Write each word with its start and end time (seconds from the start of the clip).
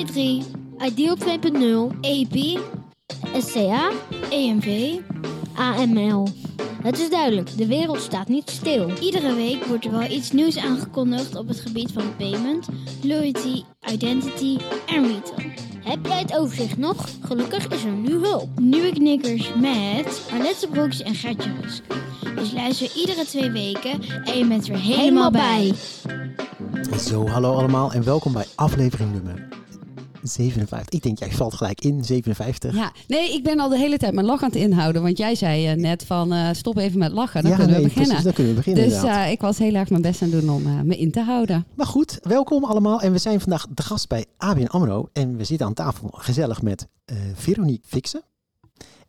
PSD3, 0.00 0.44
Ideal 0.78 1.16
2.0, 1.16 2.00
EP, 2.00 2.60
SCA, 3.38 3.90
EMV, 4.30 4.98
AML. 5.54 6.28
Het 6.82 6.98
is 6.98 7.10
duidelijk, 7.10 7.56
de 7.56 7.66
wereld 7.66 8.00
staat 8.00 8.28
niet 8.28 8.50
stil. 8.50 8.90
Iedere 9.00 9.34
week 9.34 9.64
wordt 9.64 9.84
er 9.84 9.90
wel 9.90 10.10
iets 10.10 10.32
nieuws 10.32 10.56
aangekondigd 10.56 11.36
op 11.36 11.48
het 11.48 11.60
gebied 11.60 11.92
van 11.92 12.16
payment, 12.16 12.68
loyalty, 13.02 13.62
identity 13.92 14.58
en 14.86 15.02
retail. 15.02 15.48
Heb 15.84 16.06
jij 16.06 16.18
het 16.18 16.36
overzicht 16.36 16.76
nog? 16.76 17.08
Gelukkig 17.20 17.68
is 17.68 17.84
er 17.84 17.92
nu 17.92 18.12
hulp. 18.12 18.48
Nieuwe 18.58 18.92
knikkers 18.92 19.54
met 19.54 20.22
Arlette 20.32 20.68
Broeks 20.68 21.02
en 21.02 21.14
Gertje 21.14 21.50
Rusk. 21.60 21.82
Dus 22.36 22.52
luister 22.52 22.96
iedere 22.96 23.24
twee 23.24 23.50
weken 23.50 24.02
en 24.24 24.38
je 24.38 24.46
bent 24.46 24.68
er 24.68 24.78
helemaal 24.78 25.30
bij. 25.30 25.74
Zo, 26.98 27.26
hallo 27.26 27.54
allemaal 27.54 27.92
en 27.92 28.04
welkom 28.04 28.32
bij 28.32 28.46
aflevering 28.54 29.12
nummer 29.12 29.58
57. 30.22 30.94
Ik 30.94 31.02
denk, 31.02 31.18
jij 31.18 31.30
valt 31.30 31.54
gelijk 31.54 31.80
in, 31.80 32.04
57. 32.04 32.74
Ja, 32.74 32.92
nee, 33.08 33.34
ik 33.34 33.42
ben 33.42 33.60
al 33.60 33.68
de 33.68 33.78
hele 33.78 33.98
tijd 33.98 34.14
mijn 34.14 34.26
lach 34.26 34.42
aan 34.42 34.48
het 34.48 34.58
inhouden. 34.58 35.02
Want 35.02 35.18
jij 35.18 35.34
zei 35.34 35.66
eh, 35.66 35.76
net 35.76 36.04
van 36.06 36.32
eh, 36.32 36.48
stop 36.52 36.76
even 36.76 36.98
met 36.98 37.12
lachen, 37.12 37.42
dan 37.42 37.50
Ja, 37.50 37.56
kunnen 37.56 37.76
nee, 37.76 37.84
we 37.84 37.88
beginnen. 37.88 38.08
Precies, 38.08 38.24
dan 38.24 38.34
kunnen 38.34 38.52
we 38.52 38.58
beginnen 38.58 38.88
dus 38.88 39.02
eh, 39.02 39.30
ik 39.30 39.40
was 39.40 39.58
heel 39.58 39.74
erg 39.74 39.90
mijn 39.90 40.02
best 40.02 40.22
aan 40.22 40.30
het 40.30 40.40
doen 40.40 40.50
om 40.50 40.86
me 40.86 40.96
in 40.96 41.10
te 41.10 41.20
houden. 41.20 41.66
Maar 41.74 41.86
goed, 41.86 42.18
welkom 42.22 42.64
allemaal. 42.64 43.00
En 43.00 43.12
we 43.12 43.18
zijn 43.18 43.40
vandaag 43.40 43.66
de 43.74 43.82
gast 43.82 44.08
bij 44.08 44.24
ABN 44.36 44.64
AMRO. 44.64 45.08
En 45.12 45.36
we 45.36 45.44
zitten 45.44 45.66
aan 45.66 45.74
tafel 45.74 46.08
gezellig 46.12 46.62
met 46.62 46.86
Veronique 47.34 47.86
Fixen. 47.86 48.22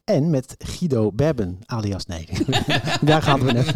En 0.04 0.30
met 0.30 0.56
Guido 0.58 1.12
Berben, 1.12 1.60
alias 1.66 2.06
nee. 2.06 2.28
Daar 3.02 3.22
gaan 3.22 3.40
we 3.40 3.52
net. 3.52 3.74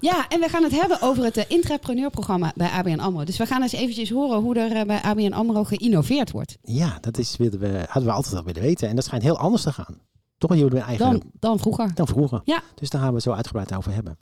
Ja, 0.00 0.28
en 0.28 0.40
we 0.40 0.48
gaan 0.48 0.62
het 0.62 0.80
hebben 0.80 1.02
over 1.02 1.24
het 1.24 1.36
uh, 1.36 1.44
intrapreneurprogramma 1.48 2.52
bij 2.56 2.68
ABN 2.68 2.98
AMRO. 2.98 3.24
Dus 3.24 3.36
we 3.36 3.46
gaan 3.46 3.62
eens 3.62 3.72
eventjes 3.72 4.10
horen 4.10 4.40
hoe 4.40 4.54
er 4.54 4.76
eh, 4.76 4.86
bij 4.86 5.00
ABN 5.02 5.32
AMRO 5.32 5.64
geïnnoveerd 5.64 6.30
wordt. 6.30 6.58
Ja, 6.62 6.98
dat 7.00 7.18
is, 7.18 7.36
wilden 7.36 7.60
we, 7.60 7.84
hadden 7.88 8.10
we 8.10 8.16
altijd 8.16 8.36
al 8.36 8.44
willen 8.44 8.62
weten. 8.62 8.88
En 8.88 8.94
dat 8.94 9.04
schijnt 9.04 9.24
heel 9.24 9.38
anders 9.38 9.62
te 9.62 9.72
gaan. 9.72 9.98
Toch? 10.38 10.54
Jullie 10.54 10.80
eigenlijk 10.80 11.20
Dan, 11.20 11.30
dan 11.38 11.58
vroeger. 11.58 11.94
dan 11.94 12.06
vroeger. 12.06 12.40
Ja. 12.44 12.62
Dus 12.74 12.90
daar 12.90 13.00
gaan 13.00 13.10
we 13.10 13.14
het 13.14 13.24
zo 13.24 13.32
uitgebreid 13.32 13.74
over 13.74 13.92
hebben. 13.92 14.18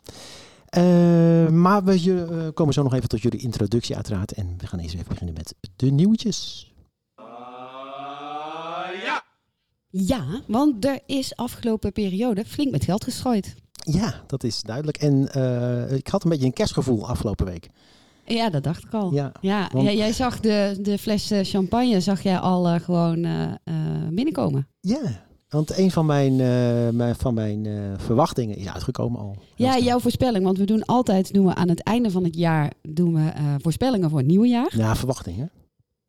Eh, 0.70 1.48
maar 1.48 1.84
we 1.84 1.92
eh, 1.92 2.54
komen 2.54 2.74
zo 2.74 2.82
nog 2.82 2.94
even 2.94 3.08
tot 3.08 3.22
jullie 3.22 3.40
introductie 3.40 3.94
uiteraard. 3.94 4.32
En 4.32 4.54
we 4.58 4.66
gaan 4.66 4.78
eerst 4.78 4.94
even 4.94 5.08
beginnen 5.08 5.34
met 5.34 5.54
de 5.76 5.90
nieuwtjes. 5.90 6.69
Ja, 9.90 10.24
want 10.46 10.84
er 10.84 10.98
is 11.06 11.36
afgelopen 11.36 11.92
periode 11.92 12.44
flink 12.44 12.70
met 12.70 12.84
geld 12.84 13.04
gestrooid. 13.04 13.54
Ja, 13.72 14.14
dat 14.26 14.44
is 14.44 14.62
duidelijk. 14.62 14.96
En 14.96 15.32
eh, 15.32 15.92
ik 15.96 16.08
had 16.08 16.24
een 16.24 16.30
beetje 16.30 16.46
een 16.46 16.52
kerstgevoel 16.52 17.08
afgelopen 17.08 17.46
week. 17.46 17.68
Ja, 18.26 18.50
dat 18.50 18.62
dacht 18.62 18.84
ik 18.84 18.92
al. 18.94 19.12
Ja, 19.14 19.32
Ja, 19.40 19.68
want- 19.72 19.84
ja, 19.86 19.92
jij 19.92 20.12
zag 20.12 20.40
de, 20.40 20.78
de 20.80 20.98
fles 20.98 21.30
eh, 21.30 21.38
champagne 21.44 22.00
zag 22.00 22.22
jij 22.22 22.38
al 22.38 22.68
eh, 22.68 22.80
gewoon 22.80 23.26
binnenkomen. 24.10 24.66
Ja, 24.80 25.00
want 25.48 25.78
een 25.78 25.90
van 25.90 26.06
mijn, 26.06 26.36
mijn, 26.96 27.14
van 27.16 27.34
mijn 27.34 27.66
verwachtingen 27.98 28.56
is 28.56 28.66
uitgekomen 28.68 29.20
al. 29.20 29.36
Ja, 29.56 29.78
jouw 29.78 29.98
voorspelling. 29.98 30.44
Want 30.44 30.58
we 30.58 30.64
doen 30.64 30.84
altijd, 30.84 31.32
doen 31.32 31.46
we 31.46 31.54
aan 31.54 31.68
het 31.68 31.82
einde 31.82 32.10
van 32.10 32.24
het 32.24 32.36
jaar, 32.36 32.72
doen 32.82 33.14
we 33.14 33.30
voorspellingen 33.62 34.10
voor 34.10 34.18
het 34.18 34.28
nieuwe 34.28 34.48
jaar. 34.48 34.72
Ja, 34.76 34.96
verwachtingen. 34.96 35.50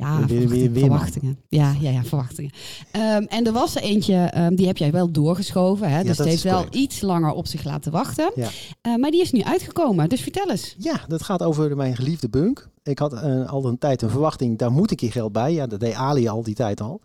Ja, 0.02 0.26
Weer- 0.26 0.48
weer- 0.48 0.72
verwachtingen. 0.74 1.38
Ja, 1.50 1.76
ja, 1.80 1.90
ja, 1.90 2.04
verwachtingen. 2.04 2.52
Ehm, 2.92 3.24
en 3.24 3.46
er 3.46 3.52
was 3.52 3.76
er 3.76 3.82
eentje, 3.82 4.16
ehm, 4.16 4.56
die 4.56 4.68
heb 4.68 4.78
jij 4.78 4.92
wel 4.92 5.12
doorgeschoven. 5.12 5.90
Hè? 5.90 6.04
dus 6.04 6.18
heeft 6.18 6.44
wel 6.44 6.54
correct. 6.54 6.76
iets 6.76 7.02
langer 7.02 7.32
op 7.32 7.48
zich 7.48 7.64
laten 7.64 7.92
wachten. 7.92 8.32
Ja. 8.36 8.48
Eh, 8.82 8.96
maar 8.96 9.12
die 9.12 9.22
is 9.22 9.32
nu 9.32 9.44
uitgekomen. 9.44 10.10
Dus 10.10 10.22
vertel 10.22 10.50
eens. 10.50 10.76
Ja, 10.78 11.02
dat 11.08 11.24
gaat 11.24 11.44
over 11.44 11.76
mijn 11.76 11.96
geliefde 11.96 12.30
bunk. 12.30 12.70
Ik 12.84 13.00
had 13.00 13.14
eh, 13.14 13.50
al 13.50 13.66
een 13.66 13.78
tijd 13.78 14.02
een 14.02 14.10
verwachting, 14.10 14.58
daar 14.58 14.72
moet 14.72 14.92
een 14.92 14.98
keer 14.98 15.12
geld 15.12 15.32
bij. 15.32 15.54
Ja, 15.54 15.68
dat 15.68 15.80
deed 15.80 15.94
Ali 15.94 16.28
al 16.28 16.44
die 16.44 16.56
tijd 16.56 16.82
al. 16.82 17.02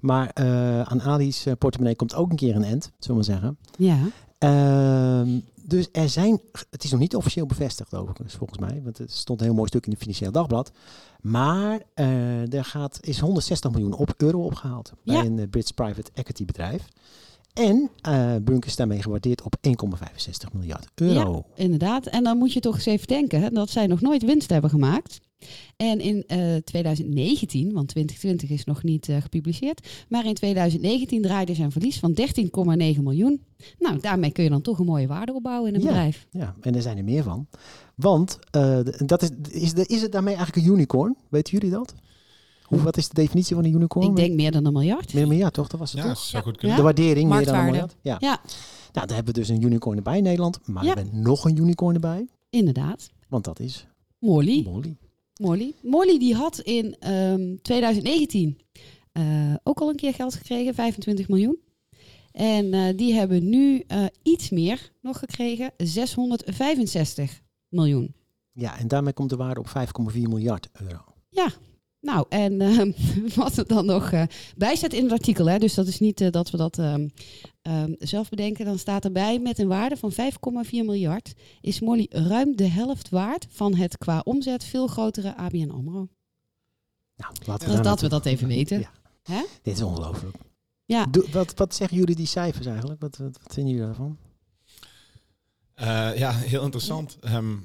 Maar 0.00 0.30
eh, 0.34 0.80
aan 0.80 1.02
Ali's 1.02 1.46
portemonnee 1.58 1.96
komt 1.96 2.14
ook 2.14 2.30
een 2.30 2.36
keer 2.36 2.56
een 2.56 2.64
end, 2.64 2.92
zullen 2.98 3.24
we 3.24 3.32
maar 3.32 3.40
zeggen. 3.40 3.58
Ja. 3.78 3.96
Dus 5.66 5.88
er 5.92 6.08
zijn, 6.08 6.40
het 6.70 6.84
is 6.84 6.90
nog 6.90 7.00
niet 7.00 7.16
officieel 7.16 7.46
bevestigd 7.46 7.94
overigens, 7.94 8.34
volgens 8.34 8.58
mij. 8.58 8.80
Want 8.84 8.98
het 8.98 9.12
stond 9.12 9.40
een 9.40 9.46
heel 9.46 9.54
mooi 9.54 9.68
stuk 9.68 9.84
in 9.84 9.90
het 9.90 10.00
Financieel 10.00 10.32
Dagblad. 10.32 10.72
Maar 11.20 11.80
eh, 11.94 12.52
er 12.54 12.64
gaat, 12.64 12.98
is 13.00 13.18
160 13.20 13.70
miljoen 13.70 13.92
op, 13.94 14.14
euro 14.16 14.44
opgehaald 14.44 14.92
bij 15.04 15.14
Ja. 15.16 15.24
een 15.24 15.38
eh, 15.38 15.48
Brits 15.48 15.70
private 15.70 16.10
equity 16.14 16.44
bedrijf. 16.44 16.88
En 17.52 17.90
eh 18.00 18.34
Bunk 18.42 18.64
is 18.64 18.76
daarmee 18.76 19.02
gewaardeerd 19.02 19.42
op 19.42 19.54
1,65 19.68 19.72
miljard 20.52 20.86
euro. 20.94 21.44
Inderdaad. 21.54 22.06
En 22.06 22.24
dan 22.24 22.38
moet 22.38 22.52
je 22.52 22.60
toch 22.60 22.74
eens 22.74 22.86
even 22.86 23.06
denken 23.06 23.40
hè, 23.40 23.50
dat 23.50 23.70
zij 23.70 23.86
nog 23.86 24.00
nooit 24.00 24.22
winst 24.24 24.50
hebben 24.50 24.70
gemaakt. 24.70 25.20
En 25.76 26.00
in 26.00 26.24
eh, 26.26 26.56
2019, 26.56 27.72
want 27.72 27.88
2020 27.88 28.50
is 28.50 28.64
nog 28.64 28.82
niet 28.82 29.08
eh, 29.08 29.16
gepubliceerd, 29.22 29.88
maar 30.08 30.26
in 30.26 30.34
2019 30.34 31.22
draaide 31.22 31.54
zijn 31.54 31.72
verlies 31.72 31.98
van 31.98 32.14
13,9 32.20 33.02
miljoen. 33.02 33.42
Nou, 33.78 34.00
daarmee 34.00 34.30
kun 34.32 34.44
je 34.44 34.50
dan 34.50 34.62
toch 34.62 34.78
een 34.78 34.86
mooie 34.86 35.06
waarde 35.06 35.34
opbouwen 35.34 35.68
in 35.68 35.74
een 35.74 35.80
Ja. 35.80 35.86
bedrijf. 35.86 36.26
Ja, 36.30 36.54
en 36.60 36.74
er 36.74 36.82
zijn 36.82 36.96
er 36.98 37.04
meer 37.04 37.22
van. 37.22 37.46
Want 37.94 38.38
eh, 38.50 38.78
dat 39.06 39.22
is, 39.22 39.30
is, 39.50 39.72
de, 39.74 39.86
is 39.86 40.02
het 40.02 40.12
daarmee 40.12 40.34
eigenlijk 40.34 40.66
een 40.66 40.72
unicorn? 40.72 41.16
Weten 41.28 41.52
jullie 41.52 41.70
dat? 41.70 41.94
Hoe, 42.64 42.82
wat 42.82 42.96
is 42.96 43.08
de 43.08 43.14
definitie 43.14 43.54
van 43.54 43.64
een 43.64 43.74
unicorn? 43.74 44.06
Ik 44.08 44.16
denk 44.16 44.34
meer 44.34 44.50
dan 44.52 44.64
een 44.64 44.72
miljard. 44.72 45.04
Meer 45.04 45.12
dan 45.12 45.22
een 45.22 45.28
miljard, 45.28 45.54
toch? 45.54 45.68
Dat 45.68 45.80
was 45.80 45.92
het 45.92 46.02
Ja, 46.02 46.08
toch? 46.08 46.18
zou 46.18 46.42
goed 46.42 46.56
kunnen. 46.56 46.76
De 46.76 46.82
waardering 46.82 47.28
meer 47.30 47.44
dan 47.44 47.54
een 47.54 47.64
miljard. 47.64 47.96
Ja. 48.02 48.16
Ja, 48.20 48.40
Nou, 48.92 49.06
daar 49.06 49.16
hebben 49.16 49.34
we 49.34 49.40
dus 49.40 49.48
een 49.48 49.62
unicorn 49.62 49.96
erbij 49.96 50.16
in 50.16 50.22
Nederland. 50.22 50.58
Maar 50.64 50.84
Ja. 50.84 50.94
we 50.94 51.00
hebben 51.00 51.22
nog 51.22 51.44
een 51.44 51.56
unicorn 51.56 51.94
erbij. 51.94 52.26
inderdaad. 52.50 53.10
Want 53.28 53.44
dat 53.44 53.60
is 53.60 53.86
Molly. 54.18 54.62
Molly. 54.64 54.96
Molly. 55.40 55.74
Molly 55.82 56.18
die 56.18 56.34
had 56.34 56.58
in 56.58 56.96
ehm, 56.98 57.56
2019 57.62 58.58
eh, 59.12 59.54
ook 59.62 59.80
al 59.80 59.88
een 59.88 59.96
keer 59.96 60.14
geld 60.14 60.34
gekregen, 60.34 60.74
25 60.74 61.28
miljoen. 61.28 61.58
En 62.32 62.74
eh, 62.74 62.96
die 62.96 63.14
hebben 63.14 63.48
nu 63.48 63.84
eh, 63.86 64.04
iets 64.22 64.50
meer 64.50 64.92
nog 65.00 65.18
gekregen, 65.18 65.72
665 65.76 67.42
miljoen. 67.68 68.14
Ja, 68.52 68.78
en 68.78 68.88
daarmee 68.88 69.12
komt 69.12 69.30
de 69.30 69.36
waarde 69.36 69.60
op 69.60 69.68
5,4 70.14 70.20
miljard 70.20 70.68
euro. 70.72 71.04
Nou, 72.04 72.26
en 72.28 72.60
ehm, 72.60 72.92
wat 73.40 73.56
er 73.56 73.66
dan 73.66 73.86
nog 73.86 74.10
eh, 74.10 74.22
bij 74.56 74.76
staat 74.76 74.92
in 74.92 75.02
het 75.02 75.12
artikel, 75.12 75.48
hè, 75.48 75.58
dus 75.58 75.74
dat 75.74 75.86
is 75.86 76.00
niet 76.00 76.20
eh, 76.20 76.30
dat 76.30 76.50
we 76.50 76.56
dat 76.56 76.78
ehm, 76.78 77.08
ehm, 77.62 77.92
zelf 77.98 78.28
bedenken, 78.28 78.64
dan 78.64 78.78
staat 78.78 79.04
erbij 79.04 79.38
met 79.38 79.58
een 79.58 79.68
waarde 79.68 79.96
van 79.96 80.12
5,4 80.12 80.18
miljard 80.70 81.32
is 81.60 81.80
Molly 81.80 82.06
ruim 82.10 82.56
de 82.56 82.68
helft 82.68 83.08
waard 83.08 83.46
van 83.50 83.74
het 83.74 83.98
qua 83.98 84.20
omzet 84.24 84.64
veel 84.64 84.86
grotere 84.86 85.36
ABN 85.36 85.70
AMRO. 85.70 86.08
Nou, 87.16 87.32
laten 87.46 87.66
Dat, 87.66 87.76
daar 87.76 87.84
dat 87.84 88.00
we 88.00 88.08
dat 88.08 88.26
even 88.26 88.48
weten. 88.48 88.80
Ja. 88.80 88.90
Hè? 89.22 89.42
Dit 89.62 89.74
is 89.74 89.82
ongelooflijk. 89.82 90.36
Ja. 90.84 91.06
Doe- 91.06 91.30
wat, 91.30 91.54
wat 91.54 91.74
zeggen 91.74 91.96
jullie 91.96 92.16
die 92.16 92.26
cijfers 92.26 92.66
eigenlijk? 92.66 93.00
Wat, 93.00 93.16
wat, 93.16 93.38
wat 93.42 93.52
vinden 93.52 93.72
jullie 93.72 93.86
daarvan? 93.86 94.18
Eh, 95.74 96.16
ja, 96.16 96.32
heel 96.32 96.62
interessant. 96.62 97.16
Ehm, 97.20 97.56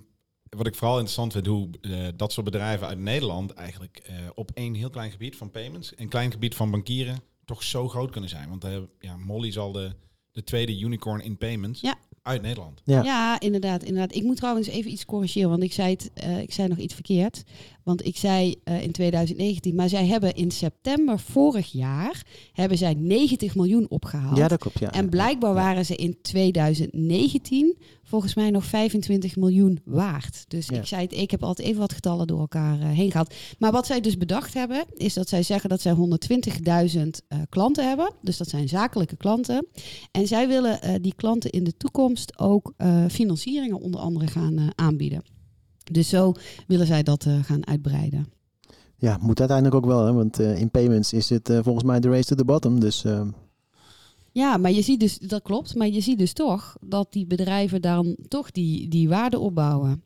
wat 0.50 0.68
ik 0.68 0.76
vooral 0.76 0.96
interessant 0.96 1.32
vind, 1.34 1.46
hoe 1.46 1.70
eh, 1.82 2.08
dat 2.16 2.32
soort 2.32 2.46
bedrijven 2.46 2.88
uit 2.88 3.00
Nederland 3.00 3.54
eigenlijk 3.54 3.98
eh, 3.98 4.16
op 4.36 4.52
één 4.54 4.74
heel 4.74 4.90
klein 4.90 5.12
gebied 5.12 5.36
van 5.36 5.52
payments, 5.52 5.94
een 5.96 6.10
klein 6.10 6.32
gebied 6.32 6.56
van 6.56 6.72
bankieren, 6.72 7.22
toch 7.46 7.64
zo 7.64 7.88
groot 7.88 8.12
kunnen 8.12 8.30
zijn. 8.30 8.50
Want 8.50 8.64
eh, 8.64 8.78
ja, 9.00 9.18
Molly 9.18 9.48
is 9.48 9.58
al 9.58 9.72
de, 9.72 9.92
de 10.32 10.44
tweede 10.44 10.80
unicorn 10.80 11.22
in 11.22 11.38
payments 11.38 11.82
Ja. 11.82 11.98
Uit 12.24 12.42
Nederland. 12.42 12.82
Ja. 12.84 13.04
Ja. 13.04 13.40
inderdaad, 13.40 13.84
inderdaad. 13.84 14.16
Ik 14.16 14.24
moet 14.24 14.36
trouwens 14.38 14.68
even 14.68 14.92
iets 14.92 15.06
corrigeren, 15.06 15.50
want 15.50 15.64
ik 15.64 15.74
zei, 15.74 15.92
het, 15.92 16.12
eh, 16.14 16.40
ik 16.42 16.54
zei 16.54 16.68
nog 16.68 16.78
iets 16.78 16.94
verkeerd. 16.94 17.44
Want 17.84 18.06
ik 18.06 18.18
zei 18.18 18.56
eh, 18.64 18.82
in 18.84 18.92
2019, 18.92 19.76
maar 19.76 19.90
zij 19.90 20.06
hebben 20.06 20.34
in 20.36 20.52
september 20.52 21.20
vorig 21.20 21.72
jaar 21.72 22.24
hebben 22.54 22.78
zij 22.78 22.94
90 22.94 23.56
miljoen 23.56 23.86
opgehaald. 23.90 24.38
Ja, 24.38 24.48
dat 24.48 24.60
klopt. 24.60 24.80
Ja. 24.80 24.92
en 24.92 25.10
blijkbaar 25.10 25.50
Ja. 25.50 25.56
waren 25.56 25.86
ze 25.86 25.96
in 25.96 26.18
2019 26.22 27.78
volgens 28.04 28.36
mij 28.36 28.50
nog 28.50 28.66
25 28.66 29.36
miljoen 29.36 29.80
waard. 29.86 30.44
Dus 30.48 30.68
Ja. 30.68 30.78
ik 30.78 30.86
zei 30.86 31.02
het, 31.02 31.14
ik 31.14 31.32
heb 31.32 31.44
altijd 31.44 31.68
even 31.68 31.80
wat 31.80 31.94
getallen 31.94 32.28
door 32.28 32.40
elkaar 32.40 32.80
eh, 32.80 32.90
heen 32.90 33.12
gehad. 33.12 33.34
Maar 33.60 33.72
wat 33.72 33.86
zij 33.86 34.02
dus 34.02 34.18
bedacht 34.18 34.54
hebben, 34.54 34.86
is 34.98 35.14
dat 35.14 35.30
zij 35.30 35.44
zeggen 35.44 35.70
dat 35.70 35.82
zij 35.82 35.94
120.000 35.94 37.22
eh, 37.28 37.40
klanten 37.50 37.88
hebben. 37.88 38.12
Dus 38.22 38.38
dat 38.38 38.48
zijn 38.50 38.68
zakelijke 38.70 39.16
klanten. 39.18 39.68
En 40.12 40.28
zij 40.28 40.48
willen 40.48 40.82
eh, 40.82 40.94
die 41.02 41.14
klanten 41.16 41.50
in 41.50 41.64
de 41.64 41.78
toekomst 41.78 42.09
ook 42.38 42.74
eh, 42.78 43.06
financieringen 43.10 43.80
onder 43.80 44.00
andere 44.00 44.28
gaan 44.28 44.58
eh, 44.58 44.68
aanbieden. 44.76 45.24
Dus 45.92 46.10
zo 46.10 46.34
willen 46.68 46.86
zij 46.86 47.04
dat 47.04 47.26
eh, 47.26 47.44
gaan 47.44 47.68
uitbreiden. 47.68 48.28
Ja, 48.96 49.18
moet 49.22 49.40
uiteindelijk 49.40 49.78
ook 49.78 49.92
wel, 49.92 50.06
hè? 50.06 50.14
want 50.14 50.40
in 50.40 50.70
payments 50.70 51.14
is 51.14 51.30
het 51.30 51.52
volgens 51.62 51.84
mij 51.84 52.00
de 52.00 52.10
race 52.10 52.26
to 52.26 52.36
the 52.36 52.46
bottom. 52.46 52.80
Dus 52.80 53.06
Ja, 54.32 54.58
maar 54.58 54.72
je 54.72 54.82
ziet 54.82 55.00
dus, 55.00 55.18
dat 55.18 55.42
klopt, 55.42 55.76
maar 55.76 55.88
je 55.88 56.02
ziet 56.02 56.18
dus 56.18 56.34
toch 56.34 56.78
dat 56.82 57.14
die 57.14 57.26
bedrijven 57.26 57.82
dan 57.82 58.18
toch 58.28 58.52
die, 58.52 58.88
die 58.88 59.10
waarde 59.10 59.40
opbouwen. 59.40 60.04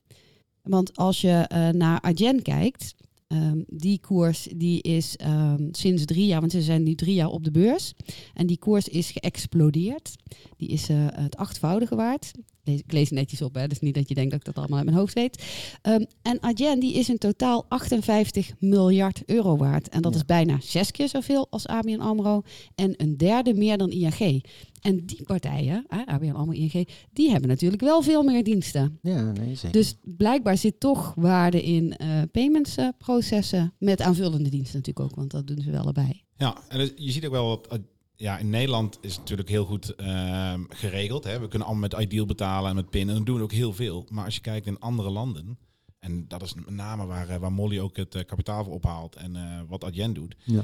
Want 0.62 0.96
als 0.96 1.22
je 1.22 1.46
naar 1.76 2.02
Adyen 2.02 2.42
kijkt, 2.42 2.96
ehm, 3.34 3.62
die 3.68 4.00
koers 4.00 4.48
die 4.56 4.82
is 4.82 5.16
ehm, 5.16 5.68
sinds 5.72 6.06
drie 6.06 6.26
jaar, 6.26 6.40
want 6.40 6.52
ze 6.52 6.62
zijn 6.62 6.84
nu 6.84 6.96
drie 6.96 7.16
jaar 7.16 7.30
op 7.30 7.44
de 7.44 7.52
beurs. 7.52 7.94
En 8.34 8.48
die 8.48 8.58
koers 8.58 8.88
is 8.88 9.12
geëxplodeerd. 9.12 10.16
Die 10.58 10.70
is 10.70 10.90
eh, 10.90 10.98
het 11.10 11.36
achtvoudige 11.38 11.96
waard. 11.96 12.32
Lees, 12.66 12.80
ik 12.80 12.92
lees 12.92 13.10
netjes 13.10 13.42
op, 13.42 13.56
hè? 13.56 13.68
dus 13.68 13.80
niet 13.80 13.94
dat 13.96 14.10
je 14.10 14.16
denkt 14.16 14.30
dat 14.32 14.40
ik 14.40 14.46
dat 14.46 14.58
allemaal 14.58 14.78
uit 14.78 14.86
mijn 14.86 14.98
hoofd 14.98 15.14
weet. 15.14 15.44
Ehm, 15.82 16.04
en 16.22 16.42
Adyen 16.42 16.80
die 16.80 16.94
is 16.94 17.10
in 17.10 17.18
totaal 17.18 17.66
58 17.70 18.52
miljard 18.60 19.22
euro 19.26 19.58
waard. 19.58 19.90
En 19.90 20.02
dat 20.02 20.12
Ja. 20.14 20.20
is 20.20 20.26
bijna 20.26 20.58
zes 20.62 20.92
keer 20.92 21.08
zoveel 21.10 21.48
als 21.50 21.68
ABN 21.68 22.00
AMRO 22.00 22.42
en 22.76 22.94
een 22.98 23.18
derde 23.18 23.54
meer 23.54 23.78
dan 23.78 23.92
ING. 23.92 24.44
En 24.82 25.06
die 25.06 25.24
partijen, 25.24 25.86
hè, 25.88 26.06
ABN 26.06 26.30
AMRO, 26.32 26.52
ING, 26.52 26.88
die 27.14 27.30
hebben 27.32 27.50
natuurlijk 27.50 27.82
wel 27.82 28.02
veel 28.02 28.24
meer 28.24 28.44
diensten. 28.44 29.00
ja, 29.02 29.32
nee, 29.32 29.56
zeker. 29.56 29.72
Dus 29.72 29.96
blijkbaar 30.04 30.58
zit 30.58 30.80
toch 30.80 31.14
waarde 31.16 31.64
in 31.64 31.96
eh 31.98 32.22
payments 32.32 32.76
eh, 32.78 32.88
processen 32.98 33.74
met 33.80 34.02
aanvullende 34.02 34.50
diensten 34.50 34.78
natuurlijk 34.78 35.06
ook, 35.12 35.16
want 35.16 35.32
dat 35.32 35.48
doen 35.48 35.62
ze 35.62 35.72
wel 35.72 35.86
erbij. 35.88 36.24
Ja, 36.38 36.58
en 36.70 36.78
dus 36.78 36.92
je 36.96 37.12
ziet 37.12 37.26
ook 37.26 37.32
wel 37.32 37.48
wat. 37.48 37.80
Ja, 38.24 38.38
in 38.38 38.50
Nederland 38.50 38.98
is 39.02 39.12
het 39.12 39.20
natuurlijk 39.20 39.50
heel 39.50 39.66
goed 39.66 39.96
ehm, 39.96 40.64
geregeld. 40.70 41.24
Hè? 41.24 41.40
We 41.40 41.48
kunnen 41.48 41.68
allemaal 41.68 41.90
met 41.90 42.02
Ideal 42.02 42.26
betalen 42.26 42.70
en 42.70 42.76
met 42.76 42.90
PIN. 42.90 43.10
En 43.10 43.16
dat 43.16 43.26
doen 43.26 43.38
we 43.38 43.44
ook 43.44 43.52
heel 43.52 43.74
veel. 43.74 44.08
Maar 44.10 44.26
als 44.26 44.36
je 44.36 44.42
kijkt 44.42 44.66
in 44.66 44.80
andere 44.80 45.10
landen. 45.10 45.58
En 46.00 46.28
dat 46.28 46.42
is 46.42 46.54
met 46.54 46.70
name 46.70 47.06
waar, 47.06 47.30
eh, 47.30 47.38
waar 47.38 47.52
Molly 47.52 47.80
ook 47.80 47.98
het 47.98 48.16
eh, 48.16 48.26
kapitaal 48.26 48.64
voor 48.64 48.74
ophaalt. 48.74 49.16
En 49.16 49.36
eh, 49.36 49.60
wat 49.68 49.84
Adyen 49.84 50.14
doet. 50.14 50.36
Ja. 50.44 50.64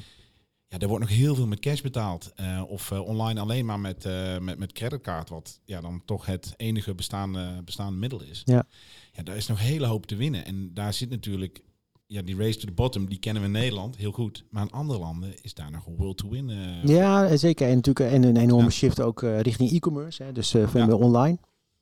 Ja, 0.67 0.77
er 0.77 0.87
wordt 0.87 1.03
nog 1.03 1.13
heel 1.13 1.35
veel 1.35 1.47
met 1.47 1.59
cash 1.59 1.81
betaald. 1.81 2.33
of 2.67 2.91
online 2.91 3.39
alleen 3.39 3.65
maar 3.65 3.79
met, 3.79 4.07
met, 4.39 4.57
met 4.57 4.71
creditcard. 4.71 5.29
Wat 5.29 5.59
ja, 5.65 5.81
dan 5.81 6.01
toch 6.05 6.25
het 6.25 6.53
enige 6.57 6.95
bestaande, 6.95 7.61
bestaande 7.65 7.99
middel 7.99 8.21
is. 8.21 8.41
Ja. 8.45 8.65
ja, 9.11 9.23
daar 9.23 9.35
is 9.35 9.47
nog 9.47 9.59
een 9.59 9.65
hele 9.65 9.85
hoop 9.85 10.05
te 10.05 10.15
winnen. 10.15 10.45
En 10.45 10.73
daar 10.73 10.93
zit 10.93 11.09
natuurlijk 11.09 11.63
ja, 12.11 12.21
die 12.21 12.35
race 12.35 12.57
to 12.59 12.65
the 12.65 12.71
bottom, 12.73 13.09
die 13.09 13.19
kennen 13.19 13.41
we 13.41 13.47
in 13.47 13.53
Nederland 13.53 13.95
heel 13.95 14.11
goed. 14.11 14.43
Maar 14.49 14.63
in 14.63 14.71
andere 14.71 14.99
landen 14.99 15.33
is 15.41 15.53
daar 15.53 15.71
nog 15.71 15.85
een 15.87 15.95
world 15.95 16.17
to 16.17 16.29
win. 16.29 16.49
eh, 16.49 16.83
Ja, 16.83 17.37
zeker. 17.37 17.67
En 17.69 17.75
natuurlijk 17.75 18.11
en 18.13 18.23
een 18.23 18.37
enorme 18.37 18.63
Ja. 18.63 18.69
shift 18.69 19.01
ook 19.01 19.23
eh, 19.23 19.39
richting 19.39 19.71
e-commerce. 19.71 20.23
Hè? 20.23 20.31
Dus 20.31 20.53
eh, 20.53 20.67
veel 20.67 20.79
Ja. 20.81 20.85
meer 20.87 20.95
online. 20.97 21.37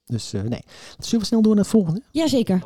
Dus 0.05 0.33
eh, 0.33 0.41
nee. 0.41 0.61
Zullen 0.99 1.19
we 1.19 1.25
snel 1.25 1.41
door 1.41 1.55
naar 1.55 1.63
het 1.63 1.71
volgende? 1.73 2.01
Jazeker. 2.11 2.63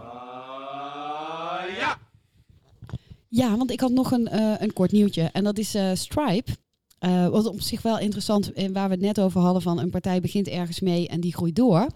Ja, 3.28 3.58
want 3.58 3.72
ik 3.72 3.80
had 3.80 3.92
nog 3.92 4.12
een, 4.12 4.28
eh, 4.28 4.54
een 4.58 4.74
kort 4.74 4.92
nieuwtje. 4.92 5.22
En 5.22 5.44
dat 5.44 5.58
is 5.58 5.76
eh, 5.76 5.92
Stripe. 5.94 6.52
Eh, 7.02 7.28
wat 7.28 7.46
op 7.46 7.62
zich 7.62 7.82
wel 7.82 8.00
interessant, 8.00 8.54
en 8.54 8.74
waar 8.74 8.88
we 8.88 8.94
het 8.94 9.04
net 9.04 9.20
over 9.20 9.42
hadden 9.42 9.62
van 9.62 9.80
een 9.80 9.90
partij 9.90 10.20
begint 10.20 10.48
ergens 10.48 10.80
mee 10.80 11.08
en 11.08 11.20
die 11.22 11.34
groeit 11.34 11.56
door. 11.56 11.88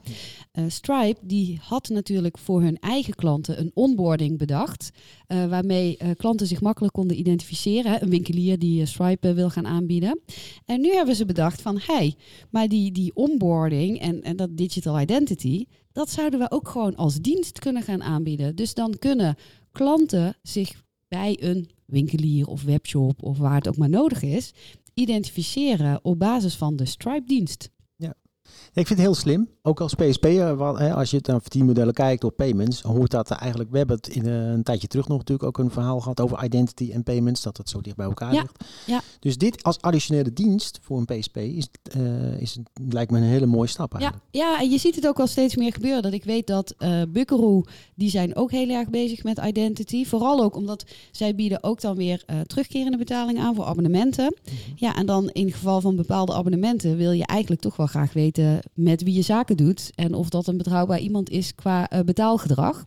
Eh, 0.52 0.64
Stripe 0.68 1.20
die 1.22 1.60
had 1.62 1.90
natuurlijk 1.90 2.38
voor 2.38 2.62
hun 2.62 2.80
eigen 2.80 3.16
klanten 3.16 3.60
een 3.60 3.72
onboarding 3.74 4.38
bedacht, 4.38 4.92
eh, 5.28 5.46
waarmee 5.46 5.98
eh, 5.98 6.10
klanten 6.18 6.48
zich 6.48 6.62
makkelijk 6.62 6.94
konden 6.94 7.20
identificeren. 7.20 8.04
Een 8.04 8.10
winkelier 8.10 8.60
die 8.60 8.82
eh, 8.82 8.88
Stripe 8.88 9.28
eh, 9.28 9.34
wil 9.34 9.50
gaan 9.50 9.68
aanbieden. 9.68 10.20
En 10.66 10.82
nu 10.82 10.94
hebben 10.94 11.16
ze 11.16 11.26
bedacht 11.26 11.62
van, 11.62 11.80
hey, 11.82 12.16
maar 12.50 12.68
die, 12.68 12.92
die 12.92 13.16
onboarding 13.16 14.00
en, 14.00 14.22
en 14.22 14.36
dat 14.36 14.58
digital 14.58 15.00
identity, 15.00 15.66
dat 15.92 16.10
zouden 16.10 16.40
we 16.40 16.52
ook 16.52 16.68
gewoon 16.68 16.96
als 16.96 17.16
dienst 17.16 17.60
kunnen 17.60 17.84
gaan 17.84 18.04
aanbieden. 18.04 18.56
Dus 18.56 18.74
dan 18.74 18.96
kunnen 19.00 19.36
klanten 19.72 20.36
zich 20.42 20.84
bij 21.08 21.38
een 21.40 21.70
winkelier 21.86 22.48
of 22.48 22.64
webshop 22.64 23.24
of 23.24 23.38
waar 23.38 23.56
het 23.56 23.68
ook 23.68 23.78
maar 23.78 23.90
nodig 23.90 24.22
is, 24.22 24.54
identificeren 24.96 26.00
op 26.04 26.20
basis 26.20 26.56
van 26.56 26.76
de 26.76 26.86
Stripe-dienst. 26.86 27.70
Ik 28.74 28.88
vind 28.88 28.90
het 28.90 29.08
heel 29.08 29.16
slim. 29.16 29.50
Ook 29.62 29.80
als 29.82 29.94
PSP'er, 29.94 30.78
hè, 30.78 30.94
als 30.94 31.10
je 31.12 31.18
het 31.18 31.28
naar 31.28 31.42
verdienmodellen 31.42 31.94
kijkt 31.94 32.24
op 32.24 32.36
payments, 32.36 32.82
hoort 32.82 33.12
dat 33.12 33.30
eigenlijk. 33.32 33.72
We 33.72 33.78
hebben 33.78 33.96
het 33.96 34.08
in 34.08 34.26
eh, 34.26 34.34
een 34.50 34.64
tijdje 34.64 34.88
terug 34.88 35.08
nog 35.08 35.18
natuurlijk 35.18 35.48
ook 35.48 35.58
een 35.66 35.72
verhaal 35.72 36.00
gehad 36.00 36.20
over 36.22 36.44
identity 36.44 36.90
en 36.94 37.04
payments, 37.04 37.42
dat 37.42 37.58
het 37.58 37.70
zo 37.70 37.82
dicht 37.82 37.96
bij 37.96 38.06
elkaar 38.06 38.34
Ja, 38.34 38.42
ligt. 38.42 38.64
ja. 38.86 39.02
Dus 39.20 39.38
dit 39.38 39.64
als 39.64 39.82
additionele 39.82 40.34
dienst 40.34 40.80
voor 40.82 40.98
een 40.98 41.06
PSP 41.20 41.38
is, 41.38 41.68
eh, 41.84 42.42
is 42.42 42.58
lijkt 42.90 43.12
me 43.12 43.18
een 43.18 43.24
hele 43.24 43.46
mooie 43.46 43.70
stap 43.70 43.92
Ja, 43.92 44.00
eigenlijk. 44.00 44.26
ja, 44.32 44.60
en 44.60 44.70
je 44.70 44.78
ziet 44.78 44.96
het 44.96 45.08
ook 45.08 45.20
al 45.20 45.28
steeds 45.28 45.56
meer 45.56 45.74
gebeuren. 45.74 46.02
Dat 46.02 46.14
ik 46.14 46.24
weet 46.24 46.48
dat 46.48 46.74
eh 46.78 47.02
Buckaroo, 47.10 47.64
die 47.96 48.10
zijn 48.10 48.36
ook 48.36 48.52
heel 48.52 48.70
erg 48.70 48.90
bezig 48.90 49.24
met 49.24 49.40
identity. 49.46 50.06
Vooral 50.06 50.44
ook 50.44 50.56
omdat 50.56 50.86
zij 51.12 51.36
bieden 51.36 51.64
ook 51.64 51.82
dan 51.82 51.96
weer 51.96 52.24
eh, 52.26 52.40
terugkerende 52.42 52.98
betalingen 52.98 53.42
aan 53.44 53.56
voor 53.56 53.66
abonnementen. 53.66 54.36
Ja, 54.76 54.96
en 54.96 55.06
dan 55.06 55.30
in 55.30 55.52
geval 55.52 55.82
van 55.82 55.96
bepaalde 55.96 56.34
abonnementen 56.34 56.98
wil 56.98 57.12
je 57.12 57.26
eigenlijk 57.26 57.62
toch 57.62 57.76
wel 57.76 57.88
graag 57.88 58.14
weten 58.14 58.35
met 58.74 59.04
wie 59.04 59.14
je 59.14 59.22
zaken 59.22 59.58
doet. 59.58 59.92
En 59.96 60.14
of 60.14 60.30
dat 60.30 60.48
een 60.48 60.58
betrouwbaar 60.58 61.00
iemand 61.00 61.30
is 61.30 61.56
qua 61.56 61.90
eh, 61.90 62.00
betaalgedrag. 62.00 62.84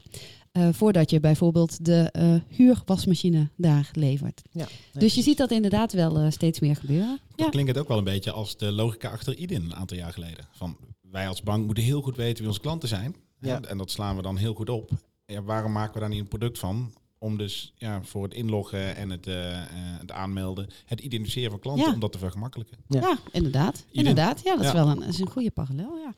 Eh, 0.53 0.69
voordat 0.73 1.11
je 1.11 1.21
bijvoorbeeld 1.21 1.85
de 1.85 2.09
eh, 2.13 2.35
huurwasmachine 2.49 3.49
daar 3.57 3.91
levert. 3.93 4.43
Ja, 4.51 4.67
Dus 4.93 5.15
je 5.15 5.23
ziet 5.23 5.37
dat 5.39 5.51
inderdaad 5.51 5.93
wel 5.93 6.19
eh, 6.19 6.31
steeds 6.31 6.61
meer 6.61 6.77
gebeuren. 6.77 7.19
Dan 7.37 7.45
Ja. 7.47 7.49
klinkt 7.51 7.71
het 7.71 7.79
ook 7.79 7.89
wel 7.89 7.99
een 7.99 8.05
beetje 8.05 8.33
als 8.33 8.57
de 8.57 8.73
logica 8.73 9.09
achter 9.11 9.37
IDIN 9.37 9.63
een 9.65 9.75
aantal 9.75 9.97
jaar 9.97 10.13
geleden. 10.13 10.49
Van 10.53 10.77
wij 11.01 11.29
als 11.29 11.43
bank 11.43 11.65
moeten 11.67 11.85
heel 11.85 12.03
goed 12.03 12.17
weten 12.17 12.39
wie 12.39 12.47
onze 12.49 12.61
klanten 12.61 12.89
zijn. 12.89 13.15
Ja. 13.41 13.55
Hè, 13.61 13.67
En 13.67 13.79
dat 13.79 13.91
slaan 13.91 14.17
we 14.17 14.23
dan 14.23 14.37
heel 14.37 14.55
goed 14.55 14.69
op. 14.71 14.91
Ja, 15.27 15.43
waarom 15.43 15.73
maken 15.73 15.95
we 15.95 16.01
daar 16.01 16.09
niet 16.09 16.21
een 16.21 16.29
product 16.29 16.59
van? 16.59 16.93
Om 17.19 17.37
dus 17.37 17.73
ja, 17.77 18.03
voor 18.03 18.23
het 18.23 18.35
inloggen 18.35 18.97
en 18.97 19.11
het, 19.11 19.27
eh, 19.27 19.63
eh, 19.63 19.67
het 19.99 20.13
aanmelden, 20.13 20.69
het 20.87 21.01
identificeren 21.01 21.51
van 21.51 21.61
klanten, 21.61 21.87
Ja. 21.87 21.93
om 21.93 22.01
dat 22.01 22.13
te 22.13 22.19
vergemakkelijken. 22.19 22.77
Ja. 22.89 23.01
Ja, 23.01 23.19
inderdaad. 23.33 23.85
Inderdaad, 23.91 24.41
ja, 24.45 24.53
dat 24.57 24.65
is 24.65 24.71
Ja. 24.71 24.75
wel 24.75 24.89
een, 24.89 25.03
is 25.03 25.19
een 25.19 25.31
goede 25.31 25.51
parallel. 25.51 25.99
Ja. 25.99 26.15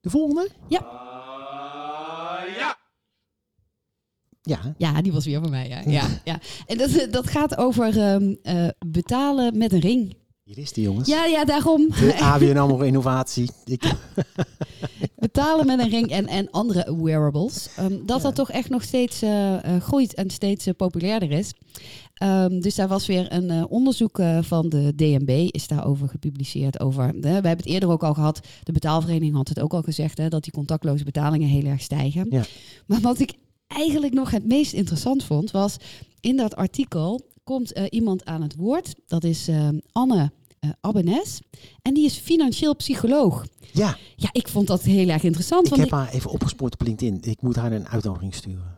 De 0.00 0.10
volgende? 0.10 0.48
Ja. 0.68 1.06
Ja. 4.42 4.74
Ja, 4.78 5.02
die 5.02 5.12
was 5.12 5.24
weer 5.24 5.40
van 5.40 5.50
mij. 5.50 5.68
Ja. 5.68 5.82
Ja, 5.98 6.08
ja. 6.24 6.40
En 6.66 6.78
dat, 6.78 7.06
dat 7.10 7.30
gaat 7.30 7.56
over 7.56 7.98
ehm, 7.98 8.34
eh, 8.42 8.68
betalen 8.86 9.58
met 9.58 9.72
een 9.72 9.80
ring. 9.80 10.16
Hier 10.48 10.58
is 10.58 10.72
die 10.72 10.84
jongens. 10.84 11.08
Ja, 11.08 11.24
ja, 11.24 11.44
daarom. 11.44 11.88
De 11.88 12.16
ABN 12.32 12.56
AMRO 12.56 12.80
innovatie. 12.80 13.50
Ik, 13.64 13.92
betalen 15.16 15.66
met 15.66 15.78
een 15.78 15.88
ring 15.88 16.10
en, 16.10 16.26
en 16.26 16.50
andere 16.50 16.96
wearables. 17.02 17.68
Ehm, 17.76 18.06
dat 18.06 18.16
Ja. 18.16 18.22
dat 18.22 18.34
toch 18.34 18.50
echt 18.50 18.68
nog 18.68 18.82
steeds 18.82 19.22
eh, 19.22 19.74
eh, 19.74 19.82
groeit 19.82 20.14
en 20.14 20.30
steeds 20.30 20.66
eh, 20.66 20.74
populairder 20.76 21.30
is. 21.30 21.52
Ehm, 22.14 22.60
dus 22.60 22.74
daar 22.74 22.88
was 22.88 23.06
weer 23.06 23.32
een 23.32 23.66
onderzoek 23.66 24.20
van 24.40 24.68
de 24.68 24.94
DNB, 24.94 25.48
is 25.50 25.66
daarover 25.66 26.08
gepubliceerd. 26.08 26.80
Over, 26.80 27.04
hè, 27.04 27.12
we 27.20 27.28
hebben 27.28 27.50
het 27.50 27.66
eerder 27.66 27.88
ook 27.88 28.02
al 28.02 28.14
gehad, 28.14 28.40
de 28.62 28.72
betaalvereniging 28.72 29.36
had 29.36 29.48
het 29.48 29.60
ook 29.60 29.72
al 29.72 29.82
gezegd, 29.82 30.18
hè, 30.18 30.28
dat 30.28 30.42
die 30.42 30.52
contactloze 30.52 31.04
betalingen 31.04 31.48
heel 31.48 31.64
erg 31.64 31.80
stijgen. 31.80 32.26
Ja. 32.30 32.44
Maar 32.86 33.00
wat 33.00 33.20
ik 33.20 33.32
eigenlijk 33.66 34.14
nog 34.14 34.30
het 34.30 34.46
meest 34.46 34.72
interessant 34.72 35.24
vond, 35.24 35.50
was 35.50 35.76
in 36.20 36.36
dat 36.36 36.56
artikel 36.56 37.26
komt 37.48 37.72
eh, 37.72 37.84
iemand 37.90 38.24
aan 38.24 38.42
het 38.42 38.56
woord. 38.56 38.94
Dat 39.06 39.24
is 39.24 39.48
ehm, 39.48 39.78
Anne 39.92 40.32
eh 40.58 40.70
Abbenes. 40.80 41.40
En 41.82 41.94
die 41.94 42.04
is 42.04 42.14
financieel 42.16 42.76
psycholoog. 42.76 43.46
ja, 43.72 43.96
Ja, 44.16 44.28
ik 44.32 44.48
vond 44.48 44.66
dat 44.66 44.82
heel 44.82 45.08
erg 45.08 45.22
interessant. 45.22 45.64
ik 45.64 45.70
want 45.70 45.82
heb 45.82 45.90
haar 45.90 46.12
even 46.12 46.30
opgespoord 46.30 46.72
op 46.72 46.82
LinkedIn. 46.86 47.18
Ik 47.22 47.42
moet 47.42 47.56
haar 47.56 47.72
een 47.72 47.88
uitnodiging 47.88 48.34
sturen. 48.34 48.77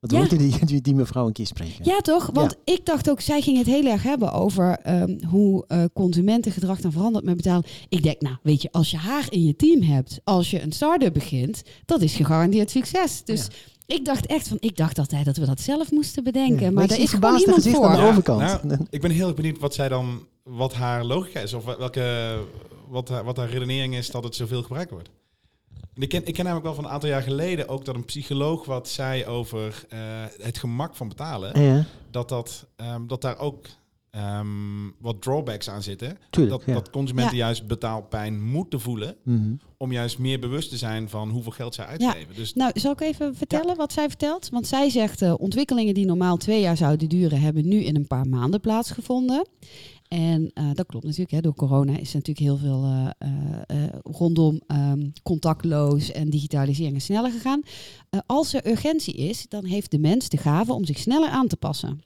Wat 0.00 0.10
Ja. 0.10 0.18
moet 0.18 0.30
je 0.30 0.36
die, 0.36 0.64
die, 0.66 0.80
die 0.80 0.94
mevrouw 0.94 1.26
een 1.26 1.32
keer 1.32 1.46
spreken? 1.46 1.84
Ja, 1.84 1.98
toch? 2.00 2.30
Want 2.32 2.56
ik 2.64 2.86
dacht 2.86 3.10
ook, 3.10 3.20
zij 3.20 3.40
ging 3.40 3.56
het 3.58 3.66
heel 3.66 3.84
erg 3.86 4.02
hebben 4.02 4.32
over 4.32 4.78
ehm, 4.82 5.24
hoe 5.24 5.64
eh, 5.66 5.84
consumentengedrag 5.94 6.80
dan 6.80 6.92
verandert 6.92 7.24
met 7.24 7.36
betalen. 7.36 7.64
Ik 7.88 8.02
denk, 8.02 8.20
nou, 8.20 8.36
weet 8.42 8.62
je, 8.62 8.68
als 8.72 8.90
je 8.90 8.96
haar 8.96 9.26
in 9.30 9.44
je 9.44 9.56
team 9.56 9.82
hebt, 9.82 10.20
als 10.24 10.50
je 10.50 10.62
een 10.62 10.72
start-up 10.72 11.12
begint, 11.12 11.62
dat 11.84 12.02
is 12.02 12.14
gegarandeerd 12.14 12.70
succes. 12.70 13.24
Dus 13.24 13.48
ik 13.86 14.04
dacht 14.04 14.26
echt 14.26 14.48
van, 14.48 14.56
ik 14.60 14.76
dacht 14.76 14.98
altijd 14.98 15.24
dat 15.24 15.36
we 15.36 15.46
dat 15.46 15.60
zelf 15.60 15.90
moesten 15.90 16.24
bedenken. 16.24 16.64
Ja, 16.66 16.70
Maar 16.70 16.90
zie 16.90 17.02
is 17.02 17.10
gewoon 17.10 17.38
iemand 17.38 17.68
voor. 17.68 17.86
aan 17.86 17.92
de 17.96 18.02
Ja, 18.02 18.08
overkant. 18.08 18.62
nou, 18.64 18.80
ik 18.90 19.00
ben 19.00 19.10
heel 19.10 19.26
erg 19.26 19.36
benieuwd 19.36 19.58
wat 19.58 19.74
zij 19.74 19.88
dan, 19.88 20.22
wat 20.42 20.74
haar 20.74 21.04
logica 21.04 21.40
is, 21.40 21.52
of 21.54 21.64
welke, 21.64 22.36
wat, 22.88 23.08
haar- 23.08 23.24
wat 23.24 23.36
haar 23.36 23.50
redenering 23.50 23.94
is 23.94 24.10
dat 24.10 24.24
het 24.24 24.34
zoveel 24.34 24.62
gebruikt 24.62 24.90
wordt. 24.90 25.10
Ik 25.94 26.08
ken, 26.08 26.26
ik 26.26 26.34
ken 26.34 26.44
namelijk 26.44 26.66
wel 26.66 26.74
van 26.74 26.84
een 26.84 26.90
aantal 26.90 27.08
jaar 27.08 27.22
geleden 27.22 27.68
ook 27.68 27.84
dat 27.84 27.94
een 27.94 28.04
psycholoog 28.04 28.64
wat 28.64 28.88
zei 28.88 29.26
over 29.26 29.84
eh, 29.88 29.98
het 30.42 30.58
gemak 30.58 30.96
van 30.96 31.08
betalen, 31.08 31.62
Ja, 31.62 31.84
dat, 32.10 32.28
dat, 32.28 32.66
ehm, 32.76 33.06
dat 33.06 33.20
daar 33.22 33.38
ook 33.38 33.66
ehm, 34.10 34.46
wat 35.00 35.22
drawbacks 35.22 35.70
aan 35.70 35.82
zitten. 35.82 36.18
tuurlijk. 36.30 36.56
Dat, 36.56 36.66
ja. 36.66 36.72
dat 36.74 36.90
consumenten 36.90 37.36
Ja. 37.36 37.44
juist 37.44 37.66
betaalpijn 37.66 38.42
moeten 38.44 38.80
voelen 38.80 39.16
Mhm. 39.22 39.52
om 39.76 39.92
juist 39.92 40.18
meer 40.18 40.38
bewust 40.40 40.70
te 40.70 40.76
zijn 40.76 41.08
van 41.08 41.28
hoeveel 41.30 41.52
geld 41.52 41.74
zij 41.74 41.84
uitgeven. 41.86 42.34
Dus 42.34 42.54
Nou, 42.54 42.70
zal 42.80 42.92
ik 42.92 43.00
even 43.00 43.34
vertellen 43.36 43.76
wat 43.76 43.92
zij 43.92 44.08
vertelt? 44.08 44.48
Want 44.48 44.66
zij 44.66 44.90
zegt, 44.90 45.22
eh, 45.22 45.34
ontwikkelingen 45.38 45.94
die 45.94 46.06
normaal 46.06 46.36
twee 46.36 46.60
jaar 46.60 46.76
zouden 46.76 47.08
duren, 47.08 47.40
hebben 47.40 47.68
nu 47.68 47.76
in 47.84 47.96
een 47.96 48.06
paar 48.06 48.26
maanden 48.26 48.60
plaatsgevonden. 48.60 49.46
En 50.08 50.50
eh, 50.54 50.70
dat 50.74 50.86
klopt 50.86 51.04
natuurlijk. 51.04 51.30
Hè. 51.30 51.40
Door 51.40 51.54
corona 51.54 51.98
is 51.98 52.08
er 52.08 52.16
natuurlijk 52.16 52.38
heel 52.38 52.56
veel 52.56 52.84
eh, 52.84 53.08
eh, 53.66 53.92
rondom 54.02 54.60
ehm, 54.66 55.10
contactloos 55.22 56.12
en 56.12 56.30
digitalisering 56.30 56.96
is 56.96 57.04
sneller 57.04 57.30
gegaan. 57.30 57.62
Als 58.26 58.52
er 58.52 58.66
urgentie 58.66 59.14
is, 59.14 59.46
dan 59.48 59.64
heeft 59.64 59.90
de 59.90 59.98
mens 59.98 60.28
de 60.28 60.36
gave 60.36 60.72
om 60.72 60.84
zich 60.84 60.98
sneller 60.98 61.28
aan 61.28 61.48
te 61.48 61.56
passen. 61.56 62.02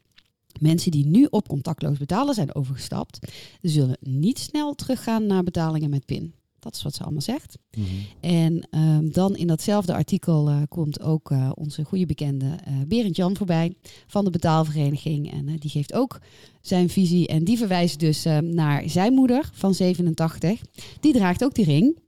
Mensen 0.60 0.90
die 0.90 1.06
nu 1.06 1.26
op 1.30 1.48
contactloos 1.48 1.98
betalen 1.98 2.34
zijn 2.34 2.54
overgestapt, 2.54 3.18
zullen 3.60 3.98
niet 4.00 4.38
snel 4.38 4.74
teruggaan 4.74 5.26
naar 5.26 5.42
betalingen 5.42 5.90
met 5.90 6.06
PIN. 6.06 6.34
Dat 6.62 6.74
is 6.74 6.82
wat 6.82 6.94
ze 6.94 7.02
allemaal 7.02 7.20
zegt. 7.20 7.58
Mhm. 7.76 7.86
En 8.20 8.66
ehm, 8.70 9.10
dan 9.10 9.36
in 9.36 9.46
datzelfde 9.46 9.94
artikel 9.94 10.48
eh, 10.48 10.62
komt 10.68 11.00
ook 11.00 11.30
eh, 11.30 11.50
onze 11.54 11.84
goede 11.84 12.06
bekende 12.06 12.56
eh 12.64 12.74
Berend 12.86 13.16
Jan 13.16 13.36
voorbij 13.36 13.74
van 14.06 14.24
de 14.24 14.30
betaalvereniging. 14.30 15.32
En 15.32 15.56
die 15.56 15.70
geeft 15.70 15.92
ook 15.92 16.20
zijn 16.60 16.88
visie. 16.88 17.26
En 17.26 17.44
die 17.44 17.58
verwijst 17.58 18.00
dus 18.00 18.24
eh, 18.24 18.38
naar 18.38 18.88
zijn 18.88 19.12
moeder 19.12 19.50
van 19.52 19.74
87. 19.74 20.60
Die 21.00 21.12
draagt 21.12 21.44
ook 21.44 21.54
die 21.54 21.64
ring 21.64 22.00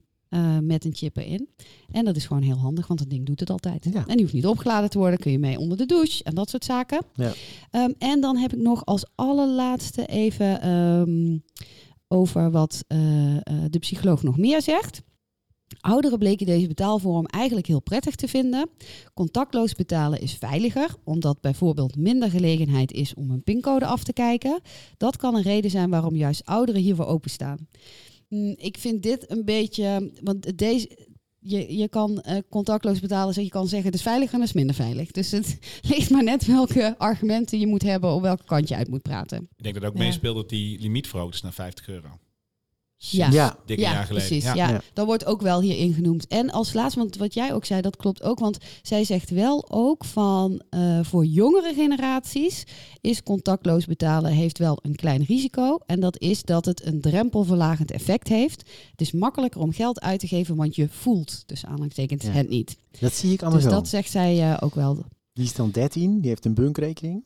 met 0.62 0.84
een 0.84 0.94
chip 0.94 1.16
erin. 1.16 1.49
En 1.90 2.04
dat 2.04 2.16
is 2.16 2.26
gewoon 2.26 2.42
heel 2.42 2.56
handig, 2.56 2.87
want 2.87 2.99
dat 2.99 3.11
ding 3.11 3.26
doet 3.26 3.40
het 3.40 3.50
altijd. 3.50 3.84
Ja. 3.92 4.04
En 4.06 4.12
die 4.12 4.20
hoeft 4.20 4.32
niet 4.32 4.46
opgeladen 4.46 4.90
te 4.90 4.99
worden. 4.99 5.18
Kun 5.18 5.32
je 5.32 5.38
mee 5.38 5.58
onder 5.58 5.78
de 5.78 5.87
douche 5.87 6.25
en 6.25 6.34
dat 6.34 6.50
soort 6.50 6.64
zaken. 6.64 7.00
Ja. 7.14 7.32
Ehm, 7.70 7.90
en 7.99 8.20
dan 8.20 8.37
heb 8.37 8.52
ik 8.52 8.58
nog 8.58 8.84
als 8.84 9.06
allerlaatste 9.14 10.06
even 10.06 10.61
ehm, 10.61 11.38
over 12.08 12.50
wat 12.50 12.84
eh, 12.87 13.37
eh, 13.37 13.40
de 13.70 13.78
psycholoog 13.78 14.23
nog 14.23 14.38
meer 14.38 14.62
zegt. 14.62 15.02
Ouderen 15.80 16.18
bleken 16.18 16.46
deze 16.46 16.66
betaalvorm 16.66 17.26
eigenlijk 17.26 17.66
heel 17.66 17.80
prettig 17.80 18.14
te 18.14 18.28
vinden. 18.28 18.68
Contactloos 19.14 19.75
betalen 19.75 20.20
is 20.20 20.32
veiliger, 20.32 20.94
omdat 21.04 21.40
bijvoorbeeld 21.40 21.96
minder 21.96 22.30
gelegenheid 22.30 22.92
is 22.92 23.14
om 23.14 23.30
een 23.30 23.42
pincode 23.42 23.87
af 23.87 24.04
te 24.04 24.12
kijken. 24.12 24.61
Dat 24.96 25.16
kan 25.16 25.34
een 25.34 25.42
reden 25.42 25.70
zijn 25.70 25.90
waarom 25.90 26.16
juist 26.16 26.44
ouderen 26.44 26.80
hiervoor 26.80 27.06
openstaan. 27.06 27.68
Mm, 28.28 28.54
Ik 28.56 28.78
vind 28.78 29.02
dit 29.02 29.30
een 29.30 29.44
beetje, 29.44 30.12
want 30.23 30.58
deze, 30.58 31.08
je, 31.46 31.76
je 31.76 31.88
kan 31.88 32.20
eh, 32.20 32.36
contactloos 32.50 33.00
betalen, 33.00 33.34
zeg 33.34 33.44
je 33.44 33.50
kan 33.50 33.66
zeggen 33.68 33.86
het 33.86 33.94
is 33.94 34.02
veiliger 34.02 34.34
en 34.34 34.40
het 34.40 34.48
is 34.48 34.54
minder 34.54 34.74
veilig. 34.74 35.10
Dus 35.10 35.30
het 35.30 35.58
ligt 35.90 36.10
maar 36.10 36.24
net 36.24 36.46
welke 36.46 36.94
argumenten 36.98 37.58
je 37.58 37.66
moet 37.66 37.82
hebben, 37.82 38.10
op 38.12 38.22
welke 38.22 38.44
kant 38.44 38.68
je 38.68 38.76
uit 38.76 38.88
moet 38.88 39.02
praten. 39.02 39.48
Ik 39.56 39.62
denk 39.62 39.74
dat 39.74 39.84
ook 39.84 39.96
Ja. 39.96 40.02
meespeelt 40.04 40.36
dat 40.36 40.48
die 40.48 40.80
limiet 40.80 41.08
verhoogd 41.08 41.34
is 41.34 41.42
naar 41.42 41.52
50 41.52 41.88
euro. 41.88 42.08
Ja. 43.11 43.30
Ja. 43.30 43.56
Dikke 43.66 43.82
jaar 43.82 44.04
geleden. 44.06 44.28
precies. 44.28 44.44
Ja. 44.44 44.54
Ja. 44.54 44.68
Ja. 44.68 44.80
Dat 44.92 45.06
wordt 45.06 45.25
ook 45.25 45.40
wel 45.42 45.61
hierin 45.61 45.92
genoemd. 45.94 46.26
En 46.26 46.50
als 46.50 46.73
laatste, 46.73 46.99
want 47.00 47.16
wat 47.16 47.34
jij 47.34 47.54
ook 47.54 47.64
zei, 47.64 47.80
dat 47.80 47.96
klopt 47.96 48.23
ook. 48.23 48.38
Want 48.38 48.58
zij 48.82 49.04
zegt 49.04 49.30
wel 49.30 49.70
ook 49.70 50.04
van 50.04 50.62
eh, 50.70 51.00
voor 51.02 51.25
jongere 51.25 51.75
generaties 51.75 52.64
is 53.00 53.23
contactloos 53.23 53.87
betalen 53.87 54.32
heeft 54.32 54.58
wel 54.58 54.78
een 54.82 54.94
klein 54.96 55.23
risico. 55.25 55.78
En 55.87 56.00
dat 56.00 56.18
is 56.20 56.42
dat 56.42 56.64
het 56.64 56.87
een 56.87 57.00
drempelverlagend 57.00 57.90
effect 57.90 58.28
heeft. 58.28 58.70
Het 58.90 59.00
is 59.00 59.12
makkelijker 59.12 59.61
om 59.61 59.73
geld 59.73 60.00
uit 60.00 60.20
te 60.20 60.26
geven, 60.26 60.56
want 60.56 60.75
je 60.76 60.88
voelt, 60.88 61.42
dus 61.46 61.64
aanhalingstekens, 61.64 62.25
Ja. 62.25 62.30
het 62.30 62.49
niet. 62.49 62.76
Dat 63.00 63.12
zie 63.12 63.32
ik 63.32 63.40
allemaal 63.42 63.61
Dus 63.61 63.68
zo. 63.70 63.75
dat 63.76 63.88
zegt 63.88 64.11
zij 64.11 64.52
eh, 64.52 64.56
ook 64.61 64.75
wel. 64.75 65.04
Die 65.32 65.44
is 65.44 65.54
dan 65.54 65.70
13, 65.70 66.20
die 66.20 66.28
heeft 66.28 66.44
een 66.44 66.54
bankrekening. 66.54 67.25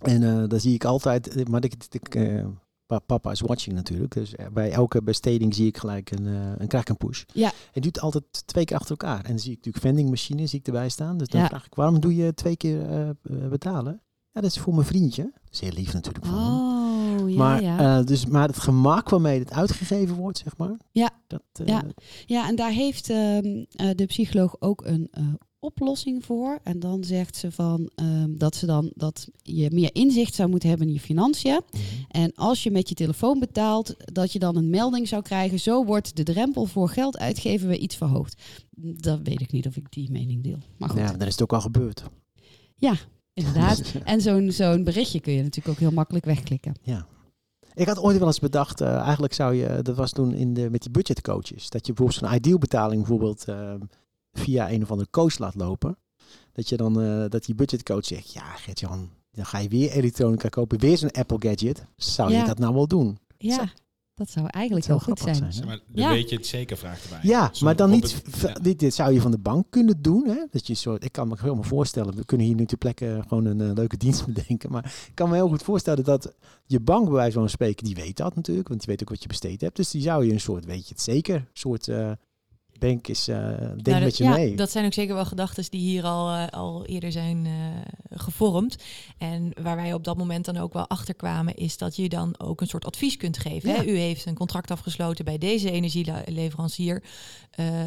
En 0.00 0.22
eh 0.22 0.48
daar 0.48 0.60
zie 0.60 0.74
ik 0.74 0.84
altijd, 0.84 1.48
maar 1.48 1.64
ik, 1.64 1.74
ik, 1.90 2.14
eh, 2.14 2.44
papa 2.96 3.30
is 3.30 3.40
watching 3.40 3.74
natuurlijk. 3.76 4.12
Dus 4.14 4.34
eh, 4.34 4.46
bij 4.52 4.70
elke 4.70 5.02
besteding 5.02 5.54
zie 5.54 5.66
ik 5.66 5.76
gelijk 5.76 6.10
een, 6.10 6.26
eh 6.26 6.52
een 6.58 6.66
krijg 6.66 6.82
ik 6.84 6.88
een 6.88 6.96
push. 6.96 7.22
Ja. 7.32 7.52
Het 7.72 7.82
doet 7.82 8.00
altijd 8.00 8.24
twee 8.46 8.64
keer 8.64 8.76
achter 8.76 8.90
elkaar. 8.90 9.24
En 9.24 9.28
dan 9.30 9.38
zie 9.38 9.50
ik 9.50 9.56
natuurlijk 9.56 9.84
vendingmachine 9.84 10.46
zie 10.46 10.58
ik 10.58 10.66
erbij 10.66 10.88
staan. 10.88 11.18
Dus 11.18 11.28
dan 11.28 11.40
Ja. 11.40 11.46
vraag 11.46 11.66
ik, 11.66 11.74
waarom 11.74 12.00
doe 12.00 12.16
je 12.16 12.34
twee 12.34 12.56
keer 12.56 12.90
eh, 12.90 13.08
betalen? 13.48 14.02
Ja, 14.32 14.40
dat 14.40 14.50
is 14.50 14.58
voor 14.58 14.74
mijn 14.74 14.86
vriendje. 14.86 15.22
Dat 15.22 15.52
is 15.52 15.60
heel 15.60 15.72
lief 15.72 15.92
natuurlijk 15.92 16.26
van 16.26 16.34
hem. 16.34 16.54
Oh, 16.54 17.30
ja, 17.30 17.36
maar, 17.36 17.62
ja. 17.62 18.02
dus, 18.02 18.26
maar 18.26 18.48
het 18.48 18.58
gemak 18.58 19.08
waarmee 19.08 19.38
het 19.38 19.52
uitgegeven 19.52 20.16
wordt, 20.16 20.38
zeg 20.38 20.56
maar. 20.56 20.76
Ja. 20.92 21.10
Dat, 21.26 21.42
Ja. 21.64 21.82
Ja, 22.26 22.48
en 22.48 22.56
daar 22.56 22.70
heeft 22.70 23.10
ehm, 23.10 23.64
eh, 23.70 23.90
de 23.94 24.06
psycholoog 24.06 24.56
ook 24.60 24.84
een 24.86 25.10
oplossing 25.60 26.24
voor. 26.24 26.58
En 26.62 26.80
dan 26.80 27.04
zegt 27.04 27.36
ze 27.36 27.52
van 27.52 27.90
ehm, 27.94 28.36
dat 28.36 28.56
ze 28.56 28.66
dan 28.66 28.90
dat 28.94 29.28
je 29.42 29.70
meer 29.72 29.90
inzicht 29.92 30.34
zou 30.34 30.48
moeten 30.48 30.68
hebben 30.68 30.86
in 30.86 30.92
je 30.92 31.00
financiën. 31.00 31.60
Mhm. 31.70 31.82
En 32.08 32.32
als 32.34 32.62
je 32.62 32.70
met 32.70 32.88
je 32.88 32.94
telefoon 32.94 33.38
betaalt, 33.38 33.94
dat 34.12 34.32
je 34.32 34.38
dan 34.38 34.56
een 34.56 34.70
melding 34.70 35.08
zou 35.08 35.22
krijgen. 35.22 35.60
Zo 35.60 35.84
wordt 35.84 36.16
de 36.16 36.22
drempel 36.22 36.66
voor 36.66 36.88
geld 36.88 37.18
uitgeven 37.18 37.68
weer 37.68 37.78
iets 37.78 37.96
verhoogd. 37.96 38.42
Dat 38.76 39.20
weet 39.22 39.40
ik 39.40 39.52
niet 39.52 39.66
of 39.66 39.76
ik 39.76 39.92
die 39.92 40.10
mening 40.10 40.42
deel. 40.42 40.58
Maar 40.76 40.88
goed, 40.88 40.98
Ja, 40.98 41.12
dan 41.12 41.26
is 41.26 41.32
het 41.32 41.42
ook 41.42 41.52
al 41.52 41.60
gebeurd. 41.60 42.02
inderdaad. 43.32 43.82
En 44.04 44.20
zo'n 44.20 44.50
zo'n 44.52 44.84
berichtje 44.84 45.20
kun 45.20 45.32
je 45.32 45.42
natuurlijk 45.42 45.68
ook 45.68 45.80
heel 45.80 45.90
makkelijk 45.90 46.24
wegklikken. 46.24 46.74
Ja. 46.82 47.06
Ik 47.74 47.86
had 47.86 47.98
ooit 47.98 48.18
wel 48.18 48.26
eens 48.26 48.38
bedacht, 48.38 48.80
eh, 48.80 48.96
eigenlijk 48.96 49.32
zou 49.32 49.54
je, 49.54 49.82
dat 49.82 49.96
was 49.96 50.12
toen 50.12 50.34
in 50.34 50.54
de, 50.54 50.70
met 50.70 50.82
die 50.82 50.90
budgetcoaches, 50.90 51.70
dat 51.70 51.86
je 51.86 51.92
bijvoorbeeld 51.92 52.24
zo'n 52.30 52.38
ideal 52.38 52.58
betaling 52.58 53.00
bijvoorbeeld 53.00 53.44
eh, 53.48 53.74
via 54.38 54.70
een 54.70 54.82
of 54.82 54.90
andere 54.90 55.10
coach 55.10 55.38
laat 55.38 55.54
lopen. 55.54 55.98
Dat 56.52 56.68
je 56.68 56.76
dan, 56.76 57.00
eh, 57.02 57.24
dat 57.28 57.44
die 57.44 57.54
budgetcoach 57.54 58.04
zegt, 58.04 58.32
ja 58.32 58.42
Gert-Jan, 58.42 59.08
dan 59.30 59.46
ga 59.46 59.58
je 59.58 59.68
weer 59.68 59.90
elektronica 59.90 60.48
kopen, 60.48 60.78
weer 60.80 60.98
zo'n 60.98 61.10
Apple 61.10 61.36
gadget. 61.40 61.84
Zou 61.96 62.32
Ja. 62.32 62.40
je 62.40 62.46
dat 62.46 62.58
nou 62.58 62.74
wel 62.74 62.86
doen? 62.86 63.18
Ja, 63.38 63.54
Zo. 63.54 63.64
dat 64.14 64.30
zou 64.30 64.46
eigenlijk 64.46 64.86
zou 64.86 64.98
heel 65.04 65.14
goed 65.14 65.18
zijn. 65.36 65.52
zijn. 65.52 65.66
Maar, 65.66 65.80
dan 65.88 66.04
Ja. 66.04 66.10
weet 66.10 66.30
je 66.30 66.36
het 66.36 66.46
zeker, 66.46 66.76
vraagt 66.76 67.02
erbij. 67.04 67.18
Ja, 67.22 67.50
Zo 67.52 67.64
maar 67.64 67.76
dan 67.76 67.90
niet, 67.90 68.22
ja. 68.40 68.52
dit, 68.52 68.78
dit 68.78 68.94
zou 68.94 69.12
je 69.12 69.20
van 69.20 69.30
de 69.30 69.38
bank 69.38 69.66
kunnen 69.70 70.02
doen. 70.02 70.24
Hè? 70.28 70.44
Dat 70.50 70.66
je 70.66 70.74
soort, 70.74 71.04
ik 71.04 71.12
kan 71.12 71.28
me 71.28 71.36
helemaal 71.40 71.62
voorstellen, 71.62 72.14
we 72.16 72.24
kunnen 72.24 72.46
hier 72.46 72.54
nu 72.54 72.66
ter 72.66 72.78
plekke 72.78 73.22
gewoon 73.28 73.44
een 73.44 73.60
eh, 73.60 73.70
leuke 73.74 73.96
dienst 73.96 74.26
bedenken. 74.32 74.70
Maar 74.70 74.84
ik 74.84 75.14
kan 75.14 75.28
me 75.28 75.34
heel 75.34 75.48
goed 75.48 75.62
voorstellen 75.62 76.04
dat 76.04 76.32
je 76.66 76.80
bank 76.80 77.04
bij 77.04 77.14
wijze 77.14 77.38
van 77.38 77.48
spreken, 77.48 77.84
die 77.84 77.94
weet 77.94 78.16
dat 78.16 78.34
natuurlijk, 78.34 78.68
want 78.68 78.80
die 78.80 78.88
weet 78.88 79.02
ook 79.02 79.08
wat 79.10 79.22
je 79.22 79.28
besteed 79.28 79.60
hebt. 79.60 79.76
Dus 79.76 79.90
die 79.90 80.02
zou 80.02 80.26
je 80.26 80.32
een 80.32 80.40
soort, 80.40 80.64
weet 80.64 80.88
je 80.88 80.94
het 80.94 81.02
zeker, 81.02 81.48
soort 81.52 81.88
eh 81.88 82.12
bank 82.78 83.08
is, 83.08 83.28
eh 83.28 83.36
denk 83.58 83.86
Nou, 83.86 84.00
met 84.04 84.16
je 84.16 84.24
dat- 84.24 84.36
mee. 84.36 84.54
Dat 84.56 84.70
zijn 84.70 84.84
ook 84.84 84.92
zeker 84.92 85.14
wel 85.14 85.24
gedachten 85.24 85.64
die 85.70 85.80
hier 85.80 86.04
al, 86.04 86.30
eh, 86.34 86.46
al 86.46 86.86
eerder 86.86 87.12
zijn 87.12 87.46
eh, 87.46 87.52
gevormd. 88.18 88.76
En 89.18 89.52
waar 89.62 89.76
wij 89.76 89.92
op 89.92 90.04
dat 90.04 90.16
moment 90.16 90.44
dan 90.44 90.56
ook 90.56 90.72
wel 90.72 90.88
achter 90.88 91.14
kwamen, 91.14 91.54
is 91.54 91.76
dat 91.76 91.96
je 91.96 92.08
dan 92.08 92.34
ook 92.40 92.60
een 92.60 92.66
soort 92.66 92.84
advies 92.84 93.16
kunt 93.16 93.38
geven. 93.38 93.70
Hè? 93.70 93.76
Ja. 93.76 93.84
U 93.84 93.96
heeft 93.98 94.26
een 94.26 94.34
contract 94.34 94.70
afgesloten 94.70 95.24
bij 95.24 95.38
deze 95.38 95.70
energieleverancier. 95.70 97.02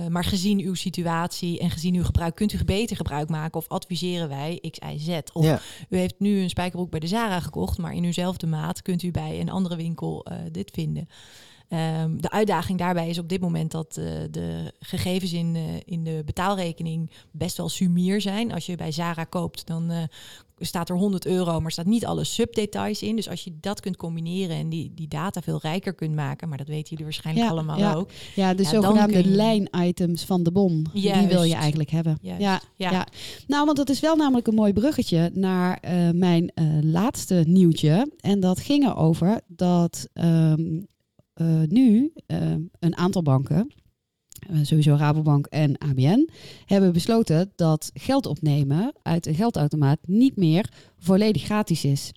maar 0.09 0.23
gezien 0.23 0.59
uw 0.59 0.73
situatie 0.73 1.59
en 1.59 1.69
gezien 1.69 1.95
uw 1.95 2.03
gebruik, 2.03 2.35
kunt 2.35 2.53
u 2.53 2.63
beter 2.65 2.95
gebruik 2.95 3.29
maken 3.29 3.59
of 3.59 3.67
adviseren 3.67 4.29
wij 4.29 4.59
X, 4.71 4.79
Y, 4.93 4.97
Z. 4.97 5.19
Of 5.33 5.45
ja, 5.45 5.59
u 5.89 5.97
heeft 5.97 6.15
nu 6.17 6.39
een 6.41 6.49
spijkerbroek 6.49 6.89
bij 6.91 6.99
de 6.99 7.07
Zara 7.07 7.39
gekocht, 7.39 7.77
maar 7.77 7.93
in 7.93 8.03
uwzelfde 8.03 8.47
maat 8.47 8.81
kunt 8.81 9.03
u 9.03 9.11
bij 9.11 9.39
een 9.39 9.49
andere 9.49 9.75
winkel 9.75 10.25
dit 10.51 10.71
vinden. 10.73 11.07
Ehm, 11.71 12.17
de 12.17 12.29
uitdaging 12.29 12.77
daarbij 12.79 13.09
is 13.09 13.17
op 13.17 13.29
dit 13.29 13.41
moment 13.41 13.71
dat 13.71 13.97
eh, 13.97 14.05
de 14.31 14.73
gegevens 14.79 15.33
in, 15.33 15.55
eh, 15.55 15.61
in 15.85 16.03
de 16.03 16.21
betaalrekening 16.25 17.11
best 17.31 17.57
wel 17.57 17.69
sumier 17.69 18.21
zijn. 18.21 18.51
Als 18.53 18.65
je 18.65 18.75
bij 18.75 18.91
Zara 18.91 19.23
koopt, 19.23 19.67
dan 19.67 19.89
eh, 19.91 19.97
staat 20.59 20.89
er 20.89 20.95
100 20.95 21.25
euro, 21.25 21.59
maar 21.61 21.71
staat 21.71 21.85
niet 21.85 22.05
alle 22.05 22.23
subdetails 22.23 23.01
in. 23.01 23.15
Dus 23.15 23.29
als 23.29 23.43
je 23.43 23.53
dat 23.59 23.79
kunt 23.79 23.97
combineren 23.97 24.55
en 24.55 24.69
die, 24.69 24.91
die 24.95 25.07
data 25.07 25.41
veel 25.41 25.59
rijker 25.61 25.93
kunt 25.93 26.15
maken, 26.15 26.49
maar 26.49 26.57
dat 26.57 26.67
weten 26.67 26.89
jullie 26.89 27.03
waarschijnlijk 27.03 27.45
Ja, 27.45 27.51
allemaal 27.51 27.77
ja. 27.77 27.93
ook. 27.93 28.09
Ja, 28.35 28.53
de 28.53 28.63
Ja, 28.63 28.69
zogenaamde 28.69 29.17
je- 29.17 29.25
lijnitems 29.27 30.23
van 30.25 30.43
de 30.43 30.51
bon. 30.51 30.85
Die 30.93 31.27
wil 31.27 31.43
je 31.43 31.55
eigenlijk 31.55 31.89
hebben. 31.89 32.17
Ja, 32.21 32.61
Ja. 32.75 33.07
Nou, 33.47 33.65
want 33.65 33.77
dat 33.77 33.89
is 33.89 33.99
wel 33.99 34.15
namelijk 34.15 34.47
een 34.47 34.55
mooi 34.55 34.73
bruggetje 34.73 35.31
naar 35.33 35.79
mijn 36.13 36.51
laatste 36.81 37.43
nieuwtje. 37.47 38.11
En 38.19 38.39
dat 38.39 38.59
ging 38.59 38.85
erover 38.85 39.41
dat 39.47 40.07
ehm, 40.13 40.59
eh, 40.61 40.81
nu 41.67 42.13
eh, 42.25 42.53
een 42.79 42.97
aantal 42.97 43.21
banken, 43.21 43.71
eh, 44.49 44.57
sowieso 44.61 44.95
Rabobank 44.95 45.45
en 45.45 45.77
ABN, 45.77 46.29
hebben 46.65 46.93
besloten 46.93 47.51
dat 47.55 47.91
geld 47.93 48.25
opnemen 48.25 48.93
uit 49.01 49.25
een 49.25 49.35
geldautomaat 49.35 49.99
niet 50.05 50.35
meer 50.35 50.69
volledig 50.97 51.43
gratis 51.43 51.85
is. 51.85 52.11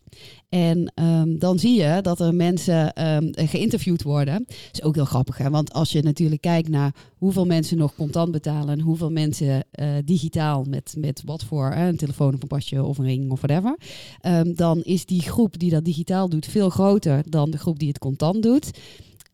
En 0.49 0.93
ehm, 0.95 1.39
dan 1.39 1.59
zie 1.59 1.81
je 1.81 1.99
dat 2.03 2.21
er 2.21 2.35
mensen 2.35 2.93
ehm, 2.93 3.29
geïnterviewd 3.33 4.03
worden. 4.03 4.45
Dat 4.47 4.57
is 4.73 4.83
ook 4.83 4.95
heel 4.95 5.05
grappig, 5.05 5.39
hè? 5.39 5.51
want 5.51 5.73
als 5.73 5.93
je 5.93 6.03
natuurlijk 6.03 6.41
kijkt 6.41 6.69
naar 6.69 6.95
hoeveel 7.17 7.45
mensen 7.45 7.77
nog 7.77 7.95
contant 7.95 8.33
betalen 8.33 8.69
en 8.69 8.81
hoeveel 8.81 9.11
mensen 9.11 9.65
eh, 9.71 9.89
digitaal 10.05 10.65
met, 10.69 10.95
met 10.99 11.23
wat 11.25 11.45
voor 11.45 11.71
eh, 11.71 11.87
een 11.87 11.97
telefoon 11.97 12.35
of 12.35 12.43
een 12.43 12.49
pasje 12.49 12.83
of 12.83 12.99
een 12.99 13.05
ring 13.05 13.31
of 13.31 13.41
whatever, 13.41 13.79
ehm, 14.21 14.55
dan 14.55 14.83
is 14.83 15.07
die 15.07 15.23
groep 15.23 15.59
die 15.59 15.71
dat 15.71 15.85
digitaal 15.85 16.29
doet 16.29 16.47
veel 16.47 16.71
groter 16.71 17.23
dan 17.29 17.51
de 17.51 17.59
groep 17.59 17.79
die 17.79 17.89
het 17.89 17.99
contant 17.99 18.43
doet. 18.43 18.71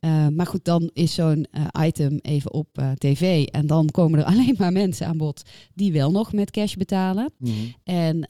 Eh, 0.00 0.28
maar 0.28 0.46
goed, 0.46 0.64
dan 0.64 0.90
is 0.92 1.14
zo'n 1.14 1.46
eh, 1.50 1.86
item 1.86 2.18
even 2.22 2.52
op 2.52 2.68
eh, 2.72 2.90
tv 2.90 3.46
en 3.46 3.66
dan 3.66 3.86
komen 3.90 4.18
er 4.18 4.24
alleen 4.32 4.54
maar 4.58 4.72
mensen 4.72 5.06
aan 5.06 5.16
bod 5.16 5.42
die 5.74 5.92
wel 5.92 6.10
nog 6.10 6.32
met 6.32 6.50
cash 6.50 6.74
betalen. 6.74 7.32
Mhm. 7.38 7.52
En 7.84 8.20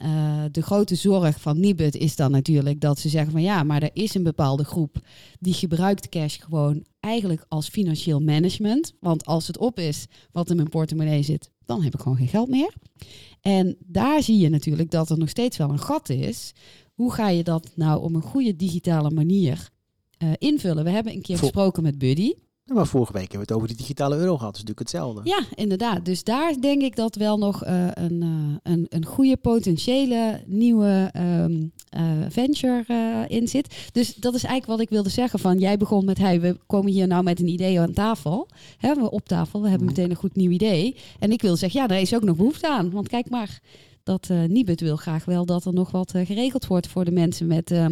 de 0.53 0.63
grote 0.63 0.95
zorg 0.95 1.41
van 1.41 1.61
Nibud 1.61 1.97
is 1.97 2.17
dan 2.17 2.31
natuurlijk 2.31 2.81
dat 2.81 2.99
ze 2.99 3.09
zeggen 3.09 3.33
van 3.33 3.43
ja, 3.43 3.63
maar 3.63 3.83
er 3.83 3.91
is 3.93 4.15
een 4.15 4.23
bepaalde 4.23 4.65
groep 4.65 4.97
die 5.39 5.55
gebruikt 5.55 6.09
cash 6.09 6.39
gewoon 6.41 6.85
eigenlijk 7.01 7.45
als 7.49 7.69
financieel 7.69 8.21
management. 8.21 8.95
Want 9.01 9.25
als 9.25 9.47
het 9.47 9.59
op 9.59 9.79
is 9.79 10.07
wat 10.33 10.51
in 10.51 10.57
mijn 10.57 10.69
portemonnee 10.69 11.23
zit, 11.23 11.51
dan 11.65 11.83
heb 11.83 11.95
ik 11.95 12.01
gewoon 12.01 12.19
geen 12.19 12.29
geld 12.29 12.49
meer. 12.49 12.75
En 13.41 13.77
daar 13.87 14.23
zie 14.23 14.39
je 14.39 14.49
natuurlijk 14.49 14.91
dat 14.91 15.11
er 15.11 15.19
nog 15.19 15.29
steeds 15.29 15.57
wel 15.57 15.71
een 15.71 15.79
gat 15.79 16.09
is. 16.09 16.53
Hoe 16.95 17.13
ga 17.13 17.29
je 17.29 17.45
dat 17.45 17.71
nou 17.75 18.03
op 18.03 18.15
een 18.15 18.23
goede 18.23 18.57
digitale 18.57 19.11
manier 19.11 19.71
eh, 20.21 20.29
invullen. 20.39 20.85
We 20.85 20.91
hebben 20.91 21.13
een 21.13 21.23
keer 21.23 21.39
gesproken 21.39 21.83
met 21.83 21.99
Buddy. 21.99 22.33
Ja, 22.65 22.75
Maar 22.77 22.87
vorige 22.87 23.13
week 23.13 23.21
hebben 23.23 23.39
we 23.41 23.53
het 23.53 23.63
over 23.63 23.69
de 23.69 23.75
digitale 23.83 24.17
euro 24.17 24.37
gehad. 24.37 24.55
Dat 24.55 24.63
is 24.63 24.69
natuurlijk 24.69 24.79
hetzelfde. 24.93 25.21
Ja, 25.31 25.41
inderdaad. 25.55 26.05
Dus 26.05 26.25
daar 26.25 26.61
denk 26.61 26.83
ik 26.83 26.97
dat 26.97 27.15
wel 27.17 27.39
nog 27.39 27.65
eh, 27.65 27.87
een, 27.95 28.23
eh, 28.23 28.73
een, 28.73 28.87
een 28.89 29.05
goede 29.07 29.37
potentiële 29.37 30.41
nieuwe 30.47 31.09
ehm, 31.13 31.63
eh, 31.89 32.03
venture 32.29 32.85
in 33.29 33.49
zit. 33.49 33.89
Dus 33.93 34.15
dat 34.15 34.35
is 34.35 34.43
eigenlijk 34.45 34.67
wat 34.67 34.81
ik 34.81 34.89
wilde 34.95 35.09
zeggen. 35.09 35.39
Van 35.39 35.59
jij 35.59 35.77
begon 35.77 36.05
met, 36.05 36.19
hey, 36.19 36.41
we 36.41 36.57
komen 36.67 36.93
hier 36.93 37.07
nou 37.07 37.23
met 37.23 37.41
een 37.41 37.49
idee 37.49 37.81
aan 37.81 37.93
tafel. 37.93 38.49
Hè, 38.79 38.95
we 38.95 39.11
op 39.11 39.29
tafel, 39.29 39.63
we 39.63 39.69
hebben 39.69 39.87
Mhm. 39.87 39.97
meteen 39.97 40.11
een 40.11 40.21
goed 40.21 40.37
nieuw 40.37 40.51
idee. 40.51 40.97
En 41.19 41.33
ik 41.33 41.43
wil 41.43 41.57
zeggen, 41.57 41.81
ja, 41.81 41.87
daar 41.87 42.01
is 42.01 42.15
ook 42.15 42.23
nog 42.25 42.37
behoefte 42.37 42.69
aan. 42.69 42.91
Want 42.91 43.09
kijk 43.09 43.31
maar, 43.31 43.61
dat 44.11 44.31
eh 44.31 44.43
Nibud 44.43 44.81
wil 44.81 44.97
graag 44.97 45.25
wel 45.25 45.47
dat 45.47 45.65
er 45.65 45.73
nog 45.73 45.91
wat 45.91 46.15
eh, 46.15 46.27
geregeld 46.27 46.67
wordt 46.67 46.89
voor 46.89 47.05
de 47.05 47.11
mensen 47.11 47.47
met 47.47 47.71
eh, 47.71 47.87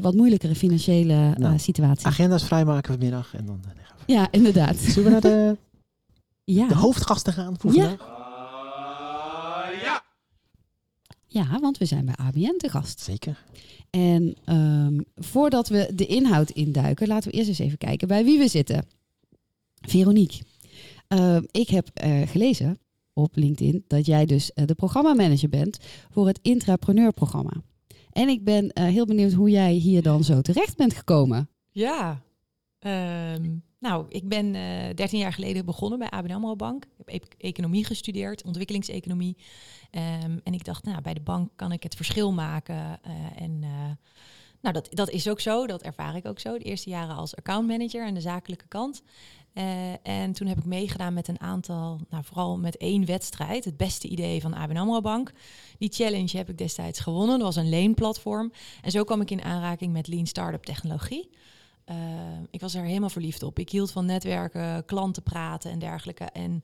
wat 0.00 0.14
moeilijkere 0.14 0.54
financiële 0.54 1.34
Nou, 1.36 1.58
situatie. 1.58 2.06
Agenda's 2.06 2.44
vrijmaken 2.44 2.92
vanmiddag. 2.92 3.34
En 3.34 3.46
dan 3.46 3.60
gaan 3.64 3.96
we. 4.06 4.12
Ja, 4.12 4.28
inderdaad. 4.30 4.76
Zullen 4.76 5.04
we 5.04 5.10
naar 5.10 5.20
de, 5.20 5.56
Ja. 6.58 6.68
de 6.68 6.74
hoofdgasten 6.74 7.32
gaan 7.32 7.54
voor 7.58 7.74
Ja. 7.74 7.82
vandaag? 7.88 8.12
ja, 11.26 11.58
want 11.60 11.78
we 11.78 11.84
zijn 11.84 12.04
bij 12.04 12.14
ABN 12.16 12.56
te 12.56 12.68
gast. 12.68 13.00
Zeker. 13.00 13.44
En 13.90 14.36
ehm, 14.44 15.00
voordat 15.16 15.68
we 15.68 15.90
de 15.94 16.06
inhoud 16.06 16.50
induiken, 16.50 17.08
laten 17.08 17.30
we 17.30 17.36
eerst 17.36 17.48
eens 17.48 17.58
even 17.58 17.78
kijken 17.78 18.08
bij 18.08 18.24
wie 18.24 18.38
we 18.38 18.48
zitten. 18.48 18.84
Veronique, 19.80 20.42
ehm, 21.08 21.42
ik 21.50 21.68
heb 21.68 21.88
gelezen 22.26 22.78
op 23.14 23.36
LinkedIn 23.36 23.84
dat 23.86 24.06
jij 24.06 24.26
dus 24.26 24.52
eh, 24.52 24.66
de 24.66 24.74
programmamanager 24.74 25.48
bent 25.48 25.78
voor 26.10 26.26
het 26.26 26.38
intrapreneurprogramma. 26.42 27.52
En 28.10 28.28
ik 28.28 28.44
ben 28.44 28.68
eh, 28.68 28.84
heel 28.84 29.06
benieuwd 29.06 29.32
hoe 29.32 29.50
jij 29.50 29.72
hier 29.72 30.02
dan 30.02 30.24
zo 30.24 30.40
terecht 30.40 30.76
bent 30.76 30.94
gekomen. 30.94 31.48
Ja. 31.70 32.22
Ehm, 32.78 33.56
nou, 33.78 34.06
ik 34.08 34.28
ben 34.28 34.54
eh 34.54 34.94
13 34.94 35.18
jaar 35.18 35.32
geleden 35.32 35.64
begonnen 35.64 35.98
bij 35.98 36.10
ABN 36.10 36.32
AMRO 36.32 36.56
Bank. 36.56 36.84
Ik 37.04 37.22
heb 37.22 37.34
economie 37.38 37.84
gestudeerd, 37.84 38.44
ontwikkelingseconomie. 38.44 39.36
Ehm, 39.90 40.38
en 40.42 40.52
ik 40.52 40.64
dacht, 40.64 40.84
nou, 40.84 41.02
bij 41.02 41.14
de 41.14 41.20
bank 41.20 41.50
kan 41.56 41.72
ik 41.72 41.82
het 41.82 41.94
verschil 41.94 42.32
maken. 42.32 43.00
en 43.36 43.64
nou, 44.64 44.74
dat, 44.74 44.88
dat 44.90 45.10
is 45.10 45.28
ook 45.28 45.40
zo, 45.40 45.66
dat 45.66 45.82
ervaar 45.82 46.16
ik 46.16 46.26
ook 46.26 46.40
zo. 46.40 46.58
De 46.58 46.64
eerste 46.64 46.90
jaren 46.90 47.16
als 47.16 47.36
accountmanager 47.36 48.04
aan 48.04 48.14
de 48.14 48.20
zakelijke 48.20 48.68
kant. 48.68 49.02
Eh, 49.54 49.92
en 50.02 50.32
toen 50.32 50.46
heb 50.46 50.58
ik 50.58 50.64
meegedaan 50.64 51.14
met 51.14 51.28
een 51.28 51.40
aantal, 51.40 52.00
nou, 52.10 52.24
vooral 52.24 52.58
met 52.58 52.76
één 52.76 53.06
wedstrijd. 53.06 53.64
Het 53.64 53.76
beste 53.76 54.08
idee 54.08 54.40
van 54.40 54.54
ABN 54.54 54.76
AMRO 54.76 55.00
Bank. 55.00 55.32
Die 55.78 55.92
challenge 55.92 56.36
heb 56.36 56.48
ik 56.48 56.58
destijds 56.58 57.00
gewonnen. 57.00 57.38
Dat 57.38 57.54
was 57.54 57.64
een 57.64 57.68
leenplatform. 57.68 58.52
En 58.82 58.90
zo 58.90 59.04
kwam 59.04 59.20
ik 59.20 59.30
in 59.30 59.42
aanraking 59.42 59.92
met 59.92 60.06
Lean 60.06 60.26
Startup 60.26 60.64
technologie. 60.64 61.30
Uh, 61.90 61.96
ik 62.50 62.60
was 62.60 62.74
er 62.74 62.84
helemaal 62.84 63.08
verliefd 63.08 63.42
op. 63.42 63.58
Ik 63.58 63.70
hield 63.70 63.90
van 63.90 64.06
netwerken, 64.06 64.84
klanten 64.84 65.22
praten 65.22 65.70
en 65.70 65.78
dergelijke. 65.78 66.24
En 66.24 66.62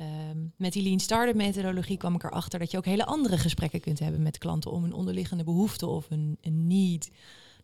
um, 0.00 0.52
met 0.56 0.72
die 0.72 0.82
Lean 0.82 1.00
Startup 1.00 1.34
methodologie 1.34 1.96
kwam 1.96 2.14
ik 2.14 2.24
erachter 2.24 2.58
dat 2.58 2.70
je 2.70 2.76
ook 2.76 2.84
hele 2.84 3.06
andere 3.06 3.38
gesprekken 3.38 3.80
kunt 3.80 3.98
hebben 3.98 4.22
met 4.22 4.38
klanten 4.38 4.70
om 4.70 4.84
een 4.84 4.92
onderliggende 4.92 5.44
behoefte 5.44 5.86
of 5.86 6.10
een, 6.10 6.38
een 6.40 6.66
need 6.66 7.10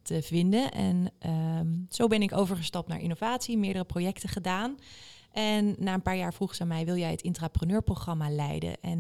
te 0.03 0.23
vinden. 0.23 0.73
En 0.73 1.13
um, 1.59 1.87
zo 1.91 2.07
ben 2.07 2.23
ik 2.23 2.37
overgestapt 2.37 2.89
naar 2.89 3.01
innovatie, 3.01 3.59
meerdere 3.59 3.85
projecten 3.85 4.29
gedaan. 4.29 4.77
En 5.33 5.75
na 5.79 5.95
een 5.95 6.03
paar 6.03 6.17
jaar 6.17 6.35
vroeg 6.35 6.55
ze 6.55 6.63
aan 6.63 6.69
mij, 6.69 6.85
wil 6.85 6.97
jij 6.97 7.11
het 7.11 7.23
intrapreneurprogramma 7.23 8.31
leiden? 8.31 8.81
En 8.81 8.99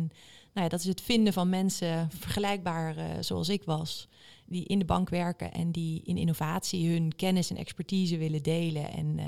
nou 0.52 0.64
ja, 0.64 0.68
dat 0.68 0.80
is 0.80 0.86
het 0.86 1.00
vinden 1.00 1.32
van 1.32 1.48
mensen 1.48 2.08
vergelijkbaar 2.18 2.96
uh, 2.96 3.04
zoals 3.20 3.48
ik 3.48 3.64
was 3.64 4.08
die 4.46 4.64
in 4.64 4.78
de 4.78 4.84
bank 4.84 5.08
werken 5.08 5.52
en 5.52 5.70
die 5.70 6.02
in 6.04 6.16
innovatie 6.16 6.90
hun 6.90 7.12
kennis 7.16 7.50
en 7.50 7.56
expertise 7.56 8.16
willen 8.16 8.42
delen 8.42 8.92
en, 8.92 9.18
uh, 9.18 9.24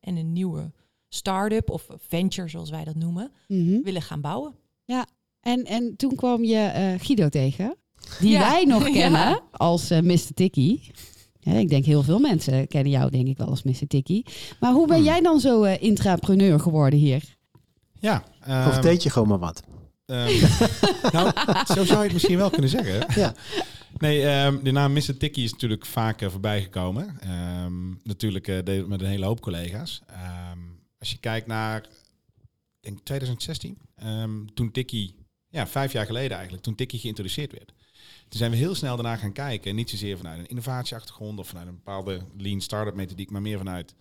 en 0.00 0.16
een 0.16 0.32
nieuwe 0.32 0.72
start-up 1.08 1.70
of 1.70 1.86
venture, 1.96 2.48
zoals 2.48 2.70
wij 2.70 2.84
dat 2.84 2.94
noemen, 2.94 3.32
mm 3.48 3.68
-hmm. 3.68 3.82
willen 3.82 4.02
gaan 4.02 4.20
bouwen. 4.20 4.54
Ja, 4.84 5.06
en, 5.40 5.64
en 5.64 5.96
toen 5.96 6.14
kwam 6.14 6.44
je 6.44 6.72
uh, 6.76 7.06
Guido 7.06 7.28
tegen, 7.28 7.76
die 8.20 8.30
ja. 8.30 8.50
wij 8.50 8.64
nog 8.64 8.90
kennen 9.00 9.20
ja. 9.20 9.42
als 9.50 9.88
Mr. 9.88 10.34
Tikkie. 10.34 10.90
Ja, 11.44 11.52
ik 11.52 11.68
denk 11.68 11.84
heel 11.84 12.02
veel 12.02 12.18
mensen 12.18 12.68
kennen 12.68 12.92
jou 12.92 13.10
denk 13.10 13.26
ik 13.26 13.36
wel 13.36 13.46
als 13.46 13.62
Mr. 13.62 13.86
Tikkie. 13.88 14.26
Maar 14.60 14.72
hoe 14.72 14.86
ben 14.86 14.96
hmm. 14.96 15.04
jij 15.04 15.20
dan 15.20 15.40
zo 15.40 15.64
uh, 15.64 15.82
intrapreneur 15.82 16.60
geworden 16.60 16.98
hier? 16.98 17.36
Ja. 18.00 18.24
Um, 18.48 18.66
of 18.66 18.78
deed 18.78 19.02
je 19.02 19.10
gewoon 19.10 19.28
maar 19.28 19.38
wat? 19.38 19.62
Um, 20.06 20.16
nou, 21.12 21.32
zo 21.66 21.84
zou 21.84 21.98
je 21.98 22.04
het 22.04 22.12
misschien 22.12 22.36
wel 22.36 22.50
kunnen 22.50 22.70
zeggen. 22.70 23.06
Ja. 23.22 23.34
Nee, 23.98 24.44
um, 24.44 24.60
de 24.62 24.70
naam 24.70 24.92
Mr. 24.92 25.16
Tikkie 25.16 25.44
is 25.44 25.52
natuurlijk 25.52 25.86
vaak 25.86 26.22
uh, 26.22 26.30
voorbij 26.30 26.62
gekomen. 26.62 27.18
Um, 27.64 28.00
natuurlijk 28.02 28.48
uh, 28.48 28.86
met 28.86 29.00
een 29.00 29.06
hele 29.06 29.24
hoop 29.24 29.40
collega's. 29.40 30.02
Um, 30.52 30.80
als 30.98 31.10
je 31.10 31.18
kijkt 31.18 31.46
naar, 31.46 31.80
ik 31.80 32.80
denk 32.80 32.98
2016, 33.02 33.78
toen 34.54 34.70
Tikkie, 34.70 35.14
ja, 35.48 35.66
vijf 35.66 35.92
jaar 35.92 36.06
geleden 36.06 36.32
eigenlijk, 36.32 36.62
toen 36.62 36.74
Tikkie 36.74 36.98
geïntroduceerd 36.98 37.52
werd. 37.52 37.72
Toen 38.28 38.38
zijn 38.38 38.50
we 38.50 38.56
heel 38.56 38.74
snel 38.74 38.94
daarna 38.96 39.16
gaan 39.16 39.32
kijken. 39.32 39.74
Niet 39.74 39.90
zozeer 39.90 40.16
vanuit 40.16 40.38
een 40.38 40.46
innovatieachtergrond 40.48 41.38
of 41.38 41.48
vanuit 41.48 41.66
een 41.68 41.74
bepaalde 41.74 42.20
lean 42.36 42.60
startup 42.60 42.94
methodiek, 42.94 43.30
maar 43.30 43.42
meer 43.42 43.58
vanuit 43.58 43.94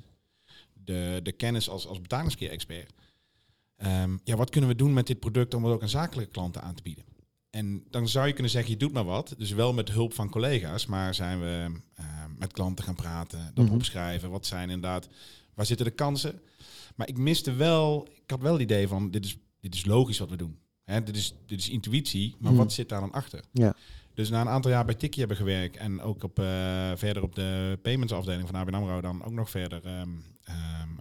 de, 0.74 1.20
de 1.24 1.32
kennis 1.32 1.70
als, 1.70 1.88
als 1.88 2.02
betalingskeer-expert. 2.02 2.94
ja, 4.24 4.36
wat 4.36 4.50
kunnen 4.50 4.70
we 4.70 4.76
doen 4.76 4.94
met 4.94 5.08
dit 5.08 5.20
product 5.20 5.54
om 5.54 5.64
het 5.64 5.74
ook 5.74 5.82
aan 5.82 5.90
zakelijke 5.90 6.32
klanten 6.32 6.62
aan 6.62 6.76
te 6.76 6.84
bieden? 6.84 7.04
En 7.50 7.84
dan 7.90 8.08
zou 8.08 8.28
je 8.28 8.34
kunnen 8.34 8.52
zeggen, 8.52 8.72
je 8.72 8.78
doet 8.78 8.94
maar 8.94 9.04
wat. 9.04 9.36
Dus 9.38 9.52
wel 9.52 9.74
met 9.74 9.90
hulp 9.92 10.14
van 10.14 10.30
collega's. 10.30 10.86
Maar 10.86 11.14
zijn 11.16 11.40
we 11.40 11.68
uh, 12.00 12.06
met 12.38 12.54
klanten 12.54 12.86
gaan 12.86 12.96
praten, 12.96 13.52
dat 13.54 13.66
Mhm. 13.66 13.74
opschrijven. 13.74 14.30
Wat 14.30 14.46
zijn 14.46 14.70
inderdaad, 14.70 15.10
waar 15.54 15.66
zitten 15.66 15.86
de 15.86 15.92
kansen? 15.92 16.42
Maar 16.96 17.08
ik 17.08 17.18
miste 17.18 17.54
wel, 17.54 18.08
ik 18.24 18.30
had 18.30 18.42
wel 18.42 18.54
het 18.54 18.62
idee 18.62 18.88
van, 18.88 19.12
dit 19.12 19.26
is, 19.26 19.38
dit 19.60 19.76
is 19.76 19.86
logisch 19.86 20.18
wat 20.18 20.30
we 20.30 20.36
doen. 20.36 20.58
Hè, 20.84 21.04
dit, 21.04 21.16
is, 21.18 21.34
dit 21.46 21.60
is 21.60 21.70
intuïtie, 21.70 22.36
maar 22.40 22.52
Mhm. 22.52 22.62
wat 22.62 22.74
zit 22.74 22.90
daar 22.90 23.00
dan 23.00 23.12
achter? 23.12 23.44
Ja. 23.52 23.76
Dus 24.14 24.30
na 24.30 24.42
een 24.42 24.50
aantal 24.50 24.72
jaar 24.72 24.86
bij 24.86 24.96
Tikkie 24.96 25.20
hebben 25.20 25.38
gewerkt 25.38 25.78
en 25.78 26.02
ook 26.02 26.24
op, 26.24 26.40
uh, 26.40 26.46
verder 26.96 27.24
op 27.24 27.36
de 27.36 27.80
payments 27.82 28.14
afdeling 28.14 28.48
van 28.48 28.60
ABN 28.60 28.74
AMRO 28.74 29.02
dan 29.02 29.24
ook 29.24 29.32
nog 29.32 29.50
verder 29.50 30.00
um, 30.00 30.24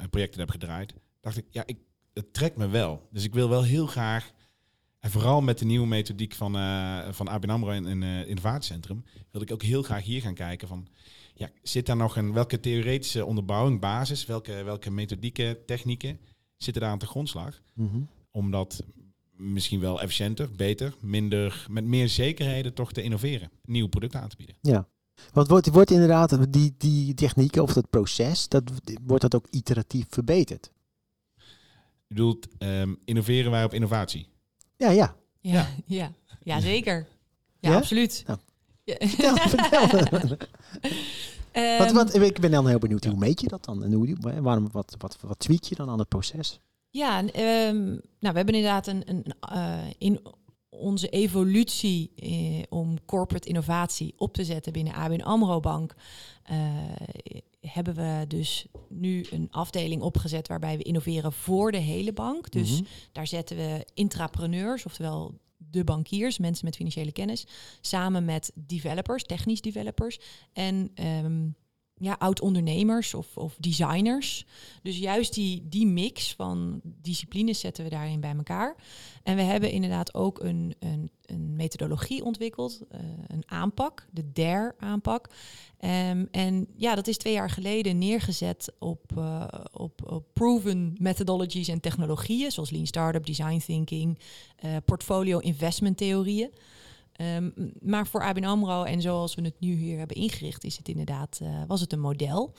um, 0.01 0.09
projecten 0.11 0.41
heb 0.41 0.51
gedraaid, 0.51 0.95
dacht 1.21 1.37
ik, 1.37 1.45
ja, 1.51 1.63
ik, 1.67 1.79
het 2.13 2.33
trekt 2.33 2.57
me 2.57 2.69
wel. 2.69 3.09
Dus 3.11 3.25
ik 3.25 3.35
wil 3.35 3.49
wel 3.49 3.63
heel 3.63 3.87
graag 3.87 4.33
en 5.03 5.11
vooral 5.11 5.41
met 5.41 5.59
de 5.59 5.65
nieuwe 5.65 5.87
methodiek 5.87 6.35
van, 6.35 6.57
uh, 6.57 7.09
van 7.11 7.29
ABN 7.29 7.51
AMRO 7.51 7.71
in 7.71 7.85
een 7.85 8.03
uh, 8.03 8.29
innovatiecentrum 8.29 9.05
wilde 9.31 9.47
ik 9.47 9.53
ook 9.53 9.63
heel 9.63 9.83
graag 9.83 10.03
hier 10.05 10.21
gaan 10.21 10.35
kijken 10.35 10.69
van, 10.69 10.89
ja, 11.35 11.51
zit 11.63 11.87
daar 11.87 11.97
nog 11.97 12.17
een, 12.17 12.33
welke 12.33 12.61
theoretische 12.61 13.25
onderbouwing, 13.25 13.81
basis, 13.81 14.27
welke, 14.27 14.63
welke 14.63 14.91
methodieken, 14.91 15.65
technieken 15.65 16.19
zitten 16.57 16.83
daar 16.83 16.91
aan 16.91 16.99
de 16.99 17.07
grondslag? 17.07 17.63
Mm-hmm. 17.75 18.09
Om 18.31 18.51
dat 18.51 18.85
misschien 19.43 19.81
wel 19.81 20.01
efficiënter, 20.01 20.51
beter, 20.57 20.95
minder, 21.01 21.67
met 21.71 21.85
meer 21.85 22.09
zekerheden 22.09 22.75
toch 22.75 22.93
te 22.93 23.03
innoveren, 23.03 23.51
nieuwe 23.65 23.89
producten 23.89 24.21
aan 24.21 24.29
te 24.29 24.37
bieden. 24.37 24.57
Ja. 24.61 24.89
Want 25.33 25.49
wordt, 25.49 25.69
wordt 25.69 25.91
inderdaad 25.91 26.53
die, 26.53 26.75
die 26.79 27.15
technieken 27.15 27.63
of 27.63 27.73
dat 27.73 27.91
proces, 27.91 28.49
dat, 28.49 28.63
wordt 29.03 29.23
dat 29.23 29.35
ook 29.35 29.47
iteratief 29.51 30.07
verbeterd? 30.09 30.71
Je 32.07 32.15
bedoelt, 32.15 32.47
um, 32.59 32.99
innoveren 33.05 33.51
wij 33.51 33.65
op 33.65 33.75
innovatie? 33.75 34.29
Ja, 34.77 34.91
ja. 34.91 35.17
Ja, 35.41 35.53
ja. 35.53 35.69
ja. 35.99 36.13
ja 36.43 36.61
zeker. 36.71 37.07
Ja, 37.59 37.71
ja? 37.71 37.77
absoluut. 37.77 38.25
Nou, 38.27 38.39
vertel, 39.09 39.37
vertel. 39.89 40.37
um, 41.53 41.79
wat, 41.79 41.93
wat, 41.93 42.15
ik 42.15 42.41
ben 42.41 42.51
dan 42.51 42.69
heel 42.69 42.79
benieuwd, 42.79 43.05
hoe 43.05 43.19
meet 43.19 43.41
je 43.41 43.49
dat 43.49 43.65
dan? 43.65 43.85
En 43.85 43.93
hoe, 43.93 44.17
waarom, 44.21 44.69
wat, 44.73 44.95
wat, 44.99 45.19
wat 45.21 45.39
tweet 45.39 45.69
je 45.69 45.75
dan 45.75 45.89
aan 45.89 45.99
het 45.99 46.09
proces? 46.09 46.61
Ja, 46.93 47.19
um, 47.19 47.85
nou, 47.85 48.01
we 48.19 48.37
hebben 48.37 48.55
inderdaad 48.55 48.87
een, 48.87 49.03
een 49.09 49.25
uh, 49.53 49.79
in 49.99 50.21
onze 50.69 51.09
evolutie 51.09 52.13
eh, 52.17 52.63
om 52.69 53.05
corporate 53.05 53.49
innovatie 53.49 54.15
op 54.17 54.35
te 54.35 54.45
zetten 54.45 54.73
binnen 54.73 54.95
ABN 54.95 55.21
AMRO 55.21 55.61
Bank, 55.61 55.95
uh, 56.51 56.57
hebben 57.61 57.95
we 57.95 58.25
dus 58.29 58.67
nu 58.89 59.27
een 59.31 59.49
afdeling 59.51 60.03
opgezet 60.03 60.49
waarbij 60.49 60.77
we 60.77 60.83
innoveren 60.83 61.33
voor 61.33 61.73
de 61.73 61.79
hele 61.79 62.13
bank. 62.13 62.51
Dus 62.51 62.71
Mhm. 62.71 62.83
daar 63.13 63.27
zetten 63.27 63.57
we 63.57 63.87
intrapreneurs, 63.95 64.87
oftewel 64.87 65.39
de 65.57 65.85
bankiers, 65.85 66.39
mensen 66.39 66.65
met 66.65 66.77
financiële 66.77 67.13
kennis, 67.13 67.47
samen 67.81 68.25
met 68.25 68.53
developers, 68.55 69.23
technisch 69.23 69.61
developers 69.61 70.21
en 70.53 70.91
um, 71.25 71.55
ja, 71.95 72.17
oud-ondernemers 72.19 73.15
of, 73.15 73.37
of 73.37 73.57
designers. 73.59 74.47
Dus 74.83 74.99
juist 74.99 75.35
die, 75.35 75.69
die 75.69 75.87
mix 75.87 76.35
van 76.35 76.81
disciplines 76.85 77.61
zetten 77.61 77.85
we 77.85 77.91
daarin 77.91 78.21
bij 78.21 78.35
elkaar. 78.37 78.77
En 79.23 79.37
we 79.37 79.43
hebben 79.43 79.71
inderdaad 79.71 80.15
ook 80.15 80.41
een, 80.41 80.75
een, 80.79 81.11
een 81.23 81.57
methodologie 81.57 82.25
ontwikkeld, 82.25 82.81
uh, 82.93 83.01
een 83.27 83.43
aanpak, 83.47 84.07
de 84.11 84.33
DARE-aanpak. 84.33 85.29
Um, 85.85 86.29
en 86.31 86.67
ja, 86.77 86.95
dat 86.95 87.07
is 87.07 87.17
twee 87.17 87.33
jaar 87.33 87.51
geleden 87.51 87.99
neergezet 87.99 88.73
op, 88.79 89.13
uh, 89.19 89.45
op, 89.73 90.11
op 90.13 90.27
proven 90.33 90.97
methodologies 91.01 91.69
en 91.69 91.81
technologieën, 91.81 92.51
zoals 92.51 92.71
Lean 92.71 92.87
Startup, 92.87 93.27
Design 93.27 93.59
Thinking, 93.59 94.19
uh, 94.65 94.77
portfolio 94.85 95.39
investment 95.39 95.97
theorieën. 95.97 96.51
Ehm, 97.23 97.51
maar 97.81 98.07
voor 98.07 98.23
ABN 98.23 98.45
AMRO 98.45 98.83
en 98.83 99.01
zoals 99.01 99.35
we 99.35 99.43
het 99.43 99.61
nu 99.61 99.73
hier 99.73 99.99
hebben 99.99 100.17
ingericht, 100.17 100.65
is 100.65 100.77
het 100.77 100.89
inderdaad, 100.89 101.39
eh, 101.43 101.63
was 101.67 101.81
het 101.81 101.93
een 101.93 102.01
model. 102.01 102.55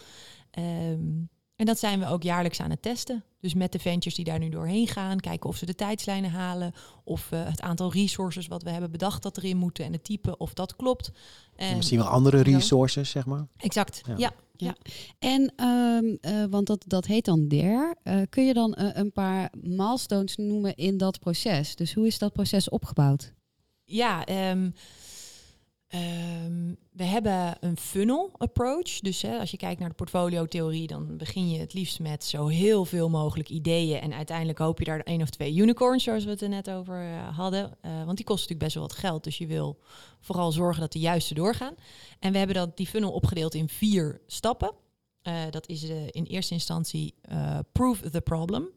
Ehm, 0.52 1.26
en 1.56 1.66
dat 1.66 1.80
zijn 1.80 2.00
we 2.00 2.08
ook 2.08 2.24
jaarlijks 2.24 2.60
aan 2.62 2.70
het 2.70 2.82
testen. 2.82 3.24
Dus 3.40 3.54
met 3.54 3.72
de 3.72 3.80
ventures 3.80 4.16
die 4.16 4.26
daar 4.26 4.40
nu 4.40 4.50
doorheen 4.50 4.88
gaan, 4.88 5.20
kijken 5.20 5.50
of 5.50 5.58
ze 5.58 5.66
de 5.66 5.76
tijdslijnen 5.76 6.32
halen, 6.32 6.74
of 7.04 7.32
eh, 7.32 7.46
het 7.46 7.62
aantal 7.62 7.92
resources 7.92 8.48
wat 8.48 8.64
we 8.64 8.70
hebben 8.70 8.92
bedacht 8.92 9.24
dat 9.24 9.38
erin 9.38 9.58
moeten 9.58 9.86
en 9.86 9.92
het 9.92 10.04
type, 10.04 10.38
of 10.38 10.54
dat 10.54 10.76
klopt. 10.76 11.12
En, 11.56 11.76
Misschien 11.76 11.98
wel 11.98 12.08
andere 12.08 12.42
resources, 12.42 13.10
zeg 13.10 13.26
maar. 13.26 13.48
Exact, 13.58 14.02
Ja. 14.06 14.16
ja. 14.18 14.32
Ja. 14.58 14.76
En, 15.20 15.54
ehm, 15.56 16.16
eh, 16.22 16.46
want 16.50 16.68
dat, 16.68 16.84
dat 16.88 17.06
heet 17.06 17.26
dan 17.26 17.48
DARE. 17.48 17.96
Eh, 18.04 18.22
kun 18.30 18.46
je 18.46 18.54
dan 18.54 18.74
een 18.78 19.12
paar 19.12 19.52
milestones 19.62 20.36
noemen 20.36 20.76
in 20.76 20.98
dat 20.98 21.20
proces? 21.20 21.76
Dus 21.76 21.94
hoe 21.94 22.08
is 22.08 22.18
dat 22.18 22.34
proces 22.34 22.70
opgebouwd? 22.70 23.34
Ja, 23.86 24.26
ehm, 24.26 24.70
ehm, 25.88 26.74
we 26.92 27.04
hebben 27.04 27.56
een 27.60 27.78
funnel 27.78 28.32
approach. 28.38 29.00
Dus 29.00 29.22
hè, 29.22 29.40
als 29.40 29.52
je 29.52 29.58
kijkt 29.58 29.80
naar 29.80 29.90
de 29.90 29.96
portfolio-theorie, 29.96 30.88
dan 30.88 31.18
begin 31.18 31.50
je 31.50 31.60
het 31.60 31.74
liefst 31.74 32.00
met 32.00 32.24
zo 32.24 32.48
heel 32.48 32.86
veel 32.86 33.10
mogelijk 33.10 33.50
ideeën. 33.50 34.00
En 34.00 34.14
uiteindelijk 34.14 34.58
hoop 34.58 34.80
je 34.80 34.86
daar 34.86 35.00
één 35.00 35.22
of 35.22 35.30
twee 35.30 35.56
unicorns, 35.56 36.04
zoals 36.04 36.24
we 36.24 36.30
het 36.30 36.42
er 36.42 36.50
net 36.50 36.70
over 36.70 37.02
eh, 37.02 37.38
hadden. 37.38 37.78
Eh, 37.82 38.04
want 38.06 38.18
die 38.18 38.26
kosten 38.26 38.50
natuurlijk 38.50 38.60
best 38.60 38.74
wel 38.74 38.84
wat 38.84 38.94
geld. 38.94 39.24
Dus 39.24 39.38
je 39.38 39.48
wil 39.48 39.80
vooral 40.20 40.52
zorgen 40.52 40.82
dat 40.82 40.92
de 40.92 41.00
juiste 41.00 41.34
doorgaan. 41.34 41.76
En 42.20 42.32
we 42.32 42.38
hebben 42.38 42.56
dat, 42.56 42.78
die 42.78 42.88
funnel 42.88 43.12
opgedeeld 43.12 43.54
in 43.54 43.70
vier 43.70 44.22
stappen. 44.28 44.72
Eh, 45.22 45.42
dat 45.50 45.68
is 45.68 45.84
in 46.10 46.24
eerste 46.24 46.54
instantie 46.54 47.16
prove 47.72 48.10
the 48.10 48.22
problem. 48.22 48.70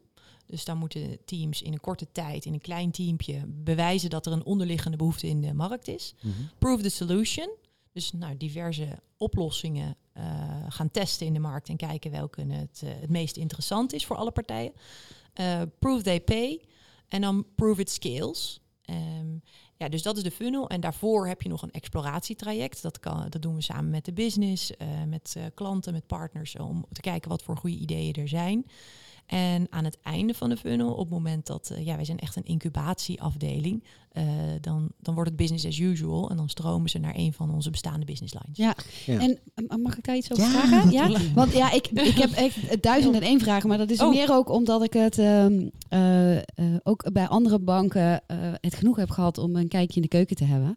Dus 0.47 0.65
dan 0.65 0.77
moeten 0.77 1.17
teams 1.25 1.61
in 1.61 1.73
een 1.73 1.79
korte 1.79 2.07
tijd, 2.11 2.45
in 2.45 2.53
een 2.53 2.61
klein 2.61 2.91
teampje, 2.91 3.43
bewijzen 3.47 4.09
dat 4.09 4.25
er 4.25 4.31
een 4.31 4.45
onderliggende 4.45 4.97
behoefte 4.97 5.27
in 5.27 5.41
de 5.41 5.53
markt 5.53 5.87
is. 5.87 6.13
Prove 6.57 6.81
the 6.81 6.89
solution. 6.89 7.49
Dus 7.91 8.11
nou, 8.11 8.37
diverse 8.37 8.99
oplossingen 9.17 9.97
eh, 10.13 10.23
gaan 10.69 10.91
testen 10.91 11.27
in 11.27 11.33
de 11.33 11.39
markt 11.39 11.69
en 11.69 11.77
kijken 11.77 12.11
welke 12.11 12.41
het, 12.41 12.81
eh, 12.83 12.89
het 12.99 13.09
meest 13.09 13.37
interessant 13.37 13.93
is 13.93 14.05
voor 14.05 14.15
alle 14.15 14.31
partijen. 14.31 14.73
Eh, 15.33 15.61
prove 15.79 16.03
they 16.03 16.21
pay. 16.21 16.61
En 17.07 17.21
dan 17.21 17.45
prove 17.55 17.81
it 17.81 17.89
scales. 17.89 18.59
Ehm, 18.81 19.37
ja, 19.75 19.89
dus 19.89 20.01
dat 20.01 20.17
is 20.17 20.23
de 20.23 20.31
funnel. 20.31 20.69
En 20.69 20.81
daarvoor 20.81 21.27
heb 21.27 21.41
je 21.41 21.49
nog 21.49 21.61
een 21.61 21.71
exploratietraject. 21.71 22.81
Dat, 22.81 22.99
kan, 22.99 23.29
dat 23.29 23.41
doen 23.41 23.55
we 23.55 23.61
samen 23.61 23.89
met 23.89 24.05
de 24.05 24.13
business, 24.13 24.71
met 25.07 25.35
klanten, 25.53 25.93
met 25.93 26.07
partners, 26.07 26.55
om 26.55 26.85
te 26.91 27.01
kijken 27.01 27.29
wat 27.29 27.43
voor 27.43 27.57
goede 27.57 27.77
ideeën 27.77 28.13
er 28.13 28.27
zijn. 28.27 28.65
En 29.27 29.67
aan 29.69 29.83
het 29.83 29.97
einde 30.03 30.33
van 30.33 30.49
de 30.49 30.57
funnel, 30.57 30.91
op 30.91 30.99
het 30.99 31.09
moment 31.09 31.45
dat, 31.45 31.69
eh, 31.69 31.85
ja, 31.85 31.95
wij 31.95 32.05
zijn 32.05 32.19
echt 32.19 32.35
een 32.35 32.45
incubatieafdeling, 32.45 33.83
eh, 34.11 34.23
dan, 34.61 34.89
dan 34.99 35.13
wordt 35.13 35.29
het 35.29 35.39
business 35.39 35.65
as 35.65 35.77
usual 35.77 36.29
en 36.29 36.37
dan 36.37 36.49
stromen 36.49 36.89
ze 36.89 36.97
naar 36.97 37.13
een 37.15 37.33
van 37.33 37.53
onze 37.53 37.69
bestaande 37.69 38.05
business 38.05 38.33
lines. 38.33 38.57
Ja, 38.57 38.75
Ja. 39.05 39.19
en 39.19 39.39
eh, 39.67 39.77
mag 39.77 39.97
ik 39.97 40.03
daar 40.05 40.15
iets 40.15 40.31
over 40.31 40.43
Ja, 40.43 40.49
vragen? 40.49 40.91
Ja, 40.91 41.09
want 41.35 41.51
ja, 41.53 41.71
ik, 41.71 41.87
ik 41.87 42.17
heb 42.17 42.31
echt 42.31 42.83
duizend 42.83 43.15
en 43.15 43.21
één 43.21 43.39
vragen, 43.39 43.69
maar 43.69 43.77
dat 43.77 43.89
is 43.89 44.01
Oh. 44.01 44.09
meer 44.09 44.31
ook 44.33 44.49
omdat 44.49 44.83
ik 44.83 44.93
het 44.93 45.17
ehm, 45.19 45.67
eh, 45.89 46.35
eh, 46.37 46.43
ook 46.83 47.11
bij 47.11 47.27
andere 47.27 47.59
banken 47.59 48.21
eh, 48.27 48.37
het 48.53 48.75
genoeg 48.75 48.95
heb 48.95 49.09
gehad 49.09 49.37
om 49.37 49.55
een 49.55 49.67
kijkje 49.67 49.95
in 49.95 50.01
de 50.01 50.07
keuken 50.07 50.35
te 50.35 50.43
hebben. 50.45 50.75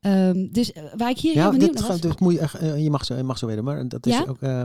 Ehm, 0.00 0.46
dus 0.50 0.72
waar 0.96 1.10
ik 1.10 1.18
hier 1.18 1.34
Ja, 1.34 1.40
heel 1.42 1.50
benieuwd 1.50 1.70
dit, 1.72 1.78
naar 1.80 1.88
was... 1.88 2.00
gaat- 2.00 2.10
dus 2.10 2.18
moet 2.20 2.32
je, 2.62 2.82
je, 2.82 2.90
mag 2.90 3.04
zo, 3.04 3.16
je 3.16 3.22
mag 3.22 3.38
zo 3.38 3.46
weten, 3.46 3.64
maar 3.64 3.88
dat 3.88 4.06
is 4.06 4.14
Ja? 4.14 4.24
ook, 4.28 4.42
eh, 4.42 4.64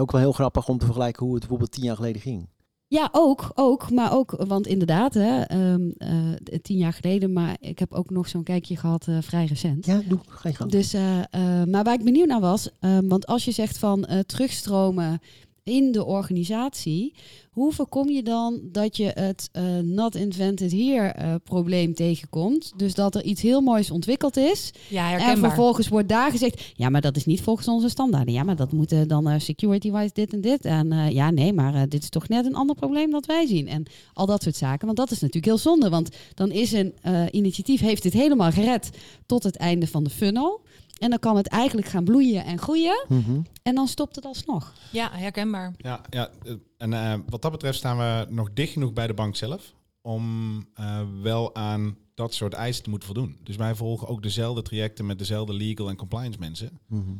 ook 0.00 0.10
wel 0.12 0.20
heel 0.20 0.32
grappig 0.32 0.68
om 0.68 0.78
te 0.78 0.84
vergelijken 0.84 1.22
hoe 1.24 1.30
het 1.32 1.40
bijvoorbeeld 1.40 1.70
tien 1.72 1.84
jaar 1.84 1.96
geleden 1.96 2.20
ging. 2.22 2.48
Ja, 2.92 3.08
ook, 3.12 3.50
ook, 3.54 3.90
maar 3.90 4.12
ook, 4.12 4.34
want 4.46 4.66
inderdaad, 4.66 5.14
hè, 5.14 5.40
ehm, 5.40 5.90
eh, 5.98 6.58
tien 6.62 6.76
jaar 6.76 6.92
geleden, 6.92 7.32
maar 7.32 7.56
ik 7.60 7.78
heb 7.78 7.92
ook 7.92 8.10
nog 8.10 8.28
zo'n 8.28 8.42
kijkje 8.42 8.76
gehad 8.76 9.06
eh, 9.08 9.16
vrij 9.20 9.44
recent. 9.44 9.86
Ja, 9.86 10.00
doe, 10.08 10.18
ga 10.28 10.48
je 10.48 10.54
gang. 10.54 10.70
Dus, 10.70 10.92
eh, 10.92 11.20
maar 11.64 11.84
waar 11.84 11.94
ik 11.94 12.04
benieuwd 12.04 12.26
naar 12.26 12.40
was, 12.40 12.70
ehm, 12.80 13.08
want 13.08 13.26
als 13.26 13.44
je 13.44 13.50
zegt 13.50 13.78
van 13.78 14.06
terugstromen 14.26 15.20
in 15.64 15.92
de 15.92 16.04
organisatie, 16.04 17.14
hoe 17.50 17.72
voorkom 17.72 18.08
je 18.08 18.22
dan 18.22 18.60
dat 18.62 18.96
je 18.96 19.10
het 19.14 19.48
eh, 19.52 19.78
not 19.78 20.14
invented 20.14 20.72
here 20.72 21.08
eh, 21.08 21.34
probleem 21.44 21.94
tegenkomt? 21.94 22.72
Dus 22.76 22.94
dat 22.94 23.14
er 23.14 23.22
iets 23.22 23.42
heel 23.42 23.60
moois 23.60 23.90
ontwikkeld 23.90 24.36
is 24.36 24.70
Ja, 24.88 25.18
en 25.18 25.38
vervolgens 25.38 25.88
wordt 25.88 26.08
daar 26.08 26.30
gezegd, 26.30 26.72
ja, 26.74 26.88
maar 26.88 27.00
dat 27.00 27.16
is 27.16 27.24
niet 27.24 27.40
volgens 27.40 27.68
onze 27.68 27.88
standaarden. 27.88 28.34
Ja, 28.34 28.42
maar 28.42 28.56
dat 28.56 28.72
moet 28.72 28.92
eh, 28.92 29.00
dan 29.06 29.28
eh, 29.28 29.40
security-wise 29.40 30.10
dit 30.12 30.32
en 30.32 30.40
dit. 30.40 30.64
En 30.64 31.12
ja, 31.12 31.30
nee, 31.30 31.52
maar 31.52 31.88
dit 31.88 32.02
is 32.02 32.08
toch 32.08 32.28
net 32.28 32.46
een 32.46 32.54
ander 32.54 32.76
probleem 32.76 33.10
dat 33.10 33.26
wij 33.26 33.46
zien. 33.46 33.68
En 33.68 33.86
al 34.12 34.26
dat 34.26 34.42
soort 34.42 34.56
zaken. 34.56 34.86
Want 34.86 34.98
dat 34.98 35.10
is 35.10 35.20
natuurlijk 35.20 35.46
heel 35.46 35.58
zonde. 35.58 35.88
Want 35.88 36.08
dan 36.34 36.50
is 36.50 36.72
een 36.72 36.94
initiatief, 37.30 37.80
heeft 37.80 38.02
dit 38.02 38.12
helemaal 38.12 38.50
gered 38.50 38.90
tot 39.26 39.42
het 39.42 39.56
einde 39.56 39.86
van 39.86 40.04
de 40.04 40.10
funnel. 40.10 40.60
En 41.02 41.10
dan 41.10 41.18
kan 41.18 41.36
het 41.36 41.46
eigenlijk 41.46 41.86
gaan 41.86 42.04
bloeien 42.04 42.44
en 42.44 42.58
groeien. 42.58 43.04
Mhm. 43.08 43.40
En 43.62 43.74
dan 43.74 43.88
stopt 43.88 44.16
het 44.16 44.24
alsnog. 44.24 44.72
Ja, 44.92 45.10
herkenbaar. 45.12 45.74
Ja, 45.76 46.00
ja 46.10 46.30
eh, 46.44 46.52
en 46.76 46.92
eh, 46.92 47.14
wat 47.28 47.42
dat 47.42 47.50
betreft 47.50 47.78
staan 47.78 47.98
we 47.98 48.26
nog 48.28 48.52
dicht 48.52 48.72
genoeg 48.72 48.92
bij 48.92 49.06
de 49.06 49.14
bank 49.14 49.36
zelf 49.36 49.74
om 50.00 50.66
eh, 50.74 51.00
wel 51.22 51.54
aan 51.54 51.96
dat 52.14 52.34
soort 52.34 52.52
eisen 52.52 52.82
te 52.82 52.90
moeten 52.90 53.08
voldoen. 53.08 53.38
Dus 53.42 53.56
wij 53.56 53.74
volgen 53.74 54.08
ook 54.08 54.22
dezelfde 54.22 54.62
trajecten 54.62 55.06
met 55.06 55.18
dezelfde 55.18 55.52
legal 55.52 55.88
en 55.88 55.96
compliance 55.96 56.38
mensen. 56.38 56.80
Mhm. 56.86 57.10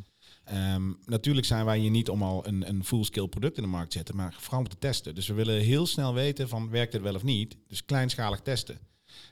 Ehm, 0.44 0.92
natuurlijk 1.04 1.46
zijn 1.46 1.64
wij 1.64 1.78
hier 1.78 1.90
niet 1.90 2.08
om 2.08 2.22
al 2.22 2.46
een, 2.46 2.68
een 2.68 2.84
full-scale 2.84 3.28
product 3.28 3.56
in 3.56 3.62
de 3.62 3.68
markt 3.68 3.90
te 3.90 3.96
zetten, 3.96 4.16
maar 4.16 4.34
vooral 4.38 4.60
om 4.60 4.68
te 4.68 4.78
testen. 4.78 5.14
Dus 5.14 5.26
we 5.26 5.34
willen 5.34 5.60
heel 5.60 5.86
snel 5.86 6.14
weten 6.14 6.48
van 6.48 6.70
werkt 6.70 6.92
het 6.92 7.02
wel 7.02 7.14
of 7.14 7.22
niet. 7.22 7.56
Dus 7.68 7.84
kleinschalig 7.84 8.40
testen. 8.40 8.78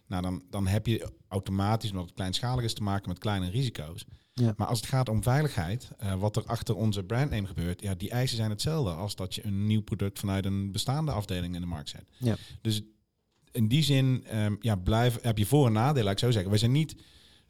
Nou, 0.07 0.23
dan, 0.23 0.43
dan 0.51 0.67
heb 0.67 0.87
je 0.87 1.13
automatisch, 1.29 1.91
omdat 1.91 2.07
het 2.07 2.15
kleinschalig 2.15 2.65
is, 2.65 2.75
te 2.75 2.83
maken 2.83 3.09
met 3.09 3.19
kleine 3.19 3.51
risico's. 3.51 4.07
Ja. 4.41 4.55
Maar 4.57 4.67
als 4.67 4.81
het 4.81 4.89
gaat 4.89 5.09
om 5.09 5.23
veiligheid, 5.23 5.91
eh, 5.99 6.15
wat 6.15 6.37
er 6.37 6.45
achter 6.45 6.77
onze 6.77 7.03
brandname 7.03 7.47
gebeurt, 7.47 7.81
ja, 7.83 7.95
die 7.95 8.11
eisen 8.11 8.37
zijn 8.37 8.51
hetzelfde 8.51 8.93
als 8.93 9.17
dat 9.17 9.35
je 9.35 9.45
een 9.45 9.67
nieuw 9.67 9.83
product 9.83 10.19
vanuit 10.19 10.45
een 10.45 10.73
bestaande 10.73 11.13
afdeling 11.13 11.55
in 11.55 11.61
de 11.61 11.67
markt 11.67 11.89
zet. 11.89 12.05
Ja. 12.17 12.37
Dus 12.61 12.83
in 13.53 13.69
die 13.69 13.83
zin 13.83 14.25
ehm, 14.27 14.57
ja, 14.61 14.77
blijf, 14.77 15.19
heb 15.23 15.39
je 15.39 15.47
voor- 15.47 15.67
en 15.67 15.73
nadelen, 15.73 16.13
ik 16.13 16.19
zo 16.19 16.31
zeggen. 16.31 16.51
Wij 16.51 16.59
zijn 16.59 16.73
niet 16.73 16.95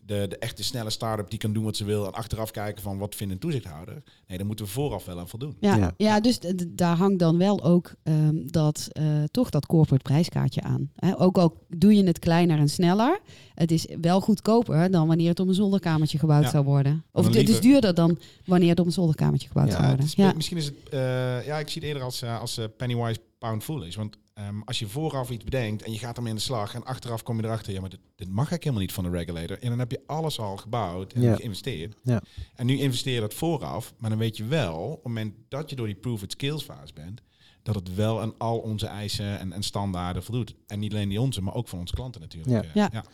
de, 0.06 0.26
de 0.28 0.38
echte 0.38 0.62
snelle 0.64 0.90
start-up 0.90 1.30
die 1.30 1.38
kan 1.38 1.52
doen 1.52 1.64
wat 1.64 1.76
ze 1.76 1.84
wil 1.84 2.06
en 2.06 2.12
achteraf 2.12 2.50
kijken 2.50 2.82
van 2.82 2.98
wat 2.98 3.14
vindt 3.14 3.32
een 3.32 3.38
toezichthouder. 3.38 4.02
Nee, 4.26 4.38
daar 4.38 4.46
moeten 4.46 4.64
we 4.64 4.70
vooraf 4.70 5.04
wel 5.04 5.18
aan 5.18 5.28
voldoen. 5.28 5.56
Ja, 5.60 5.76
Ja. 5.76 5.94
ja. 5.96 6.20
dus 6.20 6.38
daar 6.68 6.96
hangt 6.96 7.18
dan 7.18 7.38
wel 7.38 7.62
ook 7.64 7.94
ehm, 8.02 8.36
dat, 8.46 8.88
eh, 8.92 9.04
toch 9.30 9.50
dat 9.50 9.66
corporate 9.66 10.02
prijskaartje 10.02 10.60
aan. 10.62 10.90
Hè, 10.96 11.20
ook 11.20 11.38
al 11.38 11.56
doe 11.68 11.94
je 11.94 12.04
het 12.04 12.18
kleiner 12.18 12.58
en 12.58 12.68
sneller. 12.68 13.20
Het 13.54 13.70
is 13.70 13.86
wel 14.00 14.20
goedkoper 14.20 14.90
dan 14.90 15.06
wanneer 15.06 15.28
het 15.28 15.40
om 15.40 15.48
een 15.48 15.54
zolderkamertje 15.54 16.18
gebouwd 16.18 16.42
Ja. 16.44 16.50
zou 16.50 16.64
worden. 16.64 17.04
Of 17.12 17.26
het 17.26 17.48
is 17.48 17.60
duurder 17.60 17.94
dan 17.94 18.18
wanneer 18.44 18.68
het 18.70 18.80
om 18.80 18.86
een 18.86 18.92
zolderkamertje 18.92 19.48
gebouwd 19.48 19.66
Ja, 19.68 19.72
zou 19.74 19.86
worden. 19.86 20.04
is- 20.04 20.14
Ja. 20.14 20.32
Misschien 20.32 20.56
is 20.56 20.64
het, 20.66 20.74
eh, 20.90 21.46
ja, 21.46 21.58
ik 21.58 21.68
zie 21.68 21.80
het 21.80 21.90
eerder 21.90 22.02
als, 22.02 22.22
eh, 22.22 22.40
als 22.40 22.60
pennywise 22.76 23.20
pound 23.38 23.64
foolish. 23.64 23.96
Want 23.96 24.16
ehm, 24.46 24.60
als 24.64 24.78
je 24.78 24.88
vooraf 24.88 25.30
iets 25.30 25.44
bedenkt 25.44 25.82
en 25.82 25.92
je 25.92 25.98
gaat 25.98 26.16
ermee 26.16 26.30
in 26.30 26.36
de 26.36 26.42
slag 26.44 26.74
en 26.74 26.84
achteraf 26.84 27.22
kom 27.22 27.36
je 27.36 27.44
erachter, 27.44 27.72
ja, 27.72 27.80
maar 27.80 27.90
dit, 27.90 28.00
dit 28.16 28.26
mag 28.28 28.36
eigenlijk 28.36 28.62
helemaal 28.62 28.82
niet 28.84 28.92
van 28.92 29.04
de 29.04 29.10
regulator. 29.10 29.58
En 29.62 29.68
dan 29.68 29.78
heb 29.78 29.90
je 29.90 30.02
alles 30.06 30.38
al 30.38 30.56
gebouwd 30.56 31.12
en 31.12 31.20
Ja. 31.22 31.34
geïnvesteerd. 31.34 31.94
Ja. 32.02 32.22
En 32.54 32.66
nu 32.66 32.78
investeer 32.78 33.14
je 33.14 33.20
dat 33.20 33.34
vooraf, 33.34 33.94
maar 33.98 34.10
dan 34.10 34.18
weet 34.18 34.36
je 34.36 34.44
wel, 34.44 34.76
op 34.82 34.94
het 34.94 35.04
moment 35.04 35.34
dat 35.48 35.70
je 35.70 35.76
door 35.76 35.86
die 35.86 35.94
proof 35.96 36.22
it 36.22 36.32
skills 36.32 36.62
fase 36.62 36.92
bent, 36.92 37.20
dat 37.62 37.74
het 37.74 37.94
wel 37.94 38.20
aan 38.20 38.34
al 38.38 38.58
onze 38.58 38.86
eisen 38.86 39.38
en, 39.38 39.52
en 39.52 39.62
standaarden 39.62 40.22
voldoet. 40.22 40.54
En 40.66 40.78
niet 40.78 40.92
alleen 40.92 41.08
die 41.08 41.20
onze, 41.20 41.42
maar 41.42 41.54
ook 41.54 41.68
van 41.68 41.78
onze 41.78 41.94
klanten 41.94 42.20
natuurlijk. 42.20 42.50
Ja. 42.52 42.62
Eh, 42.68 42.74
Ja. 42.74 42.88
ja. 42.92 43.04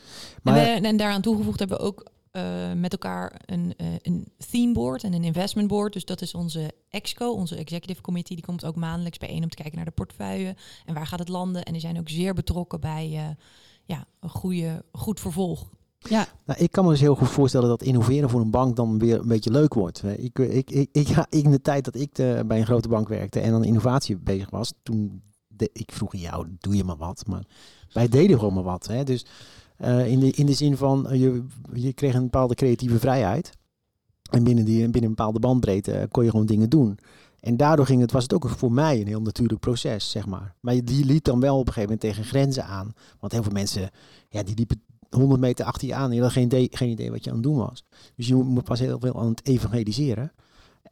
Maar- 0.42 0.56
en, 0.56 0.82
we- 0.82 0.88
en 0.88 0.96
daaraan 0.96 1.22
toegevoegd 1.22 1.58
hebben 1.58 1.76
we 1.78 1.82
ook 1.84 2.10
eh, 2.36 2.72
met 2.72 2.92
elkaar 2.92 3.40
een, 3.46 3.74
eh, 3.76 3.86
een 4.02 4.32
theme 4.50 4.72
board 4.72 5.04
en 5.04 5.12
een 5.12 5.24
investment 5.24 5.68
board. 5.68 5.92
Dus 5.92 6.04
dat 6.04 6.20
is 6.20 6.34
onze 6.34 6.72
EXCO, 6.90 7.32
onze 7.32 7.56
executive 7.56 8.00
committee. 8.00 8.36
Die 8.36 8.44
komt 8.44 8.64
ook 8.64 8.76
maandelijks 8.76 9.18
bijeen 9.18 9.42
om 9.42 9.48
te 9.48 9.56
kijken 9.56 9.76
naar 9.76 9.84
de 9.84 9.90
portefeuille 9.90 10.56
en 10.84 10.94
waar 10.94 11.06
gaat 11.06 11.18
het 11.18 11.28
landen. 11.28 11.62
En 11.62 11.72
die 11.72 11.80
zijn 11.80 11.98
ook 11.98 12.08
zeer 12.08 12.34
betrokken 12.34 12.80
bij 12.80 13.10
eh, 13.12 13.24
ja, 13.84 14.04
een 14.20 14.28
goede, 14.28 14.84
goed 14.92 15.20
vervolg. 15.20 15.70
Ja, 15.98 16.26
Nou, 16.46 16.60
ik 16.60 16.70
kan 16.70 16.84
me 16.84 16.90
dus 16.90 17.00
heel 17.00 17.14
goed 17.14 17.28
voorstellen 17.28 17.68
dat 17.68 17.82
innoveren 17.82 18.30
voor 18.30 18.40
een 18.40 18.50
bank 18.50 18.76
dan 18.76 18.98
weer 18.98 19.18
een 19.20 19.28
beetje 19.28 19.50
leuk 19.50 19.74
wordt. 19.74 20.02
Ik, 20.02 20.38
ik, 20.38 20.70
ik, 20.70 20.88
ik, 20.92 21.06
ja, 21.08 21.26
in 21.42 21.50
de 21.50 21.60
tijd 21.60 21.84
dat 21.84 21.94
ik 21.94 22.12
bij 22.46 22.58
een 22.58 22.66
grote 22.66 22.88
bank 22.88 23.08
werkte 23.08 23.40
en 23.40 23.54
aan 23.54 23.64
innovatie 23.64 24.16
bezig 24.16 24.50
was, 24.50 24.72
toen 24.82 25.22
de, 25.46 25.70
ik 25.72 25.92
vroeg 25.92 26.14
aan 26.14 26.20
jou, 26.20 26.46
doe 26.58 26.76
je 26.76 26.84
maar 26.84 26.96
wat. 26.96 27.26
Maar 27.26 27.44
wij 27.92 28.08
deden 28.08 28.38
gewoon 28.38 28.54
maar 28.54 28.62
wat. 28.62 28.86
Hè? 28.86 29.04
Dus 29.04 29.26
eh, 29.76 30.06
in, 30.06 30.20
de, 30.20 30.30
in 30.30 30.46
de 30.46 30.52
zin 30.52 30.76
van, 30.76 31.08
eh, 31.08 31.20
je, 31.20 31.44
je 31.72 31.92
kreeg 31.92 32.14
een 32.14 32.22
bepaalde 32.22 32.54
creatieve 32.54 32.98
vrijheid. 32.98 33.52
En 34.30 34.44
binnen, 34.44 34.64
die, 34.64 34.80
binnen 34.80 35.02
een 35.02 35.16
bepaalde 35.16 35.38
bandbreedte 35.38 35.92
eh, 35.92 36.06
kon 36.10 36.24
je 36.24 36.30
gewoon 36.30 36.46
dingen 36.46 36.70
doen. 36.70 36.98
En 37.40 37.56
daardoor 37.56 37.86
ging 37.86 38.00
het, 38.00 38.12
was 38.12 38.22
het 38.22 38.34
ook 38.34 38.48
voor 38.48 38.72
mij 38.72 39.00
een 39.00 39.06
heel 39.06 39.20
natuurlijk 39.20 39.60
proces, 39.60 40.10
zeg 40.10 40.26
maar. 40.26 40.54
Maar 40.60 40.84
die 40.84 41.04
liet 41.04 41.24
dan 41.24 41.40
wel 41.40 41.58
op 41.58 41.66
een 41.66 41.72
gegeven 41.72 41.96
moment 41.96 42.00
tegen 42.00 42.24
grenzen 42.24 42.64
aan. 42.64 42.92
Want 43.20 43.32
heel 43.32 43.42
veel 43.42 43.52
mensen, 43.52 43.90
ja, 44.28 44.42
die 44.42 44.54
liepen 44.56 44.82
100 45.10 45.40
meter 45.40 45.64
achter 45.64 45.88
je 45.88 45.94
aan. 45.94 46.10
En 46.10 46.16
je 46.16 46.30
geen 46.30 46.44
idee, 46.44 46.68
geen 46.70 46.90
idee 46.90 47.10
wat 47.10 47.24
je 47.24 47.30
aan 47.30 47.36
het 47.36 47.44
doen 47.44 47.56
was. 47.56 47.84
Dus 48.14 48.26
je 48.26 48.34
moet 48.34 48.64
pas 48.64 48.80
heel 48.80 49.00
veel 49.00 49.20
aan 49.20 49.28
het 49.28 49.46
evangeliseren. 49.46 50.32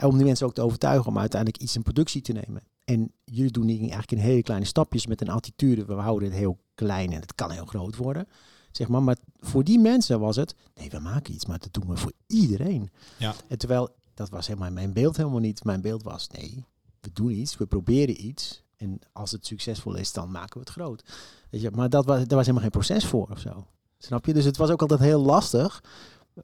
Om 0.05 0.17
die 0.17 0.25
mensen 0.25 0.47
ook 0.47 0.55
te 0.55 0.63
overtuigen 0.63 1.07
om 1.07 1.19
uiteindelijk 1.19 1.63
iets 1.63 1.77
in 1.77 1.83
productie 1.83 2.23
te 2.23 2.33
nemen. 2.33 2.63
En 2.85 3.13
jullie 3.25 3.51
doen 3.51 3.67
dingen 3.67 3.81
eigenlijk 3.81 4.13
in 4.13 4.29
hele 4.29 4.43
kleine 4.43 4.67
stapjes 4.67 5.07
met 5.07 5.21
een 5.21 5.29
attitude. 5.29 5.85
We 5.85 5.93
houden 5.93 6.29
het 6.29 6.39
heel 6.39 6.59
klein 6.75 7.13
en 7.13 7.21
het 7.21 7.35
kan 7.35 7.51
heel 7.51 7.67
groot 7.67 7.97
worden. 7.97 8.27
Zeg 8.77 8.89
maar. 8.89 9.03
maar 9.03 9.17
voor 9.41 9.65
die 9.65 9.79
mensen 9.79 10.21
was 10.21 10.37
het, 10.37 10.55
nee, 10.75 10.91
we 10.91 10.99
maken 10.99 11.35
iets, 11.35 11.47
maar 11.47 11.59
dat 11.59 11.73
doen 11.73 11.89
we 11.89 11.97
voor 11.97 12.13
iedereen. 12.27 12.91
Ja. 13.19 13.35
En 13.49 13.59
terwijl, 13.59 13.95
dat 14.15 14.29
was 14.29 14.47
helemaal 14.47 14.71
mijn 14.71 14.93
beeld 14.93 15.17
helemaal 15.17 15.41
niet. 15.41 15.65
Mijn 15.65 15.81
beeld 15.81 16.03
was, 16.03 16.29
nee, 16.29 16.65
we 17.01 17.11
doen 17.13 17.31
iets, 17.31 17.57
we 17.57 17.67
proberen 17.67 18.27
iets. 18.27 18.63
En 18.77 18.99
als 19.13 19.31
het 19.31 19.47
succesvol 19.47 19.95
is, 19.95 20.13
dan 20.13 20.31
maken 20.31 20.55
we 20.55 20.61
het 20.61 20.71
groot. 20.71 21.05
Weet 21.51 21.61
je, 21.61 21.71
maar 21.71 21.89
dat 21.89 22.05
was, 22.05 22.19
daar 22.19 22.27
was 22.37 22.47
helemaal 22.47 22.63
geen 22.63 22.71
proces 22.71 23.07
voor 23.07 23.29
of 23.31 23.39
zo. 23.39 23.67
Snap 23.99 24.27
je? 24.27 24.33
Dus 24.33 24.45
het 24.45 24.57
was 24.57 24.71
ook 24.71 24.81
altijd 24.81 25.01
heel 25.01 25.23
lastig. 25.23 25.83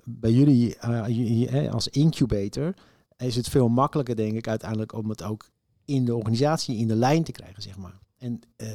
Bij 0.04 0.32
jullie 0.32 0.76
eh, 0.76 1.72
als 1.72 1.88
incubator 1.88 2.74
is 3.16 3.36
het 3.36 3.48
veel 3.48 3.68
makkelijker, 3.68 4.16
denk 4.16 4.36
ik, 4.36 4.48
uiteindelijk 4.48 4.92
om 4.92 5.08
het 5.08 5.22
ook 5.22 5.50
in 5.84 6.04
de 6.04 6.16
organisatie 6.16 6.76
in 6.76 6.88
de 6.88 6.94
lijn 6.94 7.24
te 7.24 7.32
krijgen, 7.32 7.62
zeg 7.62 7.76
maar. 7.76 7.98
En 8.18 8.40
eh, 8.56 8.68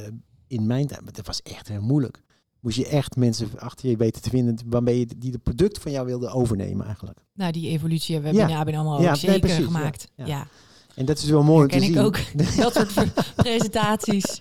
in 0.46 0.66
mijn 0.66 0.86
tijd, 0.86 1.14
dat 1.14 1.26
was 1.26 1.42
echt 1.42 1.68
heel 1.68 1.82
moeilijk. 1.82 2.22
Moest 2.66 2.78
je 2.78 2.86
echt 2.86 3.16
mensen 3.16 3.48
achter 3.58 3.88
je 3.88 3.96
weten 3.96 4.22
te 4.22 4.30
vinden 4.30 4.58
waarmee 4.66 4.98
je 4.98 5.06
die 5.16 5.30
de 5.30 5.38
product 5.38 5.78
van 5.78 5.92
jou 5.92 6.06
wilde 6.06 6.28
overnemen 6.28 6.86
eigenlijk. 6.86 7.18
Nou, 7.34 7.52
die 7.52 7.68
evolutie 7.68 8.14
hebben 8.14 8.32
we 8.32 8.38
Ja. 8.38 8.44
binnen 8.46 8.62
ABN 8.62 8.74
AMRO 8.88 8.90
Ja, 8.92 8.96
ook 8.96 9.02
nee, 9.22 9.30
zeker 9.32 9.40
precies, 9.40 9.64
gemaakt. 9.64 10.08
Ja. 10.14 10.26
Ja, 10.26 10.46
En 10.94 11.04
dat 11.04 11.18
is 11.18 11.24
wel 11.28 11.42
mooi 11.42 11.62
om 11.62 11.68
te 11.70 11.74
ken 11.78 11.86
ik 11.86 11.92
zien. 11.94 11.98
ook. 12.04 12.18
Dat 12.62 12.72
soort 12.74 13.34
presentaties. 13.36 14.40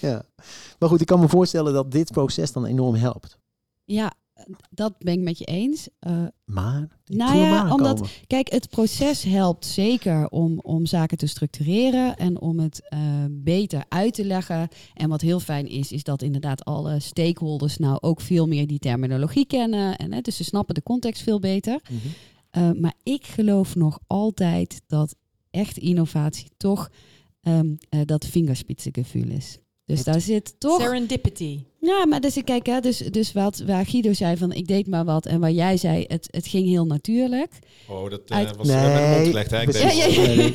ja. 0.00 0.22
Maar 0.78 0.88
goed, 0.88 1.00
ik 1.00 1.06
kan 1.06 1.20
me 1.20 1.28
voorstellen 1.28 1.72
dat 1.72 1.90
dit 1.90 2.12
proces 2.12 2.52
dan 2.52 2.64
enorm 2.66 2.94
helpt. 2.94 3.38
Ja, 3.84 4.12
dat 4.70 4.98
ben 4.98 5.12
ik 5.12 5.20
met 5.20 5.38
je 5.38 5.44
eens. 5.44 5.88
Eh, 5.98 6.24
Maar, 6.44 6.82
ik 7.06 7.16
Nou 7.16 7.36
ja, 7.36 7.74
omdat- 7.74 8.08
Kijk, 8.26 8.50
het 8.52 8.68
proces 8.68 9.22
helpt 9.22 9.66
zeker 9.66 10.28
om, 10.28 10.58
om 10.58 10.86
zaken 10.86 11.18
te 11.18 11.26
structureren 11.26 12.16
en 12.16 12.40
om 12.40 12.58
het 12.58 12.88
eh, 12.88 13.00
beter 13.30 13.84
uit 13.88 14.14
te 14.14 14.24
leggen. 14.24 14.68
En 14.94 15.08
wat 15.08 15.20
heel 15.20 15.40
fijn 15.40 15.66
is, 15.68 15.92
is 15.92 16.02
dat 16.02 16.22
inderdaad 16.22 16.64
alle 16.64 17.00
stakeholders 17.00 17.76
nou 17.78 17.98
ook 18.00 18.20
veel 18.20 18.46
meer 18.46 18.66
die 18.66 18.78
terminologie 18.78 19.46
kennen. 19.46 19.96
En, 19.96 20.12
hè, 20.12 20.20
dus 20.20 20.36
ze 20.36 20.44
snappen 20.44 20.74
de 20.74 20.82
context 20.82 21.22
veel 21.22 21.38
beter. 21.40 21.80
Mhm. 21.90 21.96
Eh, 22.50 22.70
maar 22.80 22.94
ik 23.02 23.26
geloof 23.26 23.74
nog 23.74 23.98
altijd 24.06 24.82
dat 24.86 25.14
echt 25.50 25.78
innovatie 25.78 26.50
toch 26.56 26.88
ehm, 27.42 27.74
eh, 27.88 28.00
dat 28.04 28.26
vingerspitsengevoel 28.26 29.28
is. 29.28 29.58
Dus 29.84 29.96
Het- 29.96 30.06
daar 30.06 30.20
zit 30.20 30.54
toch... 30.60 30.80
Serendipity. 30.80 31.60
Ja, 31.86 32.06
maar 32.06 32.20
dus 32.20 32.36
kijk, 32.44 32.66
hè, 32.66 32.80
dus, 32.80 32.96
dus 32.98 33.32
wat 33.32 33.62
waar 33.66 33.86
Guido 33.86 34.12
zei 34.12 34.36
van 34.36 34.52
ik 34.52 34.66
deed 34.66 34.86
maar 34.86 35.04
wat 35.04 35.26
en 35.26 35.40
waar 35.40 35.50
jij 35.50 35.76
zei 35.76 36.04
het, 36.08 36.28
het 36.30 36.46
ging 36.46 36.68
heel 36.68 36.86
natuurlijk. 36.86 37.58
Oh, 37.88 38.10
dat 38.10 38.20
eh, 38.26 38.36
Uit- 38.36 38.56
was 38.56 38.68
eh, 38.68 38.82
met 38.82 38.94
de 39.02 39.08
mond 39.14 39.26
gelegd. 39.26 39.50
Hè? 39.50 39.60
Ik 39.62 39.72
Ja, 39.72 39.90
ja, 39.90 40.06
ja. 40.06 40.36
Nee, 40.36 40.52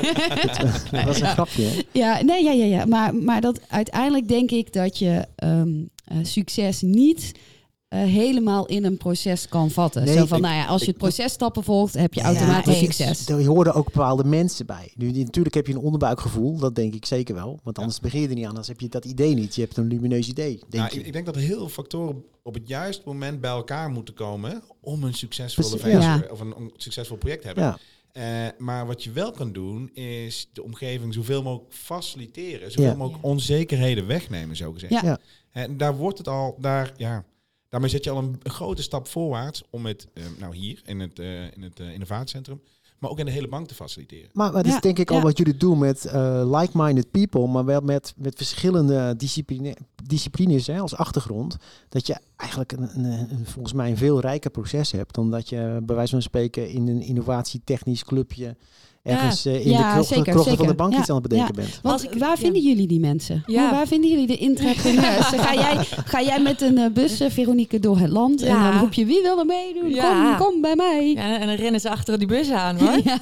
dat 0.91 1.03
was 1.11 1.19
een 1.21 1.27
grapje. 1.27 1.63
hè? 1.63 1.81
Ja, 1.91 2.21
nee, 2.21 2.43
ja, 2.43 2.51
ja, 2.51 2.65
ja. 2.65 2.85
Maar, 2.85 3.15
maar 3.15 3.41
dat 3.41 3.59
uiteindelijk 3.67 4.27
denk 4.27 4.51
ik 4.51 4.73
dat 4.73 4.97
je 4.99 5.25
ehm, 5.35 5.69
eh, 6.05 6.17
succes 6.21 6.81
niet 6.81 7.31
eh, 7.87 7.99
helemaal 8.03 8.65
in 8.65 8.85
een 8.85 8.97
proces 8.97 9.47
kan 9.47 9.71
vatten. 9.71 10.03
Nee, 10.03 10.17
Zo 10.17 10.25
van, 10.25 10.37
ik- 10.37 10.43
nou 10.43 10.55
ja, 10.55 10.65
als 10.65 10.79
je 10.81 10.87
ik- 10.87 10.93
het 10.93 11.01
processtappen 11.01 11.63
volgt, 11.63 11.93
heb 11.93 12.13
je 12.13 12.19
Ja, 12.19 12.25
automatisch 12.25 12.73
eens. 12.81 12.95
succes. 12.97 13.27
Er 13.29 13.45
hoorden 13.45 13.73
ook 13.73 13.85
bepaalde 13.91 14.23
mensen 14.23 14.65
bij. 14.65 14.91
Nu, 14.95 15.11
die- 15.11 15.23
natuurlijk 15.25 15.55
heb 15.55 15.67
je 15.67 15.73
een 15.73 15.79
onderbuikgevoel, 15.79 16.57
dat 16.57 16.75
denk 16.75 16.93
ik 16.93 17.05
zeker 17.05 17.35
wel. 17.35 17.59
Want 17.63 17.77
anders 17.79 17.99
begin 17.99 18.21
je 18.21 18.27
er 18.27 18.33
niet 18.33 18.43
aan, 18.43 18.49
anders 18.49 18.67
heb 18.67 18.79
je 18.79 18.87
dat 18.89 19.05
idee 19.05 19.33
niet. 19.33 19.55
Je 19.55 19.61
hebt 19.61 19.77
een 19.77 19.87
lumineus 19.87 20.27
idee, 20.29 20.59
denk 20.69 20.83
Nou, 20.83 20.99
ik, 20.99 21.05
ik 21.05 21.13
denk 21.13 21.25
dat 21.25 21.35
heel 21.35 21.57
veel 21.57 21.69
factoren 21.69 22.23
op 22.43 22.53
het 22.53 22.67
juiste 22.67 23.01
moment 23.05 23.41
bij 23.41 23.49
elkaar 23.51 23.89
moeten 23.89 24.13
komen 24.13 24.61
om 24.81 25.03
een 25.03 25.13
succesvolle 25.13 25.77
Precies, 25.77 26.03
ja. 26.03 26.23
of 26.31 26.39
een, 26.39 26.53
een 26.57 26.71
succesvol 26.77 27.17
project 27.17 27.41
te 27.41 27.47
hebben. 27.47 27.63
ja, 27.63 27.77
Eh, 28.11 28.49
maar 28.57 28.85
wat 28.87 29.03
je 29.03 29.11
wel 29.11 29.31
kan 29.31 29.51
doen, 29.53 29.89
is 29.93 30.49
de 30.53 30.63
omgeving 30.63 31.13
zoveel 31.13 31.43
mogelijk 31.43 31.73
faciliteren. 31.73 32.71
Zoveel 32.71 32.89
Ja. 32.91 32.95
mogelijk 32.97 33.23
onzekerheden 33.25 34.07
wegnemen, 34.07 34.55
zo 34.55 34.71
gezegd. 34.71 34.91
Ja. 34.93 35.01
Ja. 35.03 35.17
En 35.51 35.77
daar 35.77 35.95
wordt 35.97 36.17
het 36.17 36.27
al, 36.27 36.55
daar, 36.59 36.93
ja, 36.97 37.23
daarmee 37.69 37.89
zet 37.89 38.03
je 38.03 38.09
al 38.09 38.17
een, 38.17 38.35
een 38.43 38.51
grote 38.51 38.81
stap 38.81 39.07
voorwaarts 39.07 39.63
om 39.69 39.85
het, 39.85 40.07
eh, 40.13 40.23
nou 40.39 40.55
hier 40.55 40.81
in 40.85 40.99
het, 40.99 41.19
eh, 41.19 41.43
in 41.55 41.61
het 41.61 41.79
eh, 41.79 41.93
innovatiecentrum, 41.93 42.61
maar 42.99 43.09
ook 43.11 43.19
in 43.19 43.25
de 43.25 43.31
hele 43.31 43.47
bank 43.47 43.67
te 43.67 43.73
faciliteren. 43.75 44.29
maar, 44.33 44.51
maar 44.51 44.61
dat 44.63 44.71
Ja, 44.71 44.75
is 44.77 44.81
denk 44.83 44.99
ik 44.99 45.11
al 45.11 45.21
wat 45.21 45.37
jullie 45.37 45.57
doen 45.57 45.77
met 45.77 46.05
eh, 46.05 46.41
like-minded 46.59 47.11
people, 47.11 47.47
maar 47.47 47.65
wel 47.65 47.81
met, 47.81 48.13
met 48.17 48.35
verschillende 48.35 49.15
discipline, 49.15 49.77
disciplines 50.03 50.67
hè, 50.67 50.79
als 50.79 50.95
achtergrond. 50.95 51.57
Dat 51.89 52.07
je 52.07 52.17
eigenlijk 52.35 52.71
een, 52.71 52.89
een, 52.95 53.05
een- 53.31 53.45
volgens 53.45 53.73
mij 53.73 53.89
een 53.89 53.97
veel 53.97 54.19
rijker 54.19 54.51
proces 54.51 54.91
hebt 54.91 55.15
dan 55.15 55.31
dat 55.31 55.49
je 55.49 55.79
bij 55.83 55.95
wijze 55.95 56.11
van 56.11 56.21
spreken 56.21 56.69
in 56.69 56.87
een 56.87 57.01
innovatietechnisch 57.01 58.03
clubje 58.03 58.55
ergens 59.07 59.45
eh, 59.45 59.65
in 59.65 59.71
Ja, 59.71 59.77
de 59.77 59.83
krochten 59.93 60.15
zeker, 60.15 60.31
krochten 60.31 60.43
van 60.43 60.51
de 60.51 60.57
zeker. 60.71 60.75
bank 60.75 60.93
Ja, 60.93 60.99
iets 60.99 61.09
aan 61.09 61.15
het 61.15 61.27
bedenken 61.27 61.55
ja. 61.55 61.61
bent. 61.61 61.79
Want 61.81 62.03
ik- 62.03 62.19
waar 62.19 62.29
ja. 62.29 62.35
vinden 62.37 62.61
jullie 62.61 62.87
die 62.87 62.99
mensen? 62.99 63.43
Ja. 63.45 63.61
Hoe- 63.61 63.71
waar 63.71 63.87
vinden 63.87 64.09
jullie 64.09 64.27
de 64.27 64.37
intrapreneurs? 64.37 65.25
ga, 65.45 65.53
jij, 65.53 65.75
ga 66.05 66.21
jij 66.21 66.41
met 66.41 66.61
een 66.61 66.77
eh, 66.77 66.91
bus, 66.93 67.19
eh, 67.19 67.29
Veronique, 67.29 67.79
door 67.79 67.97
het 67.99 68.09
land 68.09 68.41
en 68.41 68.47
Ja. 68.47 68.71
dan 68.71 68.79
roep 68.79 68.93
je 68.93 69.05
wie 69.05 69.21
wil 69.21 69.39
er 69.39 69.45
meedoen? 69.45 69.89
Ja. 69.89 70.35
Kom, 70.37 70.47
kom 70.51 70.61
bij 70.61 70.75
mij. 70.75 71.11
Ja, 71.13 71.39
en 71.39 71.47
dan 71.47 71.55
rennen 71.55 71.81
ze 71.81 71.89
achter 71.89 72.17
die 72.19 72.27
bus 72.27 72.49
aan 72.51 72.77
hoor. 72.79 72.99
Ja. 73.03 73.19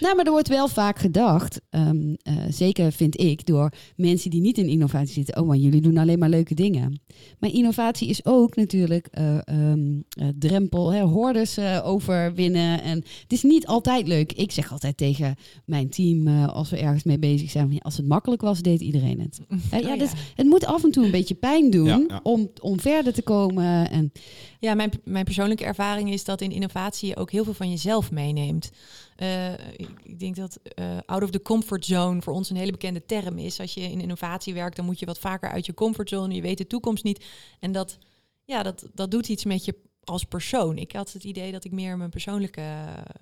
Nou, 0.00 0.16
maar 0.16 0.24
er 0.24 0.30
wordt 0.30 0.48
wel 0.48 0.68
vaak 0.68 0.98
gedacht, 0.98 1.60
ehm, 1.70 2.14
eh, 2.22 2.34
zeker 2.50 2.92
vind 2.92 3.20
ik, 3.20 3.46
door 3.46 3.72
mensen 3.96 4.30
die 4.30 4.40
niet 4.40 4.58
in 4.58 4.68
innovatie 4.68 5.12
zitten, 5.12 5.40
oh, 5.40 5.46
maar 5.46 5.56
jullie 5.56 5.80
doen 5.80 5.96
alleen 5.96 6.18
maar 6.18 6.28
leuke 6.28 6.54
dingen. 6.54 7.00
Maar 7.38 7.50
innovatie 7.50 8.08
is 8.08 8.24
ook 8.24 8.56
natuurlijk 8.56 9.08
eh, 9.10 9.36
ehm, 9.44 9.80
eh, 10.08 10.26
drempel, 10.38 10.92
hè, 10.92 11.00
hordes 11.02 11.56
eh, 11.56 11.80
overwinnen. 11.84 12.82
En 12.82 12.96
het 13.22 13.32
is 13.32 13.42
niet 13.42 13.66
altijd 13.66 14.08
leuk. 14.08 14.32
Ik 14.32 14.52
zeg 14.52 14.72
altijd 14.72 14.85
tegen 14.94 15.36
mijn 15.64 15.88
team, 15.88 16.26
eh, 16.26 16.48
als 16.48 16.70
we 16.70 16.78
ergens 16.78 17.04
mee 17.04 17.18
bezig 17.18 17.50
zijn, 17.50 17.68
van, 17.68 17.78
als 17.80 17.96
het 17.96 18.06
makkelijk 18.06 18.42
was, 18.42 18.60
deed 18.60 18.80
iedereen 18.80 19.20
het. 19.20 19.40
Hè, 19.70 19.78
ja, 19.78 19.92
Oh, 19.92 19.98
dus 19.98 20.12
het 20.34 20.46
moet 20.46 20.66
af 20.66 20.84
en 20.84 20.90
toe 20.90 21.04
een 21.04 21.10
beetje 21.10 21.34
pijn 21.34 21.70
doen 21.70 21.86
Ja, 21.86 22.04
ja. 22.08 22.20
Om, 22.22 22.50
om 22.60 22.80
verder 22.80 23.12
te 23.12 23.22
komen. 23.22 23.90
En, 23.90 24.12
Ja, 24.60 24.74
mijn, 24.74 24.90
mijn 25.04 25.24
persoonlijke 25.24 25.64
ervaring 25.64 26.12
is 26.12 26.24
dat 26.24 26.40
in 26.40 26.50
innovatie 26.50 27.08
je 27.08 27.16
ook 27.16 27.30
heel 27.30 27.44
veel 27.44 27.54
van 27.54 27.70
jezelf 27.70 28.10
meeneemt. 28.10 28.70
Eh, 29.16 29.52
ik, 29.52 29.88
ik 30.02 30.18
denk 30.18 30.36
dat 30.36 30.58
eh, 30.74 30.98
out 31.06 31.22
of 31.22 31.30
the 31.30 31.42
comfort 31.42 31.84
zone 31.84 32.22
voor 32.22 32.32
ons 32.32 32.50
een 32.50 32.56
hele 32.56 32.70
bekende 32.70 33.04
term 33.06 33.38
is. 33.38 33.60
Als 33.60 33.74
je 33.74 33.80
in 33.80 34.00
innovatie 34.00 34.54
werkt, 34.54 34.76
dan 34.76 34.84
moet 34.84 34.98
je 34.98 35.06
wat 35.06 35.18
vaker 35.18 35.50
uit 35.50 35.66
je 35.66 35.74
comfortzone. 35.74 36.34
Je 36.34 36.40
weet 36.40 36.58
de 36.58 36.66
toekomst 36.66 37.04
niet. 37.04 37.24
En 37.60 37.72
dat, 37.72 37.98
ja, 38.44 38.62
dat, 38.62 38.88
dat 38.94 39.10
doet 39.10 39.28
iets 39.28 39.44
met 39.44 39.64
je 39.64 39.74
als 40.04 40.24
persoon. 40.24 40.78
Ik 40.78 40.92
had 40.92 41.12
het 41.12 41.24
idee 41.24 41.52
dat 41.52 41.64
ik 41.64 41.72
meer 41.72 41.96
mijn 41.96 42.10
persoonlijke 42.10 42.62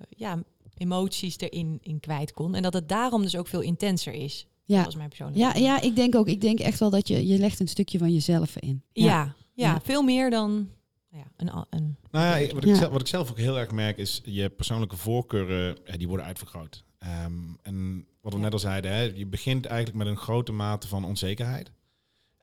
ja, 0.09 0.43
emoties 0.77 1.37
erin 1.37 1.77
in 1.81 1.99
kwijt 1.99 2.31
kon. 2.33 2.55
En 2.55 2.61
dat 2.61 2.73
het 2.73 2.89
daarom 2.89 3.21
dus 3.21 3.35
ook 3.37 3.47
veel 3.47 3.61
intenser 3.61 4.13
is. 4.13 4.47
Ja. 4.63 4.75
Dat 4.75 4.85
was 4.85 4.95
mijn 4.95 5.07
persoonlijke 5.09 5.41
ja, 5.43 5.53
ja, 5.55 5.81
ik 5.81 5.95
denk 5.95 6.15
ook, 6.15 6.27
ik 6.27 6.41
denk 6.41 6.59
echt 6.59 6.79
wel 6.79 6.89
dat 6.89 7.07
je, 7.07 7.27
je 7.27 7.37
legt 7.37 7.59
een 7.59 7.67
stukje 7.67 7.97
van 7.97 8.13
jezelf 8.13 8.57
in. 8.57 8.83
Ja, 8.93 9.05
ja, 9.05 9.33
Ja. 9.53 9.81
veel 9.83 10.01
meer 10.03 10.29
dan 10.29 10.69
ja, 11.11 11.23
een, 11.37 11.65
een 11.69 11.95
Nou 12.11 12.39
ja, 12.41 12.53
wat, 12.53 12.63
ik 12.63 12.69
Ja. 12.69 12.75
zelf, 12.75 12.91
wat 12.91 13.01
ik 13.01 13.07
zelf 13.07 13.29
ook 13.29 13.37
heel 13.37 13.59
erg 13.59 13.71
merk 13.71 13.97
is 13.97 14.21
je 14.25 14.49
persoonlijke 14.49 14.97
voorkeuren, 14.97 15.77
die 15.97 16.07
worden 16.07 16.25
uitvergroot. 16.25 16.83
Ehm, 16.97 17.33
en 17.61 18.05
wat 18.21 18.31
we 18.33 18.37
Ja. 18.37 18.43
net 18.43 18.53
al 18.53 18.59
zeiden, 18.59 18.91
hè, 18.91 19.01
je 19.01 19.25
begint 19.25 19.65
eigenlijk 19.65 19.97
met 19.97 20.07
een 20.07 20.17
grote 20.17 20.51
mate 20.51 20.87
van 20.87 21.05
onzekerheid. 21.05 21.71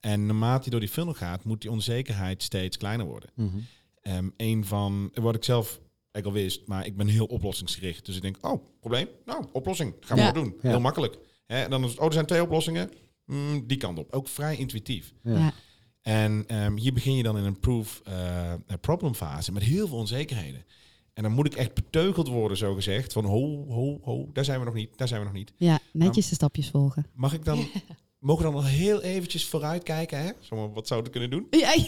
En 0.00 0.26
naarmate 0.26 0.64
je 0.64 0.70
door 0.70 0.80
die 0.80 0.88
funnel 0.88 1.14
gaat, 1.14 1.44
moet 1.44 1.60
die 1.60 1.70
onzekerheid 1.70 2.42
steeds 2.42 2.76
kleiner 2.76 3.06
worden. 3.06 3.30
Mhm. 3.34 3.56
Ehm, 4.02 4.28
een 4.36 4.64
van, 4.64 5.10
wat 5.14 5.34
ik 5.34 5.44
zelf 5.44 5.80
eigenlijk 6.12 6.26
al 6.26 6.42
wist, 6.42 6.66
maar 6.66 6.86
ik 6.86 6.96
ben 6.96 7.06
heel 7.06 7.26
oplossingsgericht. 7.26 8.06
Dus 8.06 8.16
ik 8.16 8.22
denk, 8.22 8.36
oh, 8.40 8.64
probleem? 8.80 9.08
Nou, 9.24 9.44
oplossing. 9.52 9.94
Gaan 10.00 10.16
we 10.16 10.22
Ja. 10.22 10.32
maar 10.32 10.42
doen. 10.42 10.54
Ja. 10.62 10.68
Heel 10.68 10.80
makkelijk. 10.80 11.18
Hè, 11.46 11.62
en 11.62 11.70
dan 11.70 11.84
is 11.84 11.90
het, 11.90 11.98
oh, 11.98 12.06
er 12.06 12.12
zijn 12.12 12.26
twee 12.26 12.42
oplossingen. 12.42 12.90
Mm, 13.26 13.66
die 13.66 13.76
kant 13.76 13.98
op. 13.98 14.12
Ook 14.12 14.28
vrij 14.28 14.56
intuïtief. 14.56 15.12
Ja. 15.22 15.38
Ja. 15.38 15.52
En 16.02 16.44
ehm, 16.46 16.76
hier 16.76 16.92
begin 16.92 17.16
je 17.16 17.22
dan 17.22 17.38
in 17.38 17.44
een 17.44 17.58
proof 17.60 18.00
eh, 18.04 18.52
problem 18.80 19.14
fase 19.14 19.52
met 19.52 19.62
heel 19.62 19.88
veel 19.88 19.96
onzekerheden. 19.98 20.64
En 21.14 21.22
dan 21.22 21.32
moet 21.32 21.46
ik 21.46 21.54
echt 21.54 21.74
beteugeld 21.74 22.28
worden, 22.28 22.56
zo 22.56 22.74
gezegd. 22.74 23.12
Van 23.12 23.24
ho, 23.24 23.64
ho, 23.68 23.98
ho, 24.02 24.28
daar 24.32 24.44
zijn 24.44 24.58
we 24.58 24.64
nog 24.64 24.74
niet, 24.74 24.98
daar 24.98 25.08
zijn 25.08 25.20
we 25.20 25.26
nog 25.26 25.34
niet. 25.36 25.52
Ja, 25.56 25.78
netjes 25.92 26.28
de 26.28 26.34
stapjes 26.34 26.70
volgen. 26.70 27.06
Mag 27.14 27.32
ik 27.32 27.44
dan, 27.44 27.66
mogen 28.18 28.44
we 28.46 28.52
dan 28.52 28.60
nog 28.62 28.70
heel 28.70 29.02
eventjes 29.02 29.46
vooruitkijken? 29.46 30.18
Hè? 30.18 30.30
Zo, 30.40 30.56
maar 30.56 30.72
wat 30.72 30.86
zou 30.86 31.04
ik 31.04 31.10
kunnen 31.10 31.30
doen? 31.30 31.46
Ja, 31.50 31.74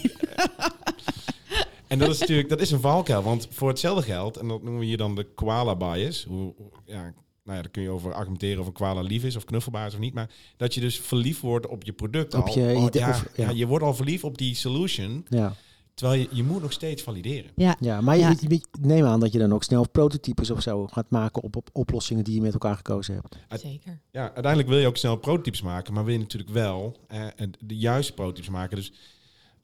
En 1.87 1.99
dat 1.99 2.09
is 2.11 2.19
natuurlijk, 2.19 2.49
dat 2.49 2.61
is 2.61 2.71
een 2.71 2.81
valkuil. 2.81 3.23
Want 3.23 3.49
voor 3.51 3.69
hetzelfde 3.69 4.03
geld, 4.03 4.37
en 4.37 4.49
dat 4.49 4.63
noemen 4.63 4.81
we 4.81 4.87
hier 4.87 4.97
dan 4.97 5.15
de 5.15 5.25
koala 5.35 5.77
bias. 5.77 6.25
Hoe, 6.25 6.55
ja, 6.87 7.03
nou 7.45 7.57
ja, 7.57 7.63
daar 7.63 7.69
kun 7.71 7.83
je 7.83 7.91
over 7.91 8.15
argumenteren 8.15 8.61
of 8.61 8.67
een 8.67 8.73
koala 8.73 9.01
lief 9.01 9.25
is 9.25 9.37
of 9.37 9.45
knuffelbaar 9.45 9.87
is 9.87 9.93
of 9.95 9.99
niet. 10.01 10.15
Maar 10.15 10.31
dat 10.57 10.75
je 10.75 10.81
dus 10.81 10.99
verliefd 11.01 11.41
wordt 11.41 11.67
op 11.67 11.85
je 11.85 11.93
product 11.93 12.35
Op 12.35 12.47
al. 12.47 12.59
je 12.59 12.75
Oh, 12.77 12.83
idee- 12.85 13.03
ja, 13.03 13.09
of- 13.09 13.27
ja. 13.37 13.45
ja, 13.45 13.51
je 13.51 13.67
wordt 13.67 13.85
al 13.85 13.95
verliefd 13.95 14.25
op 14.25 14.39
die 14.39 14.55
solution. 14.55 15.27
Ja. 15.29 15.55
Terwijl 15.95 16.21
je, 16.21 16.29
je 16.31 16.43
moet 16.43 16.63
nog 16.63 16.73
steeds 16.73 17.03
valideren. 17.03 17.51
ja. 17.57 17.77
ja, 17.81 18.01
maar 18.01 18.17
Ja. 18.19 18.35
Je, 18.49 18.61
neem 18.81 19.05
aan 19.05 19.21
dat 19.21 19.33
je 19.33 19.39
dan 19.39 19.53
ook 19.53 19.63
snel 19.65 19.89
prototypes 19.89 20.51
of 20.51 20.63
zo 20.63 20.87
gaat 20.87 21.11
maken 21.11 21.43
op, 21.43 21.57
op 21.57 21.69
oplossingen 21.73 22.25
die 22.25 22.35
je 22.35 22.41
met 22.41 22.53
elkaar 22.53 22.77
gekozen 22.77 23.15
hebt. 23.15 23.61
Zeker. 23.63 24.01
Ja, 24.11 24.23
uiteindelijk 24.23 24.69
wil 24.69 24.79
je 24.79 24.87
ook 24.87 24.97
snel 24.97 25.17
prototypes 25.17 25.63
maken, 25.63 25.95
maar 25.95 26.05
wil 26.05 26.13
je 26.13 26.19
natuurlijk 26.19 26.51
wel 26.53 26.97
eh, 27.09 27.27
de 27.65 27.77
juiste 27.77 28.13
prototypes 28.15 28.51
maken. 28.51 28.77
Dus 28.77 28.93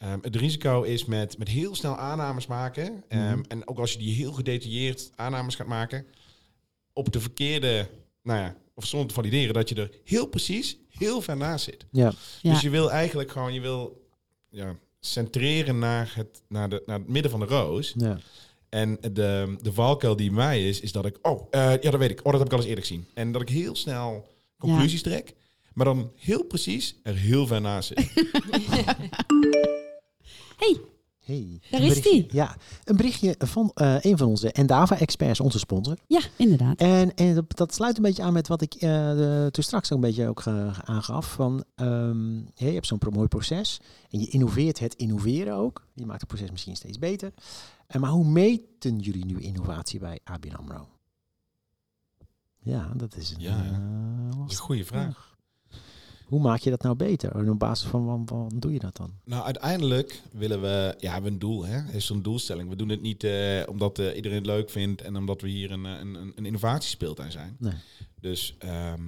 ehm, 0.01 0.19
het 0.23 0.37
risico 0.37 0.83
is 0.83 1.05
met, 1.05 1.39
met 1.39 1.49
heel 1.49 1.75
snel 1.75 1.97
aannames 1.97 2.47
maken. 2.47 3.05
ehm, 3.09 3.29
Mhm. 3.31 3.41
En 3.49 3.69
ook 3.69 3.79
als 3.79 3.93
je 3.93 3.99
die 3.99 4.15
heel 4.15 4.33
gedetailleerd 4.33 5.11
aannames 5.17 5.55
gaat 5.55 5.67
maken, 5.67 6.07
op 6.93 7.13
de 7.13 7.21
verkeerde, 7.21 7.89
nou 8.23 8.39
ja, 8.39 8.57
of 8.75 8.87
zonder 8.87 9.09
te 9.09 9.15
valideren, 9.15 9.55
dat 9.55 9.69
je 9.69 9.75
er 9.75 9.91
heel 10.05 10.27
precies 10.27 10.77
heel 10.89 11.21
ver 11.21 11.37
naast 11.37 11.65
zit. 11.65 11.87
Ja, 11.91 12.13
Ja. 12.43 12.53
Dus 12.53 12.61
je 12.61 12.71
wil 12.71 12.91
eigenlijk 12.91 13.31
gewoon, 13.31 13.53
je 13.53 13.61
wil, 13.61 14.07
ja, 14.49 14.77
centreren 15.01 15.79
naar 15.79 16.13
het, 16.15 16.43
naar, 16.49 16.69
de, 16.69 16.83
naar 16.87 16.99
het 16.99 17.09
midden 17.09 17.31
van 17.31 17.41
de 17.41 17.47
roos. 17.47 17.95
Ja. 17.97 18.19
En 18.69 18.99
de, 19.13 19.57
de 19.63 19.73
valkuil 19.73 20.17
die 20.17 20.27
bij 20.31 20.37
mij 20.37 20.69
is, 20.69 20.81
is 20.81 20.93
dat 20.93 21.07
ik, 21.07 21.19
oh, 21.23 21.47
eh, 21.51 21.61
ja, 21.61 21.91
dat 21.91 21.97
weet 22.01 22.11
ik. 22.11 22.19
Oh, 22.19 22.25
dat 22.25 22.35
heb 22.41 22.47
ik 22.47 22.53
al 22.53 22.59
eens 22.59 22.69
eerder 22.69 22.85
gezien. 22.85 23.07
En 23.15 23.33
dat 23.33 23.43
ik 23.43 23.49
heel 23.49 23.77
snel 23.77 24.29
conclusies 24.59 25.03
trek, 25.03 25.35
maar 25.75 25.85
dan 25.87 26.13
heel 26.17 26.45
precies 26.45 26.95
er 27.03 27.15
heel 27.15 27.47
ver 27.47 27.61
naast 27.61 27.89
zit. 27.89 28.13
Hey, 30.61 30.81
Hey, 31.25 31.61
Daar 31.71 31.81
is 31.83 32.03
die. 32.03 32.27
Ja, 32.31 32.57
een 32.85 32.97
berichtje 32.97 33.35
van 33.39 33.71
eh, 33.75 33.97
een 34.01 34.19
van 34.19 34.29
onze 34.29 34.53
Endava-experts, 34.53 35.41
onze 35.41 35.59
sponsor. 35.59 35.97
ja, 36.07 36.21
inderdaad. 36.37 36.79
En, 36.81 37.15
en 37.15 37.35
dat, 37.35 37.57
dat 37.57 37.75
sluit 37.75 37.97
een 37.97 38.03
beetje 38.03 38.23
aan 38.23 38.33
met 38.33 38.49
wat 38.49 38.63
ik 38.63 38.75
eh, 38.75 38.81
de- 39.11 39.49
toen 39.51 39.65
straks 39.65 39.93
ook 39.93 39.99
een 39.99 40.05
beetje 40.05 40.29
ook 40.29 40.41
eh, 40.41 40.79
aangaf. 40.79 41.33
Van, 41.33 41.65
ehm, 41.75 42.35
je 42.37 42.65
hebt 42.65 42.87
zo'n 42.87 42.99
mooi 43.13 43.29
proces 43.29 43.81
en 44.11 44.21
je 44.21 44.29
innoveert 44.29 44.79
het 44.79 44.95
innoveren 44.95 45.55
ook. 45.55 45.87
Je 45.95 46.07
maakt 46.07 46.21
het 46.21 46.29
proces 46.29 46.51
misschien 46.51 46.77
steeds 46.77 46.99
beter. 46.99 47.33
En 47.87 48.01
maar 48.01 48.11
hoe 48.11 48.25
meten 48.27 48.99
jullie 48.99 49.25
nu 49.25 49.41
innovatie 49.41 49.99
bij 50.01 50.21
ABN 50.25 50.55
AMRO? 50.55 50.89
Ja, 52.59 52.93
dat 52.97 53.17
is 53.17 53.31
een, 53.31 53.41
Ja, 53.41 53.57
ja. 53.63 53.71
eh, 53.73 54.39
Dat 54.39 54.51
is 54.51 54.57
een 54.57 54.63
goede 54.63 54.85
vraag. 54.85 55.30
Hoe 56.31 56.41
maak 56.41 56.61
je 56.61 56.71
dat 56.71 56.83
nou 56.83 56.97
beter? 56.97 57.37
En 57.37 57.51
op 57.51 57.59
basis 57.59 57.89
van 57.89 58.25
wat, 58.27 58.51
doe 58.63 58.73
je 58.73 58.79
dat 58.79 58.97
dan? 58.97 59.11
Nou, 59.25 59.45
uiteindelijk 59.45 60.23
willen 60.33 60.61
we, 60.61 60.95
ja, 60.99 61.07
we 61.07 61.09
hebben 61.09 61.33
een 61.33 61.39
doel, 61.39 61.65
hè? 61.65 61.93
is 61.93 62.07
zo'n 62.07 62.23
doelstelling. 62.23 62.69
We 62.69 62.77
doen 62.77 62.89
het 62.89 63.01
niet 63.01 63.25
eh, 63.25 63.63
omdat 63.69 63.99
eh, 63.99 64.17
iedereen 64.17 64.39
het 64.39 64.47
leuk 64.47 64.71
vindt 64.71 65.03
en 65.03 65.17
omdat 65.17 65.41
we 65.41 65.49
hier 65.49 65.71
een, 65.71 65.85
een, 65.85 66.15
een, 66.15 66.33
een 66.35 66.47
innovatiespeeltuin 66.47 67.33
zijn. 67.33 67.57
Nee. 67.59 67.73
Dus 68.21 68.55
ehm, 68.59 69.03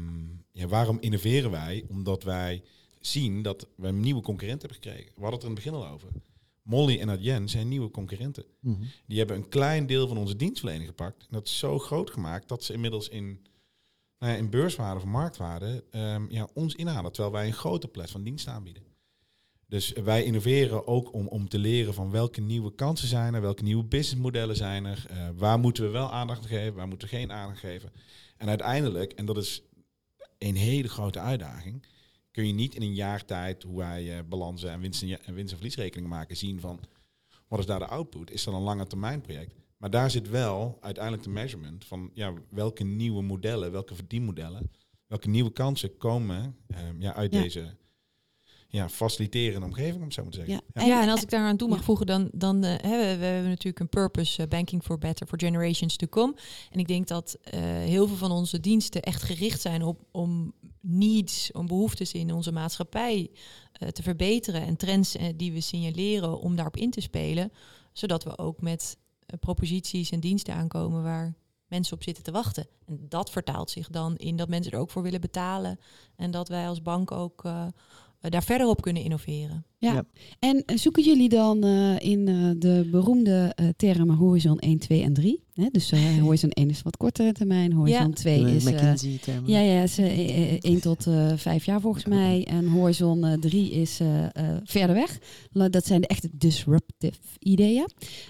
ja, 0.53 0.67
waarom 0.67 0.97
innoveren 1.01 1.51
wij? 1.51 1.85
Omdat 1.89 2.23
wij 2.23 2.63
zien 3.01 3.43
dat 3.43 3.67
we 3.77 3.87
een 3.87 4.01
nieuwe 4.01 4.23
concurrent 4.23 4.61
hebben 4.63 4.81
gekregen. 4.83 5.13
We 5.15 5.23
hadden 5.23 5.33
het 5.33 5.43
er 5.43 5.49
in 5.49 5.55
het 5.55 5.65
begin 5.65 5.79
al 5.79 5.89
over. 5.89 6.09
Molly 6.63 7.01
en 7.01 7.11
Adyen 7.11 7.49
zijn 7.49 7.69
nieuwe 7.69 7.91
concurrenten. 7.91 8.45
Mhm. 8.61 8.83
Die 9.07 9.19
hebben 9.19 9.37
een 9.37 9.49
klein 9.49 9.87
deel 9.87 10.09
van 10.09 10.17
onze 10.17 10.37
dienstverlening 10.37 10.89
gepakt. 10.89 11.21
En 11.21 11.29
dat 11.31 11.47
is 11.47 11.59
zo 11.59 11.79
groot 11.79 12.11
gemaakt 12.11 12.49
dat 12.49 12.65
ze 12.65 12.73
inmiddels 12.73 13.09
in, 13.09 13.41
nou 14.23 14.37
in 14.37 14.51
beurswaarde 14.51 15.01
of 15.01 15.07
marktwaarde 15.07 15.85
ehm, 15.91 16.25
ja, 16.29 16.49
ons 16.55 16.75
inhalen. 16.75 17.13
Terwijl 17.13 17.35
wij 17.35 17.47
een 17.47 17.53
grote 17.53 17.89
plet 17.89 18.11
van 18.11 18.23
dienst 18.23 18.49
aanbieden. 18.49 18.83
Dus 19.67 19.93
wij 19.93 20.25
innoveren 20.25 20.87
ook 20.87 21.13
om, 21.13 21.27
om 21.27 21.49
te 21.49 21.59
leren 21.59 21.95
van 21.95 22.11
welke 22.11 22.41
nieuwe 22.41 22.75
kansen 22.75 23.09
zijn 23.09 23.35
er, 23.35 23.41
welke 23.41 23.63
nieuwe 23.63 23.85
businessmodellen 23.85 24.57
zijn 24.57 24.85
er, 24.85 25.07
eh, 25.09 25.29
waar 25.35 25.59
moeten 25.59 25.85
we 25.85 25.91
wel 25.91 26.13
aandacht 26.13 26.43
aan 26.43 26.49
geven, 26.49 26.75
waar 26.75 26.89
moeten 26.89 27.09
we 27.09 27.17
geen 27.17 27.33
aandacht 27.33 27.61
geven. 27.61 27.93
En 28.37 28.49
uiteindelijk, 28.49 29.13
en 29.13 29.27
dat 29.27 29.37
is 29.37 29.63
een 30.39 30.57
hele 30.57 30.89
grote 30.89 31.19
uitdaging, 31.19 31.87
kun 32.31 32.47
je 32.47 32.53
niet 32.53 32.75
in 32.75 32.83
een 32.83 32.95
jaar 32.95 33.25
tijd 33.25 33.63
hoe 33.63 33.79
wij 33.79 34.19
eh, 34.19 34.25
balansen 34.29 34.71
en 34.71 34.81
winst 34.81 35.03
en 35.03 35.35
winst- 35.35 35.53
en 35.53 35.59
verliesrekeningen 35.59 36.11
maken 36.11 36.37
zien 36.37 36.61
van 36.61 36.81
wat 37.49 37.59
is 37.59 37.67
daar 37.67 37.79
de 37.79 37.87
output? 37.87 38.31
Is 38.31 38.45
dat 38.45 38.55
een 38.55 38.61
lange 38.61 38.87
termijn 38.87 39.21
project? 39.21 39.55
Maar 39.83 39.91
daar 39.91 40.11
zit 40.11 40.29
wel 40.29 40.79
uiteindelijk 40.81 41.25
de 41.25 41.31
measurement 41.31 41.85
van 41.85 42.11
ja, 42.15 42.33
welke 42.51 42.85
nieuwe 42.85 43.23
modellen, 43.23 43.73
welke 43.73 43.95
verdienmodellen, 43.95 44.71
welke 45.07 45.29
nieuwe 45.29 45.53
kansen 45.53 45.97
komen 45.97 46.57
ehm, 46.67 47.01
ja, 47.01 47.15
uit 47.15 47.33
Ja. 47.35 47.41
deze 47.43 47.77
ja, 48.69 48.89
faciliterende 48.89 49.67
omgeving, 49.67 49.97
om 49.97 50.03
het 50.03 50.15
zo 50.15 50.23
maar 50.23 50.31
te 50.31 50.37
zeggen. 50.39 50.55
Ja. 50.55 50.83
En, 50.83 50.87
ja, 50.87 51.03
en 51.03 51.09
als 51.09 51.23
ik 51.23 51.31
daar 51.31 51.47
aan 51.47 51.57
toe 51.57 51.69
mag 51.69 51.79
Ja. 51.79 51.85
voegen, 51.85 52.07
dan, 52.07 52.31
dan 52.33 52.65
eh, 52.65 52.71
hè, 52.91 52.99
we, 52.99 53.19
we 53.19 53.25
hebben 53.25 53.49
natuurlijk 53.49 53.81
een 53.81 53.89
purpose, 53.89 54.43
eh, 54.43 54.49
banking 54.49 54.83
for 54.83 54.99
better, 54.99 55.27
for 55.27 55.39
generations 55.39 55.97
to 55.97 56.07
come. 56.07 56.35
En 56.71 56.79
ik 56.79 56.87
denk 56.89 57.07
dat 57.09 57.39
eh, 57.43 57.61
heel 57.63 58.07
veel 58.07 58.17
van 58.17 58.31
onze 58.31 58.61
diensten 58.61 59.03
echt 59.03 59.23
gericht 59.23 59.61
zijn 59.61 59.83
op 59.83 60.01
om 60.11 60.53
needs, 60.81 61.53
om 61.53 61.67
behoeftes 61.67 62.13
in 62.13 62.33
onze 62.33 62.53
maatschappij 62.53 63.31
eh, 63.73 63.89
te 63.89 64.03
verbeteren 64.03 64.63
en 64.63 64.77
trends 64.77 65.17
eh, 65.17 65.27
die 65.37 65.53
we 65.53 65.61
signaleren 65.61 66.41
om 66.41 66.55
daarop 66.57 66.77
in 66.77 66.91
te 66.91 67.01
spelen, 67.01 67.53
zodat 67.93 68.25
we 68.25 68.39
ook 68.39 68.61
met 68.61 68.97
eh, 68.97 69.02
proposities 69.41 70.11
en 70.11 70.21
diensten 70.21 70.55
aankomen 70.55 71.03
waar 71.03 71.35
mensen 71.67 71.97
op 71.97 72.03
zitten 72.03 72.25
te 72.25 72.31
wachten. 72.31 72.67
En 72.87 73.07
dat 73.09 73.31
vertaalt 73.31 73.71
zich 73.71 73.89
dan 73.89 74.17
in 74.17 74.37
dat 74.37 74.49
mensen 74.49 74.73
er 74.73 74.79
ook 74.79 74.91
voor 74.91 75.03
willen 75.03 75.21
betalen 75.21 75.79
en 76.17 76.31
dat 76.31 76.49
wij 76.49 76.69
als 76.69 76.83
bank 76.83 77.11
ook 77.11 77.45
eh, 77.45 77.63
eh, 77.63 77.69
daar 78.31 78.43
verder 78.43 78.67
op 78.67 78.81
kunnen 78.83 79.03
innoveren. 79.03 79.65
Ja. 79.79 79.93
Ja. 79.93 80.05
En 80.39 80.63
eh, 80.67 80.77
zoeken 80.77 81.03
jullie 81.03 81.29
dan 81.29 81.65
eh, 81.65 81.99
in 81.99 82.29
eh, 82.29 82.35
de 82.57 82.89
beroemde 82.91 83.53
eh, 83.55 83.67
termen 83.77 84.17
horizon 84.17 84.59
1, 84.59 84.79
2 84.79 85.03
en 85.03 85.13
3? 85.13 85.43
Hè? 85.55 85.67
Dus 85.73 85.93
eh, 85.93 86.19
horizon 86.23 86.51
1 86.51 86.71
is 86.71 86.83
wat 86.83 86.97
kortere 86.97 87.33
termijn, 87.33 87.73
horizon 87.73 88.07
Ja. 88.07 88.13
2 88.15 88.45
De 88.45 88.51
is... 88.55 88.65
eh, 88.65 88.73
McKinsey-termen. 88.73 89.51
ja, 89.51 89.59
ja, 89.61 89.83
is 89.83 89.99
eh, 89.99 90.59
1 90.61 90.81
tot 90.81 91.07
eh 91.07 91.33
5 91.37 91.65
jaar 91.65 91.81
volgens 91.81 92.05
mij. 92.05 92.45
En 92.45 92.67
horizon 92.67 93.37
3 93.41 93.71
is 93.71 94.01
eh, 94.01 94.25
eh, 94.25 94.31
verder 94.65 94.95
weg. 94.97 95.19
Dat 95.71 95.87
zijn 95.87 96.01
de 96.01 96.07
echte 96.07 96.29
disruptive 96.33 97.19
ideeën. 97.39 97.89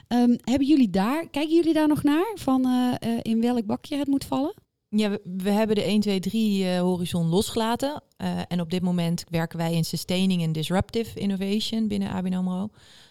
Ehm, 0.08 0.36
hebben 0.40 0.66
jullie 0.66 0.90
daar, 0.90 1.28
kijken 1.30 1.54
jullie 1.54 1.72
daar 1.74 1.88
nog 1.88 2.02
naar? 2.02 2.32
Van 2.34 2.64
eh, 2.66 2.94
eh, 3.12 3.18
in 3.22 3.40
welk 3.40 3.66
bakje 3.66 3.96
het 3.96 4.08
moet 4.08 4.24
vallen? 4.24 4.54
Ja, 4.96 5.18
we, 5.24 5.50
hebben 5.50 5.76
de 5.76 5.82
1, 5.82 6.00
2, 6.00 6.20
3 6.20 6.68
eh, 6.68 6.80
horizon 6.80 7.28
losgelaten. 7.28 8.02
Eh, 8.22 8.38
en 8.48 8.60
op 8.60 8.70
dit 8.70 8.82
moment 8.82 9.24
werken 9.28 9.58
wij 9.58 9.74
in 9.74 9.84
sustaining 9.84 10.42
en 10.42 10.52
disruptive 10.52 11.18
innovation 11.18 11.88
binnen 11.88 12.10
ABN 12.10 12.34
AMRO. 12.34 12.68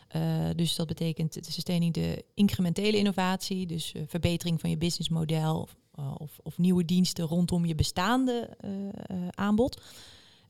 Eh, 0.07 0.21
dus 0.55 0.75
dat 0.75 0.87
betekent 0.87 1.33
de 1.33 1.51
sustaining 1.51 1.93
de 1.93 2.25
incrementele 2.33 2.97
innovatie, 2.97 3.67
dus 3.67 3.91
eh, 3.91 4.01
verbetering 4.07 4.59
van 4.59 4.69
je 4.69 4.77
businessmodel 4.77 5.67
of, 6.17 6.39
of, 6.43 6.57
nieuwe 6.57 6.85
diensten 6.85 7.25
rondom 7.25 7.65
je 7.65 7.75
bestaande 7.75 8.57
aanbod. 9.29 9.81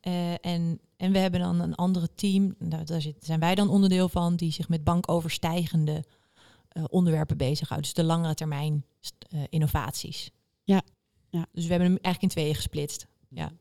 En, 0.02 0.80
en 0.98 1.12
we 1.12 1.18
hebben 1.18 1.40
dan 1.40 1.60
een 1.60 1.76
andere 1.76 2.10
team, 2.16 2.56
nou, 2.60 2.84
daar 2.84 3.02
zijn 3.20 3.40
wij 3.40 3.56
dan 3.56 3.70
onderdeel 3.70 4.10
van, 4.10 4.36
die 4.36 4.52
zich 4.52 4.70
met 4.70 4.84
bankoverstijgende 4.84 6.04
onderwerpen 6.90 7.38
bezighoudt. 7.38 7.84
Dus 7.84 7.94
de 7.94 8.04
langere 8.04 8.34
termijn 8.34 8.86
innovaties. 9.50 10.32
Ja, 10.64 10.82
ja. 11.32 11.46
Dus 11.54 11.64
we 11.64 11.70
hebben 11.70 11.88
hem 11.92 11.98
eigenlijk 12.02 12.22
in 12.22 12.42
tweeën 12.42 12.56
gesplitst. 12.56 13.08
Ja. 13.30 13.52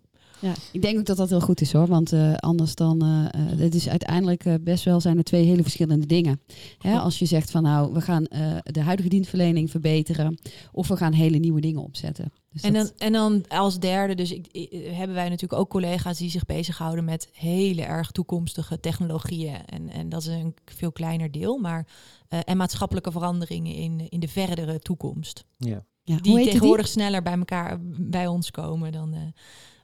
Ja, 0.40 0.52
ik 0.72 0.82
denk 0.82 0.98
ook 0.98 1.04
dat 1.06 1.16
dat 1.16 1.28
heel 1.28 1.40
goed 1.40 1.60
is 1.60 1.72
hoor. 1.72 1.86
Want 1.86 2.12
eh, 2.12 2.34
anders 2.34 2.74
dan, 2.74 3.02
eh, 3.02 3.26
eh, 3.52 3.58
het 3.58 3.74
is 3.74 3.88
uiteindelijk 3.88 4.44
eh, 4.44 4.54
best 4.60 4.84
wel 4.84 5.00
zijn 5.00 5.16
er 5.18 5.24
twee 5.24 5.44
hele 5.44 5.62
verschillende 5.62 6.06
dingen. 6.06 6.40
Hè, 6.78 6.98
als 6.98 7.18
je 7.18 7.26
zegt 7.26 7.50
van 7.50 7.62
nou, 7.62 7.92
we 7.92 8.00
gaan 8.00 8.26
eh, 8.26 8.56
de 8.62 8.80
huidige 8.80 9.08
dienstverlening 9.08 9.70
verbeteren. 9.70 10.38
Of 10.72 10.88
we 10.88 10.96
gaan 10.96 11.12
hele 11.12 11.38
nieuwe 11.38 11.60
dingen 11.60 11.82
opzetten. 11.82 12.32
Dus 12.52 12.62
En, 12.62 12.72
dat- 12.72 12.92
dan, 12.96 13.06
en 13.06 13.12
dan 13.12 13.44
als 13.48 13.78
derde, 13.78 14.14
dus 14.14 14.32
ik, 14.32 14.46
ik- 14.50 14.86
hebben 14.94 15.16
wij 15.16 15.28
natuurlijk 15.28 15.60
ook 15.60 15.70
collega's 15.70 16.18
die 16.18 16.30
zich 16.30 16.44
bezighouden 16.46 17.04
met 17.04 17.28
hele 17.32 17.82
erg 17.82 18.10
toekomstige 18.10 18.80
technologieën. 18.80 19.66
En, 19.66 19.88
en 19.90 20.08
dat 20.08 20.20
is 20.20 20.26
een 20.28 20.54
veel 20.64 20.92
kleiner 20.92 21.30
deel, 21.30 21.58
maar 21.58 21.86
eh, 22.28 22.38
en 22.44 22.56
maatschappelijke 22.56 23.12
veranderingen 23.12 23.74
in, 23.74 24.08
in 24.08 24.20
de 24.20 24.28
verdere 24.28 24.78
toekomst. 24.78 25.44
Ja. 25.56 25.84
Ja, 26.02 26.14
hoe 26.14 26.22
Die 26.22 26.44
tegenwoordig 26.44 26.88
sneller 26.88 27.22
bij 27.22 27.38
elkaar 27.38 27.78
bij 27.98 28.26
ons 28.26 28.50
komen 28.50 28.92
dan, 28.92 29.14
eh, 29.14 29.20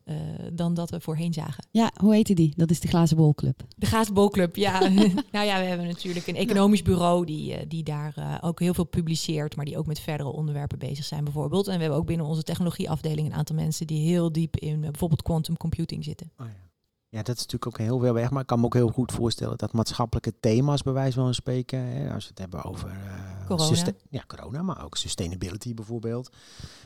eh, 0.06 0.16
dan 0.52 0.74
dat 0.74 0.90
we 0.90 1.00
voorheen 1.00 1.32
zagen. 1.32 1.66
Ja, 1.70 1.92
hoe 2.00 2.14
heette 2.14 2.34
die? 2.34 2.52
Dat 2.56 2.70
is 2.70 2.80
de 2.80 2.88
Glazen 2.88 3.16
Bolclub. 3.16 3.62
De 3.76 3.86
Gaasbolclub, 3.86 4.56
ja. 4.56 4.78
nou 5.32 5.46
ja, 5.46 5.58
we 5.58 5.64
hebben 5.64 5.86
natuurlijk 5.86 6.26
een 6.26 6.36
economisch 6.36 6.82
bureau 6.82 7.24
die, 7.24 7.54
eh, 7.54 7.64
die 7.68 7.82
daar 7.82 8.12
eh, 8.16 8.34
ook 8.40 8.60
heel 8.60 8.74
veel 8.74 8.84
publiceert, 8.84 9.56
maar 9.56 9.64
die 9.64 9.78
ook 9.78 9.86
met 9.86 10.00
verdere 10.00 10.28
onderwerpen 10.32 10.78
bezig 10.78 11.04
zijn 11.04 11.24
bijvoorbeeld. 11.24 11.66
En 11.66 11.74
we 11.74 11.80
hebben 11.80 11.98
ook 11.98 12.06
binnen 12.06 12.26
onze 12.26 12.42
technologieafdeling 12.42 13.26
een 13.26 13.34
aantal 13.34 13.56
mensen 13.56 13.86
die 13.86 14.08
heel 14.08 14.32
diep 14.32 14.56
in 14.56 14.80
bijvoorbeeld 14.80 15.22
quantum 15.22 15.56
computing 15.56 16.04
zitten. 16.04 16.32
Oh 16.38 16.46
ja. 16.46 16.70
ja, 17.08 17.22
dat 17.22 17.36
is 17.36 17.42
natuurlijk 17.42 17.66
ook 17.66 17.78
heel 17.78 17.98
veel 17.98 18.14
weg. 18.14 18.30
Maar 18.30 18.40
ik 18.40 18.46
kan 18.46 18.60
me 18.60 18.64
ook 18.64 18.74
heel 18.74 18.88
goed 18.88 19.12
voorstellen 19.12 19.58
dat 19.58 19.72
maatschappelijke 19.72 20.34
thema's 20.40 20.82
bij 20.82 20.92
wijze 20.92 21.20
van 21.20 21.34
spreken, 21.34 21.78
hè, 21.78 22.12
als 22.14 22.24
we 22.24 22.30
het 22.30 22.38
hebben 22.38 22.64
over 22.64 22.88
eh, 22.88 23.35
Corona. 23.46 23.92
ja, 24.10 24.24
corona, 24.26 24.62
maar 24.62 24.84
ook 24.84 24.96
sustainability 24.96 25.74
bijvoorbeeld. 25.74 26.30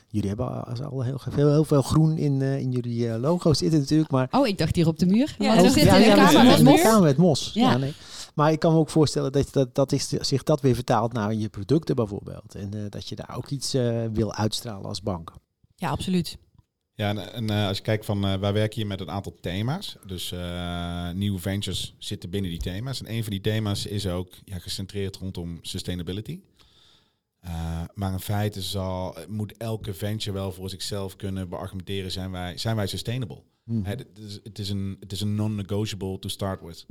Jullie 0.07 0.27
hebben 0.27 0.65
al- 0.65 0.83
al 0.85 1.01
heel 1.03 1.19
veel, 1.19 1.49
heel 1.51 1.63
veel 1.63 1.81
groen 1.81 2.17
in, 2.17 2.41
eh, 2.41 2.59
in 2.59 2.71
jullie 2.71 3.09
eh, 3.09 3.19
logo 3.19 3.53
zitten 3.53 3.79
natuurlijk, 3.79 4.11
maar 4.11 4.27
Oh, 4.31 4.47
ik 4.47 4.57
dacht 4.57 4.75
hier 4.75 4.87
op 4.87 4.99
de 4.99 5.05
muur. 5.05 5.35
Ja, 5.39 5.61
we 5.61 5.69
zit 5.69 5.83
de 5.83 5.89
kamer 6.15 6.33
met 6.33 6.47
met 6.47 6.63
mos. 6.63 6.81
kamer 6.81 7.01
met 7.01 7.17
mos. 7.17 7.51
Ja. 7.53 7.71
Ja. 7.71 7.77
nee. 7.77 7.93
Maar 8.35 8.51
ik 8.51 8.59
kan 8.59 8.73
me 8.73 8.79
ook 8.79 8.89
voorstellen 8.89 9.31
dat, 9.31 9.47
dat, 9.53 9.75
dat 9.75 9.91
is, 9.91 10.07
zich 10.07 10.43
dat 10.43 10.61
weer 10.61 10.75
vertaalt 10.75 11.13
naar 11.13 11.33
je 11.33 11.49
producten 11.49 11.95
bijvoorbeeld. 11.95 12.55
En 12.55 12.73
eh, 12.73 12.79
dat 12.89 13.07
je 13.09 13.15
daar 13.15 13.35
ook 13.37 13.49
iets 13.49 13.73
eh, 13.73 14.05
wil 14.13 14.33
uitstralen 14.33 14.85
als 14.85 15.01
bank. 15.01 15.31
Ja, 15.75 15.89
absoluut. 15.89 16.37
Ja, 16.95 17.09
en, 17.09 17.33
en, 17.33 17.49
eh, 17.49 17.67
als 17.67 17.77
je 17.77 17.83
kijkt 17.83 18.05
van, 18.05 18.25
eh, 18.25 18.39
wij 18.39 18.53
werken 18.53 18.75
hier 18.77 18.87
met 18.87 18.99
een 19.01 19.09
aantal 19.11 19.35
thema's. 19.41 19.95
Dus 20.05 20.31
eh, 20.31 21.09
nieuwe 21.11 21.39
ventures 21.39 21.95
zitten 21.97 22.29
binnen 22.29 22.51
die 22.51 22.59
thema's. 22.59 22.99
En 23.03 23.11
een 23.11 23.21
van 23.23 23.31
die 23.31 23.41
thema's 23.41 23.85
is 23.85 24.07
ook 24.07 24.33
ja, 24.45 24.59
gecentreerd 24.59 25.15
rondom 25.17 25.59
sustainability. 25.61 26.39
Eh, 27.41 27.81
maar 27.93 28.11
in 28.11 28.19
feite 28.19 28.61
zal, 28.61 29.15
moet 29.27 29.57
elke 29.57 29.93
venture 29.93 30.31
wel 30.31 30.51
voor 30.51 30.69
zichzelf 30.69 31.15
kunnen 31.15 31.49
beargumenteren, 31.49 32.11
zijn 32.11 32.31
wij, 32.31 32.57
zijn 32.57 32.75
wij 32.75 32.87
sustainable? 32.87 33.41
Hè, 33.63 33.91
Het 33.91 34.19
is, 34.19 34.39
het 34.43 34.59
is 34.59 34.69
een, 34.69 34.97
het 34.99 35.11
is 35.11 35.21
een 35.21 35.35
non-negotiable 35.35 36.19
to 36.19 36.29
start 36.29 36.61
with. 36.61 36.85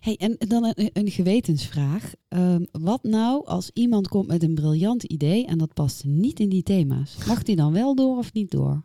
Hey, 0.00 0.16
en 0.16 0.36
dan 0.38 0.64
een, 0.64 0.90
een 0.92 1.10
gewetensvraag. 1.10 2.12
Ehm, 2.28 2.64
wat 2.70 3.02
nou 3.02 3.46
als 3.46 3.70
iemand 3.72 4.08
komt 4.08 4.26
met 4.26 4.42
een 4.42 4.54
briljant 4.54 5.02
idee 5.02 5.46
en 5.46 5.58
dat 5.58 5.74
past 5.74 6.04
niet 6.04 6.40
in 6.40 6.48
die 6.48 6.62
thema's? 6.62 7.16
Mag 7.26 7.42
die 7.42 7.56
dan 7.56 7.72
wel 7.72 7.94
door 7.94 8.16
of 8.16 8.32
niet 8.32 8.50
door? 8.50 8.82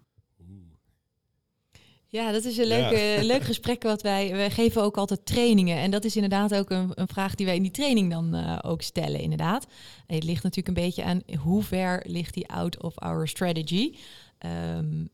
Ja, 2.10 2.32
dat 2.32 2.44
is 2.44 2.58
een 2.58 2.66
leuk, 2.68 2.92
Ja. 2.92 3.16
eh, 3.16 3.24
leuk 3.24 3.44
gesprek 3.44 3.84
wat 3.84 4.02
wij... 4.02 4.32
Wij 4.32 4.52
geven 4.52 4.82
ook 4.82 4.98
altijd 4.98 5.26
trainingen. 5.26 5.78
En 5.78 5.92
dat 5.92 6.04
is 6.06 6.16
inderdaad 6.16 6.56
ook 6.56 6.70
een, 6.70 6.92
een 6.94 7.08
vraag 7.08 7.36
die 7.36 7.46
wij 7.46 7.56
in 7.56 7.62
die 7.62 7.72
training 7.72 8.12
dan 8.12 8.34
eh, 8.36 8.60
ook 8.62 8.82
stellen, 8.82 9.20
inderdaad. 9.20 9.68
En 10.08 10.16
het 10.16 10.24
ligt 10.24 10.44
natuurlijk 10.44 10.78
een 10.78 10.84
beetje 10.84 11.04
aan 11.04 11.22
hoe 11.40 11.64
ver 11.64 12.04
ligt 12.08 12.34
die 12.34 12.48
out 12.50 12.84
of 12.84 12.98
our 13.00 13.28
strategy. 13.28 13.96
Ehm, 14.38 15.06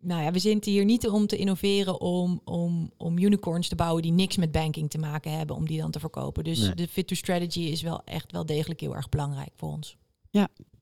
nou 0.00 0.22
ja, 0.22 0.30
we 0.30 0.38
zitten 0.38 0.72
hier 0.72 0.84
niet 0.84 1.08
om 1.08 1.26
te 1.26 1.36
innoveren 1.36 2.00
om, 2.00 2.40
om, 2.44 2.90
om 2.96 3.18
unicorns 3.18 3.68
te 3.68 3.74
bouwen 3.74 4.02
die 4.02 4.12
niks 4.12 4.36
met 4.36 4.52
banking 4.52 4.90
te 4.90 4.98
maken 4.98 5.30
hebben, 5.38 5.56
om 5.56 5.66
die 5.66 5.80
dan 5.80 5.90
te 5.90 6.00
verkopen. 6.00 6.44
Dus 6.44 6.58
Nee. 6.58 6.74
de 6.74 6.88
fit 6.88 7.06
to 7.06 7.14
strategy 7.14 7.60
is 7.60 7.82
wel 7.82 8.02
echt 8.04 8.32
wel 8.32 8.46
degelijk 8.46 8.80
heel 8.80 8.94
erg 8.94 9.08
belangrijk 9.08 9.50
voor 9.56 9.68
ons. 9.72 9.96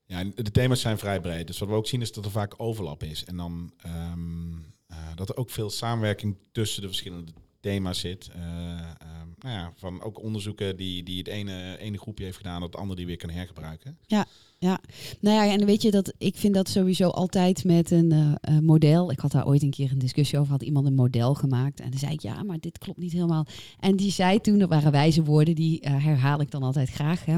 Ja, 0.07 0.19
en 0.19 0.31
de 0.35 0.51
thema's 0.51 0.81
zijn 0.81 0.97
vrij 0.97 1.19
breed. 1.21 1.47
Dus 1.47 1.59
wat 1.59 1.69
we 1.69 1.75
ook 1.75 1.87
zien 1.87 2.01
is 2.01 2.11
dat 2.11 2.25
er 2.25 2.31
vaak 2.31 2.53
overlap 2.57 3.03
is. 3.03 3.23
En 3.25 3.37
dan 3.37 3.71
ehm, 3.77 4.51
eh, 4.51 4.57
dat 5.15 5.29
er 5.29 5.37
ook 5.37 5.49
veel 5.49 5.69
samenwerking 5.69 6.37
tussen 6.51 6.81
de 6.81 6.87
verschillende 6.87 7.31
thema's 7.59 7.99
zit. 7.99 8.29
Eh, 8.33 8.41
ehm, 8.79 9.27
nou 9.39 9.55
ja, 9.55 9.73
van 9.75 10.01
ook 10.01 10.21
onderzoeken 10.21 10.75
die, 10.75 11.03
die 11.03 11.17
het 11.17 11.27
ene, 11.27 11.77
ene 11.79 11.97
groepje 11.97 12.23
heeft 12.23 12.37
gedaan, 12.37 12.59
dat 12.59 12.69
het 12.71 12.79
andere 12.81 12.97
die 12.97 13.05
weer 13.05 13.17
kan 13.17 13.29
hergebruiken. 13.29 13.97
Nou 14.59 14.77
ja, 15.19 15.51
en 15.51 15.65
weet 15.65 15.81
je 15.81 15.91
dat 15.91 16.13
ik 16.17 16.35
vind 16.35 16.53
dat 16.53 16.69
sowieso 16.69 17.09
altijd 17.09 17.63
met 17.63 17.91
een 17.91 18.11
eh, 18.11 18.31
eh, 18.41 18.59
model. 18.61 19.11
Ik 19.11 19.19
had 19.19 19.31
daar 19.31 19.47
ooit 19.47 19.63
een 19.63 19.69
keer 19.69 19.91
een 19.91 19.99
discussie 19.99 20.39
over. 20.39 20.51
Had 20.51 20.63
iemand 20.63 20.85
een 20.85 20.95
model 20.95 21.33
gemaakt 21.33 21.79
en 21.79 21.89
dan 21.89 21.99
zei 21.99 22.13
ik 22.13 22.21
ja, 22.21 22.43
maar 22.43 22.59
dit 22.59 22.77
klopt 22.77 22.99
niet 22.99 23.11
helemaal. 23.11 23.45
En 23.79 23.95
die 23.95 24.11
zei 24.11 24.41
toen, 24.41 24.57
dat 24.59 24.69
waren 24.69 24.91
wijze 24.91 25.23
woorden, 25.23 25.55
die 25.55 25.79
eh, 25.79 26.03
herhaal 26.03 26.41
ik 26.41 26.51
dan 26.51 26.63
altijd 26.63 26.89
graag. 26.89 27.25
Hè. 27.25 27.37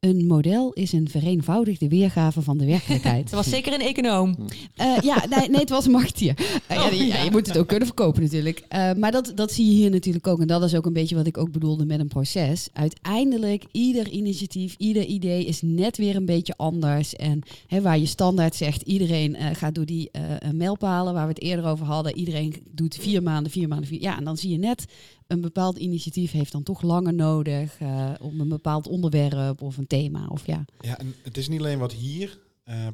Een 0.00 0.26
model 0.26 0.72
is 0.72 0.92
een 0.92 1.08
vereenvoudigde 1.08 1.88
weergave 1.88 2.42
van 2.42 2.58
de 2.58 2.64
werkelijkheid. 2.64 3.24
Dat 3.30 3.44
was 3.44 3.48
zeker 3.48 3.72
een 3.72 3.80
econoom. 3.80 4.36
Eh, 4.74 4.98
ja, 5.02 5.24
nee, 5.30 5.48
nee, 5.48 5.60
het 5.60 5.70
was 5.70 5.84
ja, 6.14 6.34
Oh, 6.70 6.92
ja, 6.92 7.04
ja. 7.04 7.22
je 7.22 7.30
moet 7.30 7.46
het 7.46 7.58
ook 7.58 7.66
kunnen 7.68 7.86
verkopen 7.86 8.22
natuurlijk. 8.22 8.64
Eh, 8.68 8.92
maar 8.92 9.10
dat, 9.12 9.32
dat 9.34 9.52
zie 9.52 9.66
je 9.66 9.72
hier 9.72 9.90
natuurlijk 9.90 10.26
ook. 10.26 10.40
En 10.40 10.46
dat 10.46 10.62
is 10.62 10.74
ook 10.74 10.86
een 10.86 10.92
beetje 10.92 11.16
wat 11.16 11.26
ik 11.26 11.38
ook 11.38 11.52
bedoelde 11.52 11.84
met 11.84 12.00
een 12.00 12.08
proces. 12.08 12.68
Uiteindelijk, 12.72 13.64
ieder 13.72 14.08
initiatief, 14.08 14.74
ieder 14.78 15.04
idee 15.04 15.44
is 15.44 15.62
net 15.62 15.96
weer 15.96 16.16
een 16.16 16.26
beetje 16.26 16.51
anders. 16.56 17.14
En 17.14 17.42
hè, 17.66 17.80
waar 17.80 17.98
je 17.98 18.06
standaard 18.06 18.54
zegt, 18.54 18.82
iedereen 18.82 19.34
eh, 19.34 19.54
gaat 19.54 19.74
door 19.74 19.86
die 19.86 20.10
eh, 20.10 20.50
mijlpalen 20.50 21.14
waar 21.14 21.26
we 21.26 21.32
het 21.32 21.42
eerder 21.42 21.64
over 21.64 21.86
hadden. 21.86 22.16
Iedereen 22.16 22.62
doet 22.70 22.94
vier 22.94 23.22
maanden, 23.22 23.52
vier 23.52 23.68
maanden, 23.68 23.86
vier. 23.86 24.00
Ja, 24.00 24.16
en 24.16 24.24
dan 24.24 24.36
zie 24.36 24.50
je 24.50 24.58
net, 24.58 24.84
een 25.26 25.40
bepaald 25.40 25.78
initiatief 25.78 26.32
heeft 26.32 26.52
dan 26.52 26.62
toch 26.62 26.82
langer 26.82 27.14
nodig 27.14 27.78
om 28.20 28.40
een 28.40 28.48
bepaald 28.48 28.88
onderwerp 28.88 29.62
of 29.62 29.76
een 29.76 29.86
thema. 29.86 30.26
Of 30.26 30.46
ja. 30.46 30.64
Ja, 30.80 30.98
en 30.98 31.14
het 31.22 31.36
is 31.36 31.48
niet 31.48 31.60
alleen 31.60 31.78
wat 31.78 31.92
hier 31.92 32.38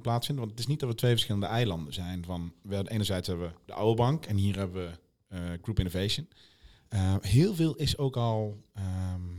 plaatsvindt, 0.02 0.40
want 0.40 0.50
het 0.50 0.60
is 0.60 0.66
niet 0.66 0.80
dat 0.80 0.88
we 0.88 0.94
twee 0.94 1.10
verschillende 1.10 1.46
eilanden 1.46 1.92
zijn. 1.92 2.24
Van, 2.24 2.52
we, 2.62 2.90
enerzijds 2.90 3.28
hebben 3.28 3.46
we 3.48 3.54
de 3.64 3.72
oude 3.72 3.96
bank 3.96 4.24
en 4.26 4.36
hier 4.36 4.56
hebben 4.56 4.98
we 5.28 5.58
Group 5.62 5.78
Innovation. 5.78 6.28
Heel 7.20 7.54
veel 7.54 7.74
is 7.74 7.98
ook 7.98 8.16
al 8.16 8.56
ehm, 8.74 9.37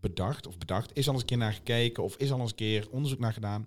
bedacht 0.00 0.46
of 0.46 0.58
bedacht, 0.58 0.90
is 0.94 1.06
al 1.06 1.12
eens 1.12 1.22
een 1.22 1.28
keer 1.28 1.36
naar 1.38 1.52
gekeken 1.52 2.02
of 2.02 2.16
is 2.16 2.32
al 2.32 2.40
eens 2.40 2.50
een 2.50 2.56
keer 2.56 2.86
onderzoek 2.90 3.18
naar 3.18 3.32
gedaan 3.32 3.66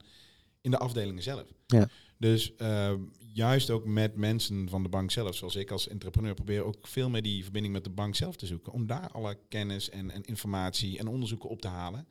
in 0.61 0.71
de 0.71 0.77
afdelingen 0.77 1.23
zelf. 1.23 1.43
Ja. 1.67 1.87
Dus 2.17 2.55
ehm, 2.55 2.99
juist 3.33 3.69
ook 3.69 3.85
met 3.85 4.15
mensen 4.15 4.69
van 4.69 4.83
de 4.83 4.89
bank 4.89 5.11
zelf, 5.11 5.35
zoals 5.35 5.55
ik 5.55 5.71
als 5.71 5.87
entrepreneur, 5.87 6.33
probeer 6.33 6.63
ook 6.63 6.87
veel 6.87 7.09
meer 7.09 7.21
die 7.21 7.43
verbinding 7.43 7.73
met 7.73 7.83
de 7.83 7.89
bank 7.89 8.15
zelf 8.15 8.35
te 8.35 8.45
zoeken. 8.45 8.73
Om 8.73 8.87
daar 8.87 9.09
alle 9.11 9.37
kennis 9.49 9.89
en, 9.89 10.11
en 10.11 10.23
informatie 10.23 10.97
en 10.99 11.07
onderzoeken 11.07 11.49
op 11.49 11.61
te 11.61 11.67
halen. 11.67 12.07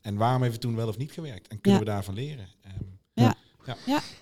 En 0.00 0.16
waarom 0.16 0.40
heeft 0.40 0.52
het 0.52 0.62
toen 0.62 0.76
wel 0.76 0.88
of 0.88 0.96
niet 0.98 1.12
gewerkt? 1.12 1.48
En 1.48 1.60
kunnen 1.60 1.80
Ja. 1.80 1.86
we 1.86 1.92
daarvan 1.92 2.14
leren? 2.14 2.48
Ehm, 2.62 2.74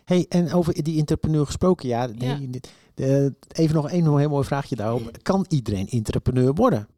Hey, 0.05 0.27
en 0.29 0.53
over 0.53 0.83
die 0.83 0.99
entrepreneur 0.99 1.47
gesproken, 1.47 1.89
ja, 1.89 2.07
nee, 2.07 2.29
Ja. 2.29 2.47
dit- 2.47 2.73
de- 2.95 3.35
even 3.53 3.75
nog 3.75 3.91
één 3.91 4.19
heel 4.19 4.29
mooi 4.29 4.45
vraagje 4.45 4.77
daarop. 4.77 5.23
Kan 5.23 5.47
iedereen 5.49 5.89
entrepreneur 5.89 6.55
worden? 6.55 6.89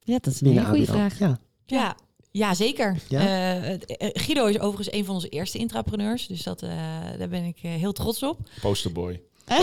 ja, 0.00 0.18
dat 0.18 0.32
is 0.32 0.40
een 0.40 0.46
hele 0.46 0.64
goede 0.64 0.84
vraag. 0.86 1.18
Ja. 1.18 1.40
Ja, 1.70 1.96
ja 2.30 2.54
zeker. 2.54 2.96
Ja? 3.08 3.20
Eh, 3.20 3.72
eh, 3.72 3.80
Guido 3.98 4.46
is 4.46 4.58
overigens 4.58 4.92
een 4.92 5.04
van 5.04 5.14
onze 5.14 5.28
eerste 5.28 5.58
intrapreneurs. 5.58 6.26
Dus 6.26 6.42
dat, 6.42 6.62
eh, 6.62 6.70
daar 7.18 7.28
ben 7.28 7.44
ik 7.44 7.58
heel 7.58 7.92
trots 7.92 8.22
op. 8.22 8.38
posterboy. 8.60 9.20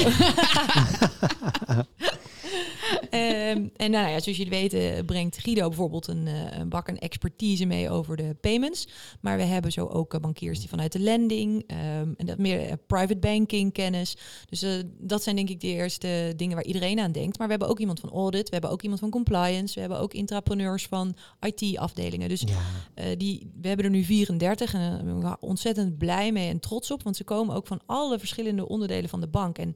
Ehm, 3.10 3.68
en 3.76 3.92
nou 3.92 4.10
ja, 4.10 4.20
zoals 4.20 4.38
jullie 4.38 4.50
weten 4.50 5.06
brengt 5.06 5.38
Guido 5.38 5.68
bijvoorbeeld 5.68 6.08
een, 6.08 6.28
eh, 6.28 6.58
een 6.60 6.70
bak 6.70 6.90
aan 6.90 6.98
expertise 6.98 7.66
mee 7.66 7.90
over 7.90 8.18
de 8.18 8.36
payments. 8.42 8.88
Maar 9.22 9.38
we 9.38 9.44
hebben 9.44 9.72
zo 9.72 9.86
ook 9.86 10.14
eh, 10.14 10.20
bankiers 10.20 10.60
die 10.60 10.70
vanuit 10.70 10.92
de 10.92 11.00
lending 11.00 11.64
ehm, 11.68 12.14
en 12.18 12.26
dat 12.26 12.38
meer 12.38 12.60
eh, 12.60 12.74
private 12.88 13.18
banking 13.18 13.74
kennis. 13.74 14.18
Dus 14.50 14.66
dat 14.98 15.24
zijn 15.24 15.36
denk 15.36 15.50
ik 15.50 15.62
de 15.62 15.68
eerste 15.68 16.34
dingen 16.36 16.56
waar 16.56 16.66
iedereen 16.66 17.00
aan 17.00 17.12
denkt. 17.12 17.38
Maar 17.38 17.48
we 17.48 17.54
hebben 17.54 17.70
ook 17.70 17.80
iemand 17.80 18.00
van 18.00 18.10
audit, 18.10 18.46
we 18.46 18.54
hebben 18.54 18.72
ook 18.72 18.82
iemand 18.82 19.00
van 19.00 19.10
compliance, 19.10 19.74
we 19.74 19.80
hebben 19.80 20.00
ook 20.00 20.14
intrapreneurs 20.14 20.86
van 20.86 21.16
IT-afdelingen. 21.40 22.30
Dus 22.30 22.42
ja. 22.42 23.16
die, 23.16 23.52
we 23.62 23.68
hebben 23.68 23.86
er 23.86 23.92
nu 23.92 24.04
34 24.04 24.74
en 24.74 24.80
daar 24.80 25.04
ben 25.04 25.32
ik 25.32 25.38
ontzettend 25.40 25.98
blij 25.98 26.32
mee 26.32 26.50
en 26.50 26.60
trots 26.60 26.92
op. 26.92 27.04
Want 27.04 27.16
ze 27.16 27.24
komen 27.24 27.56
ook 27.56 27.68
van 27.68 27.82
alle 27.86 28.20
verschillende 28.20 28.68
onderdelen 28.68 29.10
van 29.10 29.22
de 29.22 29.28
bank. 29.28 29.58
En 29.58 29.76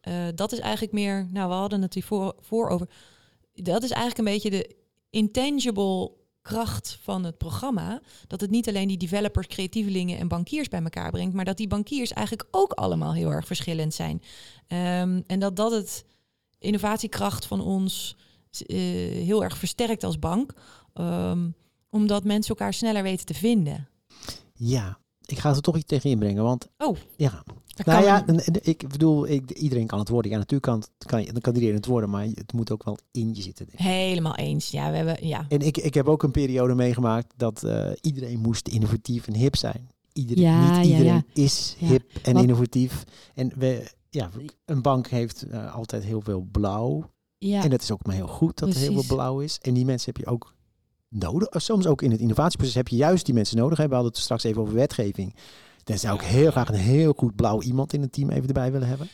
eh, 0.00 0.26
dat 0.34 0.52
is 0.52 0.58
eigenlijk 0.58 0.92
meer, 0.92 1.26
nou 1.30 1.48
we 1.48 1.54
hadden 1.54 1.82
het 1.82 1.94
hiervoor 1.94 2.34
voor 2.40 2.68
over. 2.68 2.88
Dat 3.52 3.82
is 3.82 3.90
eigenlijk 3.90 4.18
een 4.18 4.34
beetje 4.34 4.50
de 4.50 4.76
intangible 5.10 6.12
kracht 6.42 6.98
van 7.02 7.24
het 7.24 7.38
programma. 7.38 8.00
Dat 8.26 8.40
het 8.40 8.50
niet 8.50 8.68
alleen 8.68 8.88
die 8.88 8.96
developers, 8.96 9.46
creatievelingen 9.46 10.18
en 10.18 10.28
bankiers 10.28 10.68
bij 10.68 10.82
elkaar 10.82 11.10
brengt. 11.10 11.34
Maar 11.34 11.44
dat 11.44 11.56
die 11.56 11.68
bankiers 11.68 12.12
eigenlijk 12.12 12.48
ook 12.50 12.72
allemaal 12.72 13.14
heel 13.14 13.30
erg 13.30 13.46
verschillend 13.46 13.94
zijn. 13.94 14.22
Ehm, 14.66 15.20
en 15.26 15.40
dat 15.40 15.56
dat 15.56 15.72
het 15.72 16.04
innovatiekracht 16.58 17.46
van 17.46 17.60
ons 17.60 18.16
eh, 18.66 18.76
heel 19.24 19.44
erg 19.44 19.58
versterkt 19.58 20.04
als 20.04 20.18
bank. 20.18 20.52
Ehm, 20.94 21.48
omdat 21.90 22.24
mensen 22.24 22.54
elkaar 22.54 22.74
sneller 22.74 23.02
weten 23.02 23.26
te 23.26 23.34
vinden. 23.34 23.88
ja, 24.54 24.98
ik 25.26 25.38
ga 25.38 25.50
er 25.50 25.60
toch 25.60 25.76
iets 25.76 25.86
tegen 25.86 26.10
inbrengen, 26.10 26.42
want 26.42 26.68
Oh, 26.78 26.96
ja. 27.16 27.42
Dat 27.84 27.94
Nou 27.94 28.22
kan 28.24 28.34
ja, 28.36 28.60
ik 28.62 28.88
bedoel, 28.88 29.28
ik, 29.28 29.50
iedereen 29.50 29.86
kan 29.86 29.98
het 29.98 30.08
worden. 30.08 30.30
Ja, 30.30 30.36
natuurlijk 30.36 30.70
kan, 30.72 30.80
het, 30.98 31.06
kan, 31.08 31.20
je- 31.24 31.32
dan 31.32 31.40
kan 31.40 31.54
iedereen 31.54 31.74
het 31.76 31.86
worden, 31.86 32.10
maar 32.10 32.24
het 32.24 32.52
moet 32.52 32.70
ook 32.70 32.84
wel 32.84 32.98
in 33.10 33.34
je 33.34 33.42
zitten. 33.42 33.66
helemaal 33.76 34.34
eens. 34.36 34.70
Ja, 34.70 34.90
we 34.90 34.96
hebben 34.96 35.26
ja. 35.26 35.44
En 35.48 35.60
ik, 35.60 35.76
ik 35.76 35.94
heb 35.94 36.08
ook 36.08 36.22
een 36.22 36.30
periode 36.30 36.74
meegemaakt 36.74 37.32
dat 37.36 37.62
eh, 37.64 37.90
iedereen 38.00 38.38
moest 38.40 38.68
innovatief 38.68 39.26
en 39.26 39.34
hip 39.34 39.56
zijn. 39.56 39.88
Iedereen, 40.12 40.42
Ja, 40.44 40.76
niet 40.78 40.86
iedereen 40.86 41.04
ja. 41.12 41.22
is 41.32 41.74
hip 41.78 42.02
en 42.22 42.32
Want- 42.32 42.44
innovatief. 42.46 43.04
En 43.34 43.52
we, 43.56 43.90
ja, 44.10 44.30
een 44.64 44.82
bank 44.82 45.08
heeft 45.08 45.42
eh, 45.42 45.74
altijd 45.74 46.04
heel 46.04 46.20
veel 46.20 46.46
blauw. 46.52 47.10
Ja. 47.38 47.64
En 47.64 47.70
het 47.70 47.82
is 47.82 47.90
ook 47.90 48.06
maar 48.06 48.14
heel 48.14 48.26
goed 48.28 48.58
dat 48.58 48.68
er 48.68 48.76
heel 48.80 48.92
veel 49.02 49.16
blauw 49.16 49.40
is. 49.40 49.58
En 49.62 49.74
die 49.74 49.84
mensen 49.84 50.12
heb 50.14 50.24
je 50.24 50.30
ook 50.30 50.54
nodig. 51.08 51.48
Soms 51.50 51.86
ook 51.86 52.02
in 52.02 52.10
het 52.10 52.20
innovatieproces 52.20 52.74
heb 52.74 52.88
je 52.88 52.96
juist 52.96 53.24
die 53.24 53.34
mensen 53.34 53.56
nodig. 53.56 53.78
hè. 53.78 53.88
We 53.88 53.94
hadden 53.94 54.12
het 54.12 54.20
straks 54.20 54.42
even 54.44 54.62
over 54.62 54.74
wetgeving. 54.74 55.34
Dan 55.90 55.98
zou 55.98 56.14
ik 56.14 56.22
heel 56.22 56.50
graag 56.50 56.68
een 56.68 56.74
heel 56.74 57.12
goed 57.16 57.36
blauw 57.36 57.62
iemand 57.62 57.92
in 57.92 58.00
het 58.00 58.12
team 58.12 58.30
even 58.30 58.46
erbij 58.46 58.72
willen 58.72 58.88
hebben. 58.88 59.08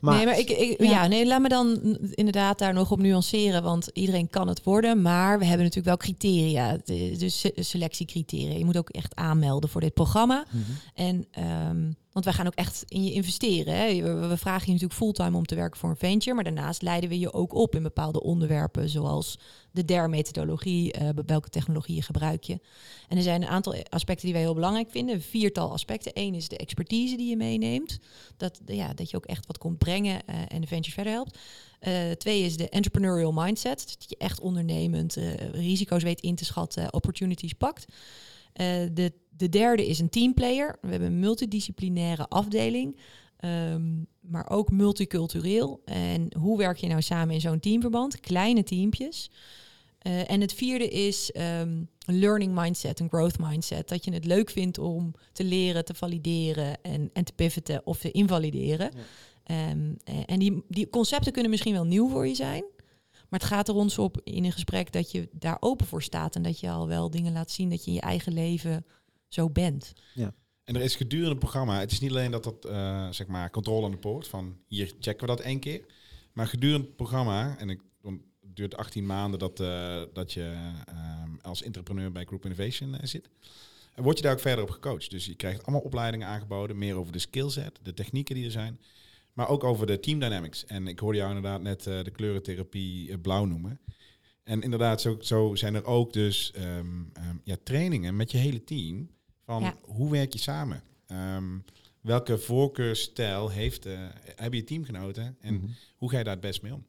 Maar, 0.00 0.16
nee, 0.16 0.24
maar 0.24 0.38
ik, 0.38 0.50
ik, 0.50 0.82
Ja. 0.82 0.90
ja. 0.90 1.06
nee, 1.06 1.26
laat 1.26 1.40
me 1.40 1.48
dan 1.48 1.78
inderdaad 2.10 2.58
daar 2.58 2.72
nog 2.74 2.90
op 2.90 2.98
nuanceren, 3.00 3.62
want 3.62 3.90
iedereen 3.92 4.30
kan 4.30 4.48
het 4.48 4.62
worden, 4.62 5.02
maar 5.02 5.38
we 5.38 5.44
hebben 5.44 5.66
natuurlijk 5.66 5.86
wel 5.86 5.96
criteria, 6.08 6.76
de- 6.84 7.14
dus 7.18 7.40
se- 7.40 7.52
selectiecriteria. 7.56 8.58
Je 8.58 8.64
moet 8.64 8.76
ook 8.78 8.90
echt 8.90 9.14
aanmelden 9.14 9.70
voor 9.70 9.80
dit 9.80 9.94
programma. 9.94 10.44
Mhm. 10.50 10.62
En 10.94 11.26
um, 11.70 11.96
want 12.14 12.26
wij 12.26 12.34
gaan 12.34 12.46
ook 12.46 12.54
echt 12.54 12.84
in 12.86 13.04
je 13.04 13.12
investeren. 13.12 13.74
Hè. 13.74 14.02
We, 14.28 14.36
vragen 14.36 14.66
je 14.66 14.72
natuurlijk 14.72 15.00
fulltime 15.00 15.36
om 15.36 15.46
te 15.46 15.54
werken 15.54 15.80
voor 15.80 15.90
een 15.90 15.96
venture, 15.96 16.34
maar 16.34 16.44
daarnaast 16.44 16.82
leiden 16.82 17.08
we 17.08 17.18
je 17.18 17.32
ook 17.32 17.54
op 17.54 17.74
in 17.74 17.82
bepaalde 17.82 18.22
onderwerpen, 18.22 18.88
zoals 18.88 19.38
de 19.70 19.84
DER-methodologie, 19.84 20.92
eh, 20.92 21.08
welke 21.26 21.48
technologieën 21.48 22.02
gebruik 22.02 22.42
je. 22.42 22.60
En 23.08 23.16
er 23.16 23.22
zijn 23.22 23.42
een 23.42 23.48
aantal 23.48 23.74
aspecten 23.88 24.24
die 24.24 24.34
wij 24.34 24.42
heel 24.42 24.54
belangrijk 24.54 24.90
vinden. 24.90 25.20
Viertal 25.20 25.72
aspecten. 25.72 26.12
Eén 26.14 26.34
is 26.34 26.48
de 26.48 26.56
expertise 26.56 27.16
die 27.16 27.28
je 27.28 27.36
meeneemt. 27.36 27.98
Dat, 28.36 28.60
ja, 28.66 28.94
dat 28.94 29.10
je 29.10 29.16
ook 29.16 29.26
echt 29.26 29.46
wat 29.46 29.58
komt 29.58 29.78
brengen 29.78 30.26
eh, 30.26 30.36
en 30.48 30.60
de 30.60 30.66
venture 30.66 30.94
verder 30.94 31.12
helpt. 31.12 31.38
Uh, 31.80 32.10
twee 32.10 32.42
is 32.42 32.56
de 32.56 32.68
entrepreneurial 32.68 33.32
mindset. 33.32 33.96
Dat 33.98 34.08
je 34.08 34.16
echt 34.16 34.40
ondernemend 34.40 35.16
risico's 35.52 36.02
weet 36.02 36.20
in 36.20 36.34
te 36.34 36.44
schatten, 36.44 36.92
opportunities 36.92 37.52
pakt. 37.52 37.84
De, 38.92 39.12
de 39.36 39.48
derde 39.48 39.86
is 39.86 39.98
een 39.98 40.08
teamplayer. 40.08 40.78
We 40.80 40.88
hebben 40.88 41.08
een 41.08 41.18
multidisciplinaire 41.18 42.28
afdeling. 42.28 42.96
Um, 43.44 44.06
maar 44.20 44.50
ook 44.50 44.70
multicultureel. 44.70 45.82
En 45.84 46.36
hoe 46.38 46.58
werk 46.58 46.76
je 46.76 46.86
nou 46.86 47.02
samen 47.02 47.34
in 47.34 47.40
zo'n 47.40 47.60
teamverband? 47.60 48.20
Kleine 48.20 48.62
teampjes. 48.62 49.30
Uh, 50.06 50.30
en 50.30 50.40
het 50.40 50.54
vierde 50.54 50.88
is 50.88 51.30
um, 51.36 51.88
een 52.06 52.18
learning 52.18 52.54
mindset, 52.54 53.00
een 53.00 53.08
growth 53.08 53.38
mindset. 53.38 53.88
Dat 53.88 54.04
je 54.04 54.12
het 54.12 54.24
leuk 54.24 54.50
vindt 54.50 54.78
om 54.78 55.14
te 55.32 55.44
leren, 55.44 55.84
te 55.84 55.94
valideren 55.94 56.82
en, 56.82 57.10
en 57.12 57.24
te 57.24 57.32
pivoten 57.32 57.86
of 57.86 57.98
te 57.98 58.10
invalideren. 58.10 58.90
Ja. 59.44 59.70
Um, 59.70 59.96
en 60.26 60.38
die, 60.38 60.64
die 60.68 60.88
concepten 60.88 61.32
kunnen 61.32 61.50
misschien 61.50 61.72
wel 61.72 61.84
nieuw 61.84 62.08
voor 62.08 62.26
je 62.26 62.34
zijn. 62.34 62.64
Maar 63.28 63.40
het 63.40 63.48
gaat 63.48 63.68
er 63.68 63.74
ons 63.74 63.98
op 63.98 64.20
in 64.24 64.44
een 64.44 64.52
gesprek 64.52 64.92
dat 64.92 65.10
je 65.10 65.28
daar 65.32 65.56
open 65.60 65.86
voor 65.86 66.02
staat. 66.02 66.36
En 66.36 66.42
dat 66.42 66.60
je 66.60 66.70
al 66.70 66.88
wel 66.88 67.10
dingen 67.10 67.32
laat 67.32 67.50
zien 67.50 67.70
dat 67.70 67.84
je 67.84 67.90
in 67.90 67.96
je 67.96 68.02
eigen 68.02 68.32
leven 68.32 68.84
zo 69.34 69.50
bent. 69.50 69.92
Ja. 70.14 70.34
En 70.64 70.76
er 70.76 70.82
is 70.82 70.96
gedurende 70.96 71.30
het 71.30 71.38
programma, 71.38 71.78
het 71.78 71.92
is 71.92 72.00
niet 72.00 72.10
alleen 72.10 72.30
dat 72.30 72.44
dat, 72.44 72.66
uh, 72.66 73.08
zeg 73.10 73.26
maar, 73.26 73.50
controle 73.50 73.84
aan 73.84 73.90
de 73.90 73.96
poort, 73.96 74.28
van 74.28 74.56
hier 74.66 74.92
checken 75.00 75.26
we 75.26 75.36
dat 75.36 75.40
één 75.40 75.60
keer. 75.60 75.84
Maar 76.32 76.46
gedurende 76.46 76.86
het 76.86 76.96
programma, 76.96 77.58
en 77.58 77.70
ik, 77.70 77.80
het 78.02 78.56
duurt 78.56 78.76
18 78.76 79.06
maanden 79.06 79.38
dat, 79.38 79.60
eh, 79.60 80.02
dat 80.12 80.32
je 80.32 80.72
ehm, 80.84 81.30
als 81.40 81.62
entrepreneur 81.62 82.12
bij 82.12 82.24
Group 82.24 82.44
Innovation 82.44 82.94
eh, 82.94 83.06
zit, 83.06 83.28
en 83.94 84.02
word 84.02 84.16
je 84.16 84.22
daar 84.22 84.32
ook 84.32 84.40
verder 84.40 84.64
op 84.64 84.70
gecoacht. 84.70 85.10
Dus 85.10 85.26
je 85.26 85.34
krijgt 85.34 85.62
allemaal 85.62 85.84
opleidingen 85.84 86.28
aangeboden, 86.28 86.78
meer 86.78 86.94
over 86.94 87.12
de 87.12 87.18
skillset, 87.18 87.78
de 87.82 87.94
technieken 87.94 88.34
die 88.34 88.44
er 88.44 88.50
zijn, 88.50 88.80
maar 89.32 89.48
ook 89.48 89.64
over 89.64 89.86
de 89.86 90.00
team 90.00 90.18
dynamics. 90.18 90.64
En 90.64 90.86
ik 90.86 90.98
hoorde 90.98 91.18
jou 91.18 91.34
inderdaad 91.34 91.62
net 91.62 91.86
eh, 91.86 92.02
de 92.02 92.10
kleurentherapie 92.10 93.10
eh, 93.10 93.20
blauw 93.22 93.44
noemen. 93.44 93.80
En 94.42 94.62
inderdaad, 94.62 95.00
zo, 95.00 95.16
zo 95.20 95.54
zijn 95.54 95.74
er 95.74 95.84
ook 95.84 96.12
dus 96.12 96.52
ehm, 96.52 97.02
ehm, 97.12 97.36
ja, 97.44 97.56
trainingen 97.62 98.16
met 98.16 98.30
je 98.30 98.38
hele 98.38 98.64
team. 98.64 99.10
Van 99.44 99.62
Ja. 99.62 99.74
hoe 99.80 100.10
werk 100.10 100.32
je 100.32 100.38
samen? 100.38 100.82
Ehm, 101.06 101.44
welke 102.00 102.38
voorkeurstijl 102.38 103.48
heeft, 103.50 103.86
eh 103.86 103.92
hebben 104.36 104.58
je 104.58 104.64
teamgenoten? 104.64 105.36
En 105.40 105.54
Mhm. 105.54 105.66
hoe 105.96 106.10
ga 106.10 106.18
je 106.18 106.24
daar 106.24 106.32
het 106.32 106.42
best 106.42 106.62
mee 106.62 106.72
om? 106.74 106.84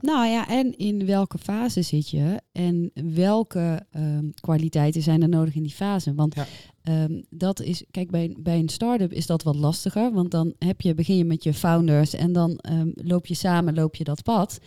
Nou 0.00 0.26
ja, 0.26 0.48
en 0.48 0.76
in 0.78 1.06
welke 1.06 1.38
fase 1.38 1.82
zit 1.82 2.10
je 2.10 2.40
en 2.52 2.90
welke 3.14 3.86
ehm, 3.90 4.30
kwaliteiten 4.40 5.02
zijn 5.02 5.22
er 5.22 5.28
nodig 5.28 5.54
in 5.54 5.62
die 5.62 5.72
fase? 5.72 6.14
Want 6.14 6.34
Ja. 6.34 6.46
ehm, 6.82 7.22
dat 7.30 7.60
is, 7.60 7.84
kijk, 7.90 8.10
bij, 8.10 8.36
bij 8.38 8.58
een 8.58 8.68
start-up 8.68 9.12
is 9.12 9.26
dat 9.26 9.42
wat 9.42 9.54
lastiger, 9.56 10.12
want 10.12 10.30
dan 10.30 10.54
heb 10.58 10.80
je, 10.80 10.94
begin 10.94 11.16
je 11.16 11.24
met 11.24 11.42
je 11.44 11.54
founders 11.54 12.14
en 12.14 12.32
dan 12.32 12.56
ehm, 12.56 12.90
loop 12.94 13.26
je 13.26 13.34
samen, 13.34 13.74
loop 13.74 13.94
je 13.94 14.04
dat 14.04 14.22
pad. 14.22 14.58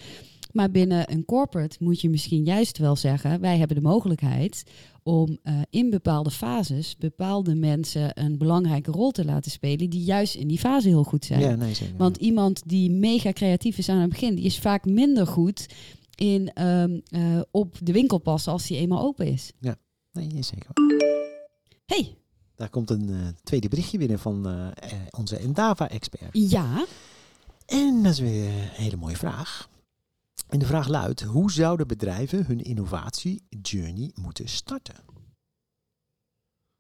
Maar 0.55 0.71
binnen 0.71 1.11
een 1.11 1.25
corporate 1.25 1.75
moet 1.79 2.01
je 2.01 2.09
misschien 2.09 2.43
juist 2.43 2.77
wel 2.77 2.95
zeggen, 2.95 3.39
wij 3.39 3.57
hebben 3.57 3.75
de 3.77 3.83
mogelijkheid 3.83 4.63
om 5.03 5.37
eh, 5.43 5.59
in 5.69 5.89
bepaalde 5.89 6.31
fases 6.31 6.97
bepaalde 6.97 7.55
mensen 7.55 8.21
een 8.23 8.37
belangrijke 8.37 8.91
rol 8.91 9.11
te 9.11 9.25
laten 9.25 9.51
spelen 9.51 9.89
die 9.89 10.03
juist 10.03 10.35
in 10.35 10.47
die 10.47 10.59
fase 10.59 10.87
heel 10.87 11.03
goed 11.03 11.25
zijn. 11.25 11.39
Ja, 11.39 11.55
nee, 11.55 11.73
zeker. 11.73 11.97
Want 11.97 12.17
iemand 12.17 12.61
die 12.65 12.91
mega 12.91 13.31
creatief 13.31 13.77
is 13.77 13.89
aan 13.89 13.99
het 13.99 14.09
begin, 14.09 14.35
die 14.35 14.45
is 14.45 14.59
vaak 14.59 14.85
minder 14.85 15.27
goed 15.27 15.65
in 16.15 16.53
ehm, 16.53 16.99
eh, 17.09 17.41
op 17.51 17.75
de 17.81 17.91
winkel 17.91 18.17
passen 18.17 18.51
als 18.51 18.67
die 18.67 18.77
eenmaal 18.77 19.01
open 19.01 19.27
is. 19.27 19.51
Nee, 20.11 20.43
zeker. 20.43 20.69
Hey, 21.85 22.15
Daar 22.55 22.69
komt 22.69 22.89
een 22.89 23.09
eh, 23.09 23.27
tweede 23.43 23.67
berichtje 23.67 23.97
binnen 23.97 24.19
van 24.19 24.47
onze 25.17 25.37
Endava-expert. 25.37 26.29
ja. 26.31 26.85
En 27.65 28.03
dat 28.03 28.11
is 28.11 28.19
weer 28.19 28.45
een 28.45 28.69
hele 28.71 28.95
mooie 28.95 29.15
vraag. 29.15 29.73
En 30.47 30.59
de 30.59 30.65
vraag 30.65 30.87
luidt, 30.87 31.21
hoe 31.21 31.51
zouden 31.51 31.87
bedrijven 31.87 32.45
hun 32.45 32.61
innovatie-journey 32.61 34.11
moeten 34.15 34.47
starten? 34.47 34.95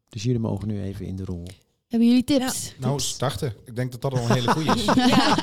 Dus 0.09 0.23
jullie 0.23 0.39
mogen 0.39 0.67
nu 0.67 0.81
even 0.81 1.05
in 1.05 1.15
de 1.15 1.25
rol. 1.25 1.47
Hebben 1.87 2.07
jullie 2.07 2.23
tips? 2.23 2.75
Nou, 2.79 2.99
starten. 2.99 3.53
Ik 3.65 3.75
denk 3.75 3.91
dat 3.91 4.01
dat 4.01 4.13
al 4.13 4.17
een 4.17 4.31
hele 4.31 4.51
goede 4.51 4.73
is. 4.73 4.85
Ja. 4.95 5.37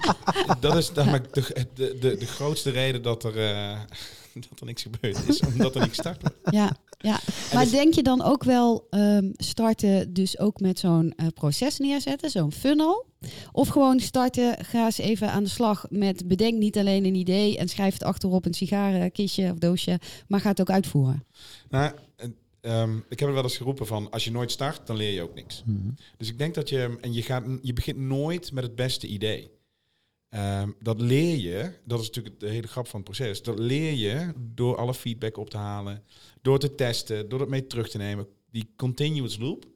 dat 0.60 0.76
is 0.76 0.92
namelijk 0.92 1.34
de, 1.34 1.66
de, 1.74 1.98
de, 2.00 2.16
de 2.16 2.26
grootste 2.26 2.70
reden 2.70 3.02
dat 3.02 3.24
er, 3.24 3.38
eh, 3.38 3.80
dat 4.50 4.60
er 4.60 4.66
niks 4.66 4.82
gebeurd 4.82 5.28
is. 5.28 5.40
Omdat 5.40 5.74
er 5.74 5.80
niet 5.80 5.88
gestart 5.88 6.20
wordt. 6.22 6.36
Ja, 6.50 6.76
ja. 7.02 7.20
Maar 7.54 7.70
denk 7.70 7.94
je 7.94 8.02
dan 8.02 8.22
ook 8.22 8.44
wel 8.44 8.86
ehm, 8.90 9.30
starten 9.32 10.12
dus 10.12 10.38
ook 10.38 10.60
met 10.60 10.78
zo'n 10.78 11.12
eh, 11.16 11.26
proces 11.34 11.78
neerzetten, 11.78 12.30
zo'n 12.30 12.52
funnel? 12.52 13.06
Of 13.52 13.68
gewoon 13.68 14.00
starten, 14.00 14.64
ga 14.64 14.84
eens 14.84 14.98
even 14.98 15.30
aan 15.30 15.42
de 15.42 15.48
slag 15.48 15.86
met 15.90 16.28
bedenk 16.28 16.58
niet 16.58 16.78
alleen 16.78 17.04
een 17.04 17.14
idee 17.14 17.58
en 17.58 17.68
schrijf 17.68 17.92
het 17.92 18.02
achterop 18.02 18.44
een 18.44 18.54
sigarenkistje 18.54 19.50
of 19.50 19.58
doosje, 19.58 20.00
maar 20.28 20.40
ga 20.40 20.48
het 20.48 20.60
ook 20.60 20.70
uitvoeren. 20.70 21.24
Nou, 21.70 21.92
eh, 22.16 22.28
ehm, 22.60 22.96
ik 23.08 23.18
heb 23.20 23.28
er 23.28 23.34
wel 23.34 23.42
eens 23.42 23.56
geroepen 23.56 23.86
van, 23.86 24.10
als 24.10 24.24
je 24.24 24.30
nooit 24.30 24.50
start, 24.50 24.86
dan 24.86 24.96
leer 24.96 25.12
je 25.12 25.22
ook 25.22 25.34
niks. 25.34 25.62
Mhm. 25.66 25.88
Dus 26.16 26.28
ik 26.28 26.38
denk 26.38 26.54
dat 26.54 26.68
je, 26.68 26.98
en 27.00 27.12
je, 27.12 27.22
gaat, 27.22 27.44
je 27.62 27.72
begint 27.72 27.98
nooit 27.98 28.52
met 28.52 28.64
het 28.64 28.74
beste 28.74 29.06
idee. 29.06 29.50
Ehm, 30.32 30.70
dat 30.80 31.00
leer 31.00 31.36
je, 31.36 31.72
dat 31.84 32.00
is 32.00 32.06
natuurlijk 32.06 32.40
de 32.40 32.48
hele 32.48 32.66
grap 32.66 32.86
van 32.86 33.00
het 33.00 33.08
proces, 33.10 33.42
dat 33.42 33.58
leer 33.58 33.92
je 33.92 34.32
door 34.54 34.76
alle 34.76 34.94
feedback 34.94 35.36
op 35.36 35.50
te 35.50 35.56
halen, 35.56 36.04
door 36.42 36.58
te 36.58 36.74
testen, 36.74 37.28
door 37.28 37.40
het 37.40 37.48
mee 37.48 37.66
terug 37.66 37.88
te 37.88 37.98
nemen, 37.98 38.26
die 38.50 38.68
continuous 38.76 39.38
loop. 39.38 39.66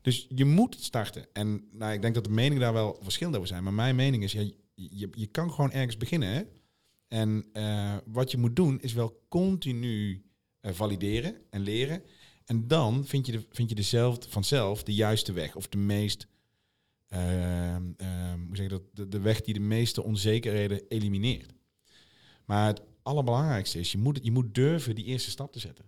Dus 0.00 0.26
je 0.34 0.44
moet 0.44 0.76
starten. 0.80 1.26
En 1.32 1.64
nou, 1.72 1.92
ik 1.92 2.02
denk 2.02 2.14
dat 2.14 2.24
de 2.24 2.30
meningen 2.30 2.60
daar 2.60 2.72
wel 2.72 2.98
verschillend 3.02 3.36
over 3.36 3.48
zijn, 3.48 3.62
maar 3.62 3.72
mijn 3.72 3.96
mening 3.96 4.22
is, 4.22 4.32
ja, 4.32 4.40
je, 4.74 5.08
je 5.14 5.26
kan 5.26 5.52
gewoon 5.52 5.72
ergens 5.72 5.96
beginnen. 5.96 6.48
En 7.08 7.44
eh, 7.52 7.96
wat 8.06 8.30
je 8.30 8.38
moet 8.38 8.56
doen, 8.56 8.80
is 8.80 8.92
wel 8.92 9.22
continu 9.28 10.24
eh, 10.60 10.72
valideren 10.72 11.36
en 11.50 11.60
leren. 11.60 12.02
En 12.44 12.68
dan 12.68 13.06
vind 13.06 13.26
je, 13.26 13.32
de, 13.32 13.44
vind 13.50 13.68
je 13.68 13.74
dezelfde, 13.74 14.28
vanzelf 14.28 14.82
de 14.82 14.94
juiste 14.94 15.32
weg. 15.32 15.56
Of 15.56 15.68
de 15.68 15.78
meest, 15.78 16.26
hoe 18.46 18.56
zeg 18.56 18.64
je 18.64 18.68
dat, 18.68 18.82
de, 18.92 19.08
de 19.08 19.20
weg 19.20 19.40
die 19.40 19.54
de 19.54 19.60
meeste 19.60 20.02
onzekerheden 20.02 20.80
elimineert. 20.88 21.52
Maar 22.44 22.66
het 22.66 22.82
allerbelangrijkste 23.02 23.78
is, 23.78 23.92
je 23.92 23.98
moet, 23.98 24.18
je 24.22 24.30
moet 24.32 24.54
durven 24.54 24.94
die 24.94 25.04
eerste 25.04 25.30
stap 25.30 25.52
te 25.52 25.58
zetten. 25.58 25.84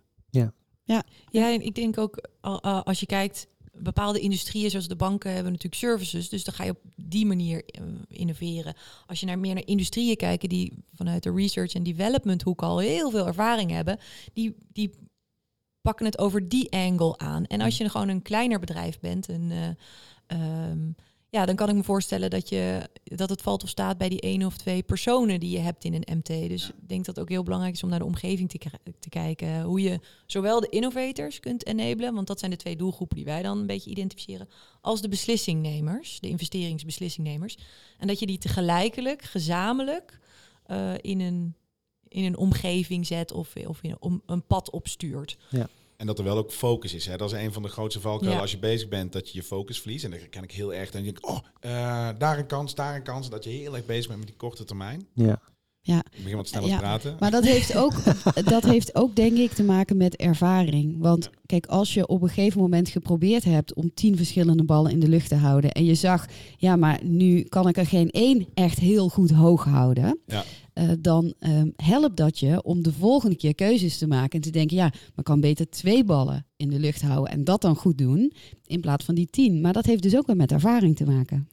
Ja, 1.31 1.53
en 1.53 1.61
ik 1.61 1.75
denk 1.75 1.97
ook 1.97 2.29
al- 2.41 2.61
al- 2.61 2.83
als 2.83 2.99
je 2.99 3.05
kijkt, 3.05 3.47
bepaalde 3.73 4.19
industrieën 4.19 4.69
zoals 4.69 4.87
de 4.87 4.95
banken 4.95 5.33
hebben 5.33 5.51
natuurlijk 5.51 5.81
services, 5.81 6.29
dus 6.29 6.43
dan 6.43 6.53
ga 6.53 6.63
je 6.63 6.71
op 6.71 6.79
die 6.95 7.25
manier 7.25 7.65
eh, 7.65 7.83
innoveren. 8.07 8.73
Als 9.05 9.19
je 9.19 9.25
naar 9.25 9.39
meer 9.39 9.53
naar 9.53 9.67
industrieën 9.67 10.15
kijkt 10.15 10.49
die 10.49 10.73
vanuit 10.93 11.23
de 11.23 11.33
research 11.33 11.73
en 11.73 11.83
development 11.83 12.41
hoek 12.41 12.61
al 12.61 12.79
heel 12.79 13.11
veel 13.11 13.27
ervaring 13.27 13.71
hebben, 13.71 13.99
die, 14.33 14.55
die 14.73 14.91
pakken 15.81 16.05
het 16.05 16.17
over 16.17 16.49
die 16.49 16.71
angle 16.71 17.17
aan. 17.17 17.45
En 17.45 17.61
als 17.61 17.77
je 17.77 17.89
gewoon 17.89 18.09
een 18.09 18.21
kleiner 18.21 18.59
bedrijf 18.59 18.99
bent, 18.99 19.27
een, 19.27 19.51
eh, 19.51 19.69
ehm, 20.25 20.91
ja, 21.35 21.45
dan 21.45 21.55
kan 21.55 21.69
ik 21.69 21.75
me 21.75 21.83
voorstellen 21.83 22.29
dat, 22.29 22.49
je, 22.49 22.89
dat 23.03 23.29
het 23.29 23.41
valt 23.41 23.63
of 23.63 23.69
staat 23.69 23.97
bij 23.97 24.09
die 24.09 24.21
één 24.21 24.45
of 24.45 24.57
twee 24.57 24.83
personen 24.83 25.39
die 25.39 25.49
je 25.49 25.59
hebt 25.59 25.83
in 25.83 25.93
een 25.93 26.17
MT. 26.17 26.27
Dus 26.49 26.67
ik 26.67 26.87
denk 26.87 27.05
dat 27.05 27.15
het 27.15 27.23
ook 27.23 27.29
heel 27.29 27.43
belangrijk 27.43 27.73
is 27.73 27.83
om 27.83 27.89
naar 27.89 27.99
de 27.99 28.05
omgeving 28.05 28.49
te, 28.99 29.09
kijken. 29.09 29.61
Hoe 29.61 29.81
je 29.81 29.99
zowel 30.25 30.59
de 30.59 30.69
innovators 30.69 31.39
kunt 31.39 31.65
enablen, 31.65 32.13
want 32.13 32.27
dat 32.27 32.39
zijn 32.39 32.51
de 32.51 32.57
twee 32.57 32.75
doelgroepen 32.75 33.15
die 33.15 33.25
wij 33.25 33.41
dan 33.41 33.57
een 33.57 33.65
beetje 33.65 33.89
identificeren, 33.89 34.49
als 34.81 35.01
de 35.01 35.07
beslissingnemers, 35.07 36.19
de 36.19 36.29
investeringsbeslissingnemers. 36.29 37.57
En 37.97 38.07
dat 38.07 38.19
je 38.19 38.25
die 38.25 38.37
tegelijkertijd 38.37 39.25
gezamenlijk 39.25 40.19
eh, 40.65 40.93
in, 41.01 41.19
een, 41.19 41.55
in 42.07 42.23
een 42.23 42.37
omgeving 42.37 43.07
zet 43.07 43.31
of, 43.31 43.55
of 43.55 43.81
in 43.81 43.89
een, 43.89 43.97
om, 43.99 44.21
een 44.25 44.45
pad 44.45 44.69
opstuurt. 44.69 45.37
En 45.97 46.05
dat 46.05 46.17
er 46.17 46.23
wel 46.23 46.37
ook 46.37 46.51
focus 46.51 46.93
is. 46.93 47.05
Hè? 47.05 47.17
Dat 47.17 47.33
is 47.33 47.39
een 47.39 47.53
van 47.53 47.61
de 47.61 47.69
grootste 47.69 48.01
valkuilen 48.01 48.35
Ja. 48.35 48.41
als 48.41 48.51
je 48.51 48.57
bezig 48.57 48.87
bent, 48.87 49.11
dat 49.13 49.31
je 49.31 49.37
je 49.37 49.43
focus 49.43 49.79
verliest. 49.81 50.03
En 50.03 50.11
dat 50.11 50.29
ken 50.29 50.43
ik 50.43 50.51
heel 50.51 50.73
erg. 50.73 50.91
Dan 50.91 51.03
denk 51.03 51.17
ik, 51.17 51.27
oh, 51.29 51.37
eh, 51.59 52.09
daar 52.17 52.37
een 52.37 52.45
kans, 52.47 52.75
daar 52.75 52.95
een 52.95 53.03
kans. 53.03 53.29
Dat 53.29 53.43
je 53.43 53.49
heel 53.49 53.75
erg 53.75 53.85
bezig 53.85 54.07
bent 54.07 54.19
met 54.19 54.27
die 54.27 54.37
korte 54.37 54.63
termijn. 54.63 55.07
Ja. 55.13 55.39
Ik 55.87 56.23
begin 56.23 56.35
wat 56.37 56.47
sneller 56.47 56.67
Ja, 56.69 56.75
te 56.75 56.81
praten. 56.81 57.15
Maar 57.19 57.31
dat 57.31 57.43
heeft, 57.43 57.75
ook, 57.75 57.93
dat 58.45 58.63
heeft 58.63 58.95
ook, 58.95 59.15
denk 59.15 59.37
ik, 59.37 59.51
te 59.51 59.63
maken 59.63 59.97
met 59.97 60.15
ervaring. 60.15 60.95
Want 60.99 61.29
kijk, 61.45 61.65
als 61.65 61.93
je 61.93 62.07
op 62.07 62.21
een 62.21 62.27
gegeven 62.27 62.61
moment 62.61 62.89
geprobeerd 62.89 63.43
hebt 63.43 63.73
om 63.73 63.93
tien 63.93 64.17
verschillende 64.17 64.63
ballen 64.63 64.91
in 64.91 64.99
de 64.99 65.07
lucht 65.07 65.29
te 65.29 65.35
houden. 65.35 65.71
en 65.71 65.85
je 65.85 65.95
zag, 65.95 66.25
ja, 66.57 66.75
maar 66.75 66.99
nu 67.03 67.41
kan 67.41 67.67
ik 67.67 67.77
er 67.77 67.85
geen 67.87 68.09
één 68.11 68.47
echt 68.53 68.79
heel 68.79 69.09
goed 69.09 69.31
hoog 69.31 69.63
houden. 69.63 70.19
Ja. 70.25 70.43
Eh, 70.75 70.89
dan 70.99 71.33
ehm, 71.39 71.69
helpt 71.75 72.17
dat 72.17 72.39
je 72.39 72.63
om 72.63 72.83
de 72.83 72.93
volgende 72.93 73.35
keer 73.35 73.55
keuzes 73.55 73.97
te 73.97 74.07
maken. 74.07 74.31
En 74.31 74.41
te 74.41 74.49
denken, 74.49 74.77
ja, 74.77 74.91
maar 75.15 75.25
kan 75.25 75.41
beter 75.41 75.69
twee 75.69 76.03
ballen 76.03 76.45
in 76.55 76.69
de 76.69 76.79
lucht 76.79 77.01
houden. 77.01 77.33
en 77.33 77.43
dat 77.43 77.61
dan 77.61 77.75
goed 77.75 77.97
doen. 77.97 78.33
in 78.65 78.81
plaats 78.81 79.05
van 79.05 79.15
die 79.15 79.29
tien. 79.29 79.61
Maar 79.61 79.73
dat 79.73 79.85
heeft 79.85 80.03
dus 80.03 80.15
ook 80.15 80.27
weer 80.27 80.35
met 80.35 80.51
ervaring 80.51 80.95
te 80.95 81.05
maken. 81.05 81.49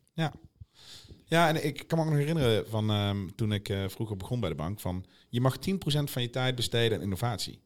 Ja, 1.32 1.48
en 1.48 1.64
ik 1.64 1.84
kan 1.86 1.98
me 1.98 2.04
ook 2.04 2.10
nog 2.10 2.18
herinneren 2.18 2.68
van 2.68 2.90
ehm, 2.90 3.28
toen 3.34 3.52
ik 3.52 3.68
eh, 3.68 3.84
vroeger 3.88 4.16
begon 4.16 4.40
bij 4.40 4.48
de 4.48 4.54
bank. 4.54 4.80
Van, 4.80 5.04
je 5.28 5.40
mag 5.40 5.56
10% 5.56 5.58
van 6.04 6.22
je 6.22 6.30
tijd 6.30 6.54
besteden 6.54 6.98
aan 6.98 7.04
innovatie. 7.04 7.58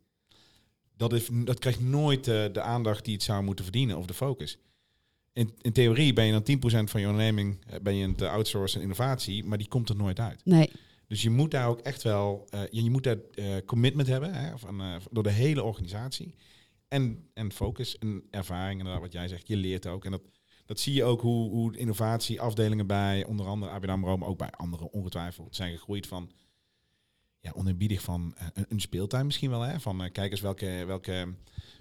Dat, 0.97 1.13
is, 1.13 1.29
dat 1.33 1.59
krijgt 1.59 1.81
nooit 1.81 2.29
eh, 2.29 2.45
de 2.53 2.61
aandacht 2.61 3.05
die 3.05 3.15
het 3.15 3.23
zou 3.23 3.43
moeten 3.43 3.65
verdienen 3.65 3.97
of 3.97 4.07
de 4.07 4.15
focus. 4.15 4.59
In, 5.33 5.53
in 5.61 5.73
theorie 5.73 6.13
ben 6.13 6.27
je 6.27 6.41
dan 6.41 6.85
10% 6.85 6.91
van 6.91 7.01
je 7.01 7.07
onderneming 7.07 7.59
ben 7.83 7.95
je 7.95 8.05
aan 8.05 8.11
het 8.11 8.23
outsourcen 8.23 8.81
innovatie, 8.81 9.45
maar 9.45 9.59
die 9.59 9.69
komt 9.69 9.89
er 9.89 9.97
nooit 9.97 10.21
uit. 10.21 10.41
Nee, 10.45 10.71
Dus 11.07 11.23
je 11.23 11.31
moet 11.31 11.51
daar 11.51 11.69
ook 11.69 11.81
echt 11.81 12.03
wel, 12.03 12.47
eh, 12.51 12.61
je, 12.71 12.83
je 12.83 12.91
moet 12.91 13.05
daar 13.05 13.19
eh, 13.35 13.57
commitment 13.67 14.09
hebben 14.09 14.35
hè, 14.35 14.59
van, 14.59 14.81
eh, 14.81 14.97
door 15.11 15.23
de 15.23 15.31
hele 15.31 15.63
organisatie. 15.63 16.35
En, 16.89 17.31
en 17.35 17.53
focus 17.53 17.99
en 17.99 18.23
ervaring, 18.31 18.79
inderdaad 18.79 19.03
wat 19.03 19.13
jij 19.13 19.29
zegt, 19.29 19.49
je 19.49 19.57
leert 19.57 19.87
ook. 19.87 20.05
En 20.05 20.11
dat, 20.11 20.23
dat 20.67 20.81
zie 20.81 20.95
je 20.95 21.05
ook 21.05 21.21
hoe, 21.21 21.51
hoe 21.51 21.77
innovatieafdelingen 21.77 22.87
bij 22.87 23.25
onder 23.25 23.47
andere 23.47 23.73
ABN 23.73 23.89
AMRO, 23.89 24.17
maar 24.17 24.29
ook 24.29 24.39
bij 24.39 24.51
anderen 24.51 24.93
ongetwijfeld 24.93 25.55
zijn 25.57 25.73
gegroeid 25.73 26.07
van, 26.07 26.31
ja, 27.41 27.53
oneerbiedig 27.55 28.03
van 28.03 28.35
een, 28.55 28.67
een 28.69 28.81
speeltuin 28.81 29.27
misschien 29.27 29.51
wel. 29.51 29.61
Hè, 29.61 29.81
van 29.81 30.11
kijk 30.13 30.31
eens 30.31 30.41
welke, 30.41 30.85
welke, 30.87 31.35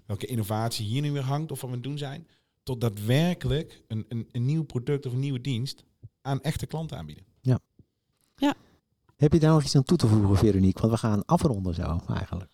welke 0.06 0.26
innovatie 0.26 0.86
hier 0.86 1.02
nu 1.02 1.12
weer 1.12 1.22
hangt 1.22 1.52
of 1.52 1.62
wat 1.62 1.70
we 1.70 1.76
aan 1.76 1.82
het 1.82 1.84
doen 1.84 1.98
zijn. 1.98 2.28
Tot 2.64 2.82
daadwerkelijk 2.82 3.82
een, 3.88 4.06
een, 4.08 4.30
een 4.32 4.46
nieuw 4.46 4.64
product 4.64 5.06
of 5.06 5.14
een 5.14 5.20
nieuwe 5.20 5.42
dienst 5.42 5.84
aan 6.22 6.42
echte 6.42 6.66
klanten 6.66 6.98
aanbieden. 6.98 7.26
Heb 9.16 9.34
je 9.34 9.40
daar 9.40 9.52
nog 9.54 9.64
iets 9.64 9.76
aan 9.76 9.84
toe 9.84 9.98
te 9.98 10.08
voegen, 10.08 10.38
Veronique? 10.38 10.82
Want 10.82 10.94
we 10.94 11.00
gaan 11.00 11.26
afronden 11.26 11.74
zo, 11.74 12.02
eigenlijk. 12.14 12.52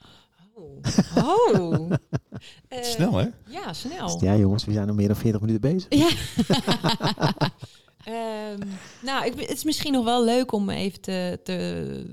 Oh. 0.54 0.82
oh. 1.16 1.92
Eh, 2.68 2.84
Snel 2.84 3.16
hè? 3.16 3.28
Ja, 3.48 3.74
snel. 3.74 4.24
Ja, 4.24 4.36
jongens, 4.36 4.66
we 4.66 4.72
zijn 4.72 4.90
al 4.90 4.96
meer 4.96 5.08
dan 5.08 5.16
40 5.16 5.42
minuten 5.42 5.62
bezig. 5.62 5.88
ja. 5.90 6.10
Ehm, 8.06 8.60
Nou, 9.02 9.26
ik, 9.26 9.40
het 9.40 9.50
is 9.50 9.64
misschien 9.64 9.92
nog 9.94 10.04
wel 10.06 10.24
leuk 10.24 10.52
om 10.52 10.70
even 10.70 11.02
te, 11.02 11.40
te, 11.44 12.06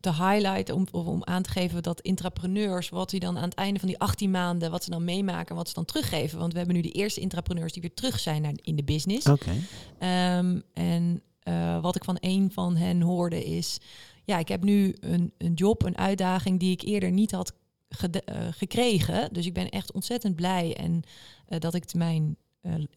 te 0.00 0.12
highlighten, 0.12 0.74
om, 0.74 0.86
of 0.90 1.06
om 1.06 1.24
aan 1.24 1.42
te 1.42 1.50
geven 1.50 1.82
dat 1.82 2.00
intrapreneurs, 2.00 2.88
wat 2.88 3.10
die 3.10 3.20
dan 3.20 3.36
aan 3.36 3.44
het 3.48 3.54
einde 3.54 3.78
van 3.78 3.88
die 3.88 3.98
18 3.98 4.30
maanden, 4.30 4.70
wat 4.70 4.84
ze 4.84 4.90
dan 4.90 5.04
meemaken, 5.04 5.56
wat 5.56 5.68
ze 5.68 5.74
dan 5.74 5.84
teruggeven. 5.84 6.38
Want 6.38 6.52
we 6.52 6.58
hebben 6.58 6.76
nu 6.76 6.82
de 6.82 6.90
eerste 6.90 7.20
intrapreneurs 7.20 7.72
die 7.72 7.82
weer 7.82 7.94
terug 7.94 8.18
zijn 8.18 8.42
naar, 8.42 8.52
in 8.62 8.76
de 8.76 8.84
business. 8.84 9.26
Oké. 9.26 9.52
Ehm, 9.98 10.60
en 10.72 11.22
eh, 11.40 11.82
wat 11.82 11.96
ik 11.96 12.04
van 12.04 12.16
een 12.20 12.50
van 12.52 12.76
hen 12.76 13.00
hoorde 13.00 13.44
is, 13.44 13.78
ja, 14.24 14.38
ik 14.38 14.48
heb 14.48 14.62
nu 14.62 14.96
een, 15.00 15.32
een 15.38 15.54
job, 15.54 15.84
een 15.84 15.98
uitdaging 15.98 16.60
die 16.60 16.72
ik 16.72 16.82
eerder 16.82 17.10
niet 17.10 17.30
had 17.30 17.52
eh, 17.98 18.46
gekregen. 18.50 19.32
Dus 19.32 19.46
ik 19.46 19.54
ben 19.54 19.68
echt 19.68 19.92
ontzettend 19.92 20.36
blij 20.36 20.76
en 20.76 21.02
eh, 21.46 21.58
dat 21.58 21.74
ik 21.74 21.94
mijn 21.94 22.36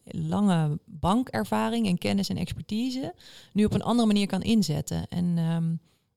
lange 0.04 0.78
bankervaring 0.84 1.86
en 1.86 1.98
kennis 1.98 2.28
en 2.28 2.36
expertise 2.36 3.14
nu 3.52 3.64
op 3.64 3.72
een 3.72 3.82
andere 3.82 4.06
manier 4.06 4.26
kan 4.26 4.42
inzetten. 4.42 5.08
En 5.08 5.38
ehm, 5.38 5.74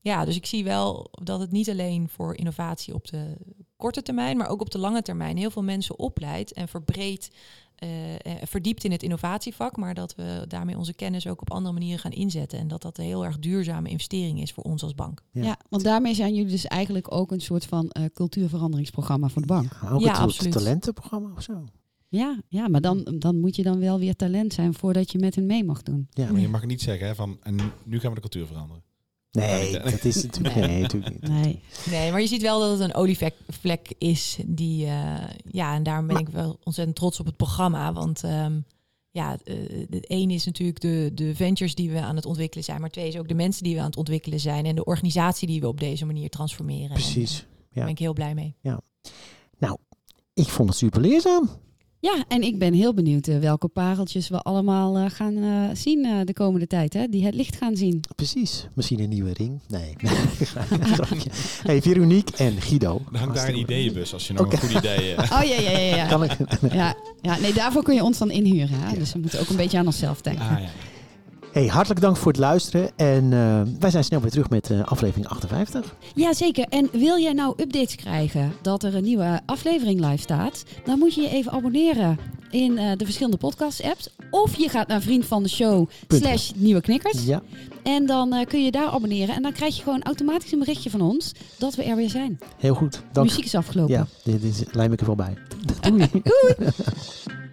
ja, 0.08 0.26
dus 0.26 0.36
ik 0.36 0.46
zie 0.46 0.64
wel 0.64 1.10
dat 1.24 1.40
het 1.40 1.52
niet 1.52 1.70
alleen 1.70 2.10
voor 2.10 2.36
innovatie 2.36 2.94
op 2.94 3.08
de 3.08 3.36
korte 3.76 4.02
termijn, 4.02 4.38
maar 4.38 4.50
ook 4.50 4.62
op 4.62 4.72
de 4.72 4.78
lange 4.78 5.02
termijn 5.02 5.38
heel 5.38 5.52
veel 5.52 5.64
mensen 5.64 6.00
opleidt 6.00 6.54
en 6.54 6.68
verbreedt, 6.68 7.32
eh, 7.76 8.14
eh, 8.14 8.20
verdiept 8.44 8.84
in 8.84 8.92
het 8.92 9.04
innovatievak, 9.04 9.78
maar 9.78 9.94
dat 9.94 10.16
we 10.16 10.46
daarmee 10.48 10.78
onze 10.78 10.94
kennis 10.94 11.28
ook 11.28 11.42
op 11.42 11.52
andere 11.52 11.74
manieren 11.74 12.00
gaan 12.00 12.12
inzetten 12.12 12.60
en 12.60 12.68
dat 12.68 12.82
dat 12.82 12.98
een 12.98 13.06
heel 13.06 13.26
erg 13.26 13.40
duurzame 13.40 13.90
investering 13.90 14.42
is 14.42 14.54
voor 14.54 14.64
ons 14.64 14.84
als 14.84 14.96
bank. 14.96 15.24
Ja. 15.32 15.44
Ja. 15.44 15.58
want 15.70 15.84
daarmee 15.84 16.14
zijn 16.14 16.36
jullie 16.36 16.52
dus 16.52 16.66
eigenlijk 16.66 17.14
ook 17.14 17.32
een 17.32 17.42
soort 17.42 17.66
van 17.66 17.90
eh, 17.90 18.04
cultuurveranderingsprogramma 18.14 19.28
voor 19.28 19.42
de 19.42 19.48
bank. 19.48 19.78
Ja, 19.82 19.90
ook 19.90 20.02
Ja, 20.02 20.24
een 20.24 20.30
soort 20.30 20.52
talentenprogramma 20.52 21.32
of 21.36 21.44
zo. 21.44 21.64
Ja, 22.10 22.40
ja 22.48 22.68
maar 22.68 22.82
dan, 22.82 23.16
dan 23.20 23.40
moet 23.40 23.56
je 23.56 23.64
dan 23.64 23.80
wel 23.80 24.00
weer 24.00 24.16
talent 24.16 24.54
zijn 24.54 24.74
voordat 24.74 25.12
je 25.12 25.20
met 25.20 25.36
hen 25.36 25.46
mee 25.46 25.64
mag 25.64 25.84
doen. 25.84 26.08
Ja. 26.10 26.32
Maar 26.32 26.42
je 26.42 26.50
mag 26.50 26.66
niet 26.66 26.82
zeggen 26.82 27.08
hè, 27.08 27.16
van, 27.16 27.38
en 27.42 27.56
nu 27.84 28.00
gaan 28.00 28.10
we 28.10 28.16
de 28.16 28.22
cultuur 28.22 28.48
veranderen. 28.48 28.84
Nee, 29.32 29.80
dat 29.80 30.04
is 30.04 30.24
natuurlijk, 30.24 30.56
nee, 30.56 30.82
natuurlijk 30.82 31.22
niet. 31.22 31.32
Nee. 31.32 31.62
Nee, 31.90 32.12
maar 32.12 32.22
je 32.22 32.28
ziet 32.28 32.42
wel 32.42 32.60
dat 32.60 32.72
het 32.72 32.80
een 32.80 32.96
olievlek 32.96 33.94
is 33.98 34.38
die, 34.46 34.86
eh, 34.86 35.24
ja, 35.52 35.76
en 35.76 35.84
daarom 35.84 36.08
ben 36.08 36.18
ik 36.18 36.30
wel 36.30 36.60
ontzettend 36.64 36.98
trots 36.98 37.20
op 37.20 37.26
het 37.26 37.38
programma, 37.38 37.94
want 37.94 38.24
ehm, 38.24 38.60
ja, 39.12 39.38
eh, 39.44 39.56
het 39.90 40.08
één 40.08 40.30
is 40.30 40.46
natuurlijk 40.46 40.80
de, 40.80 41.12
de 41.14 41.36
ventures 41.36 41.76
die 41.76 41.92
we 41.92 42.00
aan 42.00 42.16
het 42.16 42.26
ontwikkelen 42.26 42.64
zijn, 42.64 42.82
maar 42.82 42.90
twee 42.90 43.08
is 43.08 43.18
ook 43.18 43.28
de 43.28 43.34
mensen 43.34 43.64
die 43.64 43.74
we 43.74 43.80
aan 43.80 43.86
het 43.86 43.98
ontwikkelen 43.98 44.40
zijn 44.40 44.66
en 44.66 44.76
de 44.76 44.86
organisatie 44.86 45.48
die 45.48 45.62
we 45.62 45.68
op 45.68 45.80
deze 45.80 46.06
manier 46.06 46.30
transformeren. 46.30 46.90
En, 46.90 46.94
Precies. 46.94 47.40
eh, 47.40 47.46
daar 47.74 47.84
ben 47.84 47.94
ik 47.94 48.00
heel 48.00 48.14
blij 48.14 48.34
mee. 48.34 48.56
Ik 50.34 50.48
vond 50.48 50.70
het 50.70 50.78
super 50.78 51.02
leerzaam. 51.02 51.50
Ja, 52.00 52.26
en 52.28 52.42
ik 52.42 52.60
ben 52.60 52.74
heel 52.74 52.94
benieuwd 52.94 53.28
eh, 53.28 53.40
welke 53.40 53.68
pareltjes 53.68 54.30
we 54.30 54.42
allemaal 54.42 54.98
eh, 54.98 55.06
gaan 55.08 55.36
eh, 55.44 55.76
zien 55.76 56.06
eh, 56.06 56.20
de 56.24 56.34
komende 56.34 56.68
tijd. 56.68 56.94
Hè? 56.94 57.08
Die 57.08 57.26
het 57.26 57.36
licht 57.36 57.56
gaan 57.56 57.76
zien. 57.76 58.02
Precies. 58.16 58.68
Misschien 58.74 59.00
een 59.00 59.10
nieuwe 59.10 59.34
ring. 59.34 59.60
Nee. 59.68 59.96
Hey, 61.64 61.82
Veronique 61.82 62.38
en 62.38 62.62
Guido. 62.62 63.02
Dan 63.12 63.22
hangt 63.22 63.36
daar 63.36 63.48
een 63.48 63.58
ideeënbus 63.58 64.14
als 64.14 64.28
je 64.28 64.34
nog 64.34 64.52
een 64.52 64.58
goed 64.60 64.72
idee 64.72 65.16
hebt. 65.16 65.32
Oh 65.32 65.44
ja, 65.44 65.60
ja, 65.60 65.78
ja. 65.78 65.96
ja. 65.96 66.08
Kan 66.08 66.24
ik? 66.24 66.32
Ja, 66.72 66.96
ja, 67.22 67.40
nee, 67.40 67.54
daarvoor 67.54 67.84
kun 67.84 67.96
je 67.96 68.04
ons 68.04 68.18
dan 68.18 68.32
inhuren. 68.32 68.80
Hè? 68.80 68.98
Dus 68.98 69.14
we 69.14 69.20
moeten 69.20 69.40
ook 69.40 69.50
een 69.50 69.56
beetje 69.56 69.78
aan 69.78 69.86
onszelf 69.86 70.22
denken. 70.22 70.50
Ah, 70.50 70.60
ja. 70.60 70.70
Hey, 71.52 71.68
hartelijk 71.68 72.02
dank 72.02 72.18
voor 72.18 72.32
het 72.32 72.42
luisteren. 72.42 72.90
En 72.96 73.34
eh, 73.34 73.62
wij 73.80 73.90
zijn 73.90 74.04
snel 74.04 74.22
weer 74.22 74.32
terug 74.32 74.50
met 74.50 74.70
eh, 74.70 74.84
aflevering 74.84 75.28
58. 75.28 75.96
Ja, 76.16 76.34
zeker. 76.34 76.66
En 76.70 76.90
wil 76.92 77.20
jij 77.20 77.34
nou 77.34 77.54
updates 77.62 77.96
krijgen 77.96 78.54
dat 78.62 78.84
er 78.84 78.96
een 78.96 79.04
nieuwe 79.04 79.40
aflevering 79.46 80.00
live 80.00 80.22
staat? 80.22 80.64
Dan 80.86 81.00
moet 81.00 81.14
je 81.14 81.22
je 81.22 81.30
even 81.30 81.52
abonneren 81.52 82.18
in 82.50 82.78
eh, 82.78 82.92
de 82.98 83.04
verschillende 83.04 83.38
podcast-apps. 83.38 84.10
Of 84.30 84.56
je 84.56 84.70
gaat 84.70 84.88
naar 84.88 85.02
vriend 85.02 85.26
van 85.26 85.44
de 85.44 85.50
show 85.50 85.90
slash 86.08 86.52
nieuwe 86.56 86.82
knikkers. 86.82 87.26
Ja, 87.26 87.42
En 87.84 88.06
dan 88.06 88.46
kun 88.48 88.64
je 88.64 88.72
daar 88.72 88.88
abonneren. 88.88 89.36
En 89.36 89.42
dan 89.42 89.52
krijg 89.52 89.76
je 89.76 89.84
gewoon 89.84 90.04
automatisch 90.04 90.52
een 90.52 90.60
berichtje 90.60 90.90
van 90.90 91.02
ons 91.02 91.32
dat 91.58 91.76
we 91.76 91.84
er 91.84 91.96
weer 91.96 92.10
zijn. 92.10 92.40
heel 92.58 92.76
goed. 92.76 93.02
Dank. 93.12 93.28
Muziek 93.28 93.46
is 93.46 93.56
afgelopen. 93.56 93.94
Ja, 93.94 94.08
dit 94.24 94.44
is, 94.44 94.64
lijm 94.72 94.92
ik 94.94 95.00
er 95.00 95.06
wel 95.06 95.16
bij. 95.16 95.38
Doei. 95.82 96.10